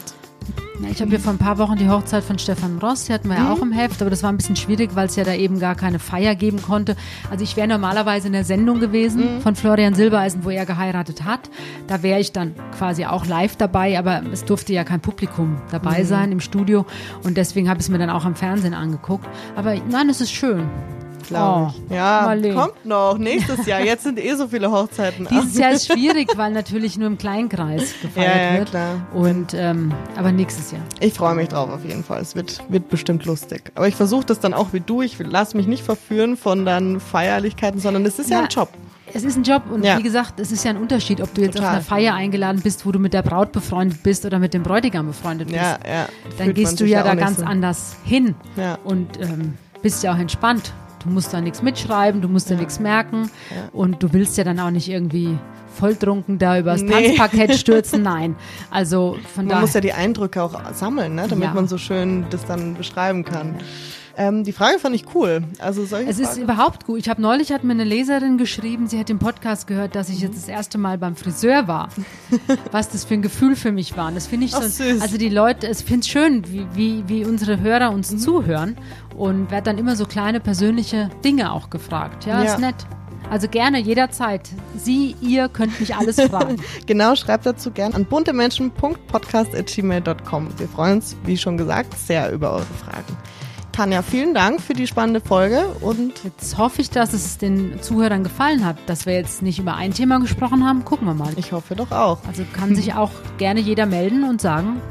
Ja, 0.81 0.89
ich 0.89 0.99
habe 1.01 1.11
ja 1.11 1.19
vor 1.19 1.33
ein 1.33 1.37
paar 1.37 1.59
Wochen 1.59 1.75
die 1.75 1.89
Hochzeit 1.89 2.23
von 2.23 2.39
Stefan 2.39 2.79
Ross, 2.79 3.05
die 3.05 3.13
hatten 3.13 3.27
wir 3.27 3.37
mhm. 3.37 3.45
ja 3.45 3.53
auch 3.53 3.61
im 3.61 3.71
Heft, 3.71 4.01
aber 4.01 4.09
das 4.09 4.23
war 4.23 4.31
ein 4.31 4.37
bisschen 4.37 4.55
schwierig, 4.55 4.95
weil 4.95 5.05
es 5.05 5.15
ja 5.15 5.23
da 5.23 5.33
eben 5.33 5.59
gar 5.59 5.75
keine 5.75 5.99
Feier 5.99 6.33
geben 6.33 6.59
konnte. 6.59 6.95
Also 7.29 7.43
ich 7.43 7.55
wäre 7.55 7.67
normalerweise 7.67 8.27
in 8.27 8.33
der 8.33 8.45
Sendung 8.45 8.79
gewesen 8.79 9.35
mhm. 9.35 9.41
von 9.41 9.55
Florian 9.55 9.93
Silbereisen, 9.93 10.43
wo 10.43 10.49
er 10.49 10.65
geheiratet 10.65 11.23
hat. 11.23 11.51
Da 11.85 12.01
wäre 12.01 12.19
ich 12.19 12.31
dann 12.31 12.55
quasi 12.75 13.05
auch 13.05 13.27
live 13.27 13.57
dabei, 13.57 13.99
aber 13.99 14.23
es 14.31 14.43
durfte 14.43 14.73
ja 14.73 14.83
kein 14.83 15.01
Publikum 15.01 15.61
dabei 15.69 15.99
mhm. 15.99 16.07
sein 16.07 16.31
im 16.31 16.39
Studio 16.39 16.85
und 17.23 17.37
deswegen 17.37 17.69
habe 17.69 17.79
ich 17.79 17.85
es 17.85 17.89
mir 17.89 17.99
dann 17.99 18.09
auch 18.09 18.25
am 18.25 18.33
Fernsehen 18.33 18.73
angeguckt. 18.73 19.27
Aber 19.55 19.75
nein, 19.75 20.09
es 20.09 20.21
ist 20.21 20.31
schön 20.31 20.67
glaube 21.23 21.73
oh, 21.73 21.81
ich. 21.89 21.95
Ja, 21.95 22.21
Marlene. 22.25 22.55
kommt 22.55 22.85
noch. 22.85 23.17
Nächstes 23.17 23.65
Jahr. 23.65 23.81
Jetzt 23.81 24.03
sind 24.03 24.19
eh 24.19 24.35
so 24.35 24.47
viele 24.47 24.71
Hochzeiten. 24.71 25.27
Dieses 25.29 25.57
Jahr 25.57 25.71
ist 25.71 25.87
schwierig, 25.91 26.37
weil 26.37 26.51
natürlich 26.51 26.97
nur 26.97 27.07
im 27.07 27.17
Kleinkreis 27.17 27.93
gefeiert 28.01 28.35
ja, 28.35 28.51
ja, 28.51 28.57
wird. 28.59 28.69
Klar. 28.69 29.07
Und, 29.13 29.53
ähm, 29.53 29.93
aber 30.17 30.31
nächstes 30.31 30.71
Jahr. 30.71 30.81
Ich 30.99 31.13
freue 31.13 31.35
mich 31.35 31.49
drauf 31.49 31.69
auf 31.69 31.83
jeden 31.85 32.03
Fall. 32.03 32.21
Es 32.21 32.35
wird, 32.35 32.63
wird 32.69 32.89
bestimmt 32.89 33.25
lustig. 33.25 33.71
Aber 33.75 33.87
ich 33.87 33.95
versuche 33.95 34.25
das 34.25 34.39
dann 34.39 34.53
auch 34.53 34.73
wie 34.73 34.79
du. 34.79 35.01
Ich 35.01 35.17
lasse 35.19 35.57
mich 35.57 35.67
nicht 35.67 35.83
verführen 35.83 36.37
von 36.37 36.65
dann 36.65 36.99
Feierlichkeiten, 36.99 37.79
sondern 37.79 38.05
es 38.05 38.19
ist 38.19 38.29
ja, 38.29 38.37
ja 38.37 38.43
ein 38.43 38.49
Job 38.49 38.69
es 39.13 39.23
ist 39.23 39.37
ein 39.37 39.43
Job 39.43 39.63
und 39.69 39.83
Ja. 39.83 39.97
wie 39.97 40.03
gesagt, 40.03 40.39
es 40.39 40.51
ist 40.51 40.63
ja 40.63 40.71
ein 40.71 40.77
Unterschied, 40.77 41.21
ob 41.21 41.33
du 41.33 41.41
jetzt 41.41 41.55
Total. 41.55 41.69
auf 41.69 41.75
einer 41.75 41.83
Feier 41.83 42.13
eingeladen 42.13 42.61
bist, 42.61 42.85
wo 42.85 42.91
du 42.91 42.99
mit 42.99 43.13
der 43.13 43.21
Braut 43.21 43.51
befreundet 43.51 44.03
bist 44.03 44.25
oder 44.25 44.39
mit 44.39 44.53
dem 44.53 44.63
Bräutigam 44.63 45.07
befreundet 45.07 45.47
bist. 45.49 45.59
Ja, 45.59 45.79
ja. 45.85 46.07
Dann 46.37 46.45
Fühlt 46.45 46.55
gehst 46.55 46.79
du 46.79 46.85
ja 46.85 47.03
da 47.03 47.15
ganz 47.15 47.39
so. 47.39 47.45
anders 47.45 47.95
hin 48.03 48.35
Ja. 48.55 48.77
und 48.83 49.19
ähm, 49.19 49.53
bist 49.81 50.03
ja 50.03 50.13
auch 50.13 50.19
entspannt. 50.19 50.73
Du 51.03 51.09
musst 51.09 51.33
da 51.33 51.41
nichts 51.41 51.61
mitschreiben, 51.61 52.21
du 52.21 52.27
musst 52.27 52.49
dir 52.49 52.55
nichts 52.57 52.79
merken 52.79 53.29
und 53.73 54.03
du 54.03 54.13
willst 54.13 54.37
ja 54.37 54.43
dann 54.43 54.59
auch 54.59 54.69
nicht 54.71 54.87
irgendwie 54.89 55.37
volltrunken 55.73 56.37
da 56.37 56.59
übers 56.59 56.81
Nee. 56.81 56.91
Tanzparkett 56.91 57.55
stürzen. 57.55 58.01
Nein, 58.03 58.35
also 58.69 59.17
von 59.33 59.45
Man 59.45 59.49
daher. 59.49 59.61
muss 59.61 59.73
ja 59.73 59.81
die 59.81 59.93
Eindrücke 59.93 60.43
auch 60.43 60.59
sammeln, 60.73 61.15
ne? 61.15 61.25
damit 61.29 61.45
Ja. 61.45 61.53
man 61.53 61.67
so 61.67 61.77
schön 61.77 62.25
das 62.29 62.45
dann 62.45 62.75
beschreiben 62.75 63.23
kann. 63.23 63.55
Ähm, 64.17 64.43
die 64.43 64.51
Frage 64.51 64.77
fand 64.79 64.95
ich 64.95 65.05
cool. 65.15 65.43
Also 65.59 65.85
solche 65.85 66.09
Es 66.09 66.19
ist 66.19 66.31
Fragen. 66.31 66.41
überhaupt 66.43 66.85
gut. 66.85 66.99
Ich 66.99 67.09
habe 67.09 67.21
neulich 67.21 67.51
hat 67.51 67.63
mir 67.63 67.71
eine 67.73 67.83
Leserin 67.85 68.37
geschrieben, 68.37 68.87
sie 68.87 68.99
hat 68.99 69.09
den 69.09 69.19
Podcast 69.19 69.67
gehört, 69.67 69.95
dass 69.95 70.09
ich 70.09 70.19
jetzt 70.19 70.35
das 70.37 70.47
erste 70.47 70.77
Mal 70.77 70.97
beim 70.97 71.15
Friseur 71.15 71.67
war. 71.67 71.89
Was 72.71 72.89
das 72.89 73.05
für 73.05 73.13
ein 73.15 73.21
Gefühl 73.21 73.55
für 73.55 73.71
mich 73.71 73.95
war. 73.95 74.07
Und 74.09 74.15
das 74.15 74.27
finde 74.27 74.45
ich 74.47 74.53
Ach, 74.55 74.61
so. 74.63 74.83
süß. 74.83 75.01
Also 75.01 75.17
die 75.17 75.29
Leute, 75.29 75.67
es 75.67 75.81
finde 75.81 76.05
ich 76.05 76.11
schön, 76.11 76.43
wie, 76.51 76.65
wie, 76.73 77.03
wie 77.07 77.25
unsere 77.25 77.59
Hörer 77.61 77.91
uns 77.91 78.15
zuhören 78.17 78.75
und 79.15 79.49
werde 79.51 79.65
dann 79.65 79.77
immer 79.77 79.95
so 79.95 80.05
kleine 80.05 80.39
persönliche 80.39 81.09
Dinge 81.23 81.51
auch 81.53 81.69
gefragt. 81.69 82.25
Ja, 82.25 82.43
Ja. 82.43 82.53
ist 82.53 82.59
nett. 82.59 82.75
Also 83.29 83.47
gerne 83.47 83.79
jederzeit. 83.79 84.49
Sie, 84.75 85.15
ihr 85.21 85.47
könnt 85.47 85.79
mich 85.79 85.95
alles 85.95 86.19
fragen. 86.29 86.57
Genau, 86.85 87.15
schreibt 87.15 87.45
dazu 87.45 87.71
gern 87.71 87.93
an 87.93 88.03
buntemenschen.podcast.gmail.com. 88.05 90.47
Wir 90.57 90.67
freuen 90.67 90.95
uns, 90.97 91.15
wie 91.23 91.37
schon 91.37 91.55
gesagt, 91.57 91.97
sehr 91.97 92.29
über 92.31 92.51
eure 92.51 92.65
Fragen. 92.65 93.15
Tanja, 93.71 94.01
vielen 94.01 94.33
Dank 94.33 94.61
für 94.61 94.73
die 94.73 94.85
spannende 94.85 95.21
Folge 95.21 95.65
und 95.81 96.23
Jetzt 96.23 96.57
hoffe 96.57 96.81
ich, 96.81 96.89
dass 96.89 97.13
es 97.13 97.37
den 97.37 97.81
Zuhörern 97.81 98.23
gefallen 98.23 98.65
hat, 98.65 98.77
dass 98.87 99.05
wir 99.05 99.13
jetzt 99.13 99.41
nicht 99.41 99.59
über 99.59 99.75
ein 99.75 99.93
Thema 99.93 100.19
gesprochen 100.19 100.65
haben. 100.67 100.83
Gucken 100.85 101.07
wir 101.07 101.13
mal. 101.13 101.33
ich 101.37 101.51
hoffe 101.51 101.75
doch 101.75 101.91
auch. 101.91 102.19
Also 102.27 102.43
kann 102.53 102.75
sich 102.75 102.93
auch 102.95 103.11
gerne 103.37 103.59
jeder 103.59 103.85
melden 103.85 104.23
und 104.23 104.41
sagen, 104.41 104.81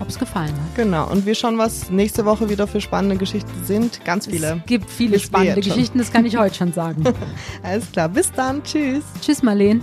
ob 0.00 0.08
es 0.08 0.18
gefallen 0.18 0.52
hat. 0.52 0.74
Genau, 0.76 1.10
und 1.10 1.26
wir 1.26 1.34
schauen, 1.34 1.58
was 1.58 1.90
nächste 1.90 2.24
Woche 2.24 2.48
wieder 2.50 2.66
für 2.66 2.80
spannende 2.80 3.16
Geschichten 3.16 3.64
sind. 3.64 4.04
Ganz 4.04 4.26
viele. 4.26 4.58
Es 4.58 4.66
gibt 4.66 4.90
viele 4.90 5.18
spannende. 5.18 5.60
Geschichten, 5.60 5.98
das 5.98 6.12
kann 6.12 6.26
ich 6.26 6.36
heute 6.38 6.54
schon 6.54 6.72
sagen. 6.72 7.04
Alles 7.62 7.90
klar, 7.90 8.08
bis 8.08 8.30
dann, 8.32 8.62
tschüss. 8.62 9.04
Tschüss, 9.20 9.42
Marleen. 9.42 9.82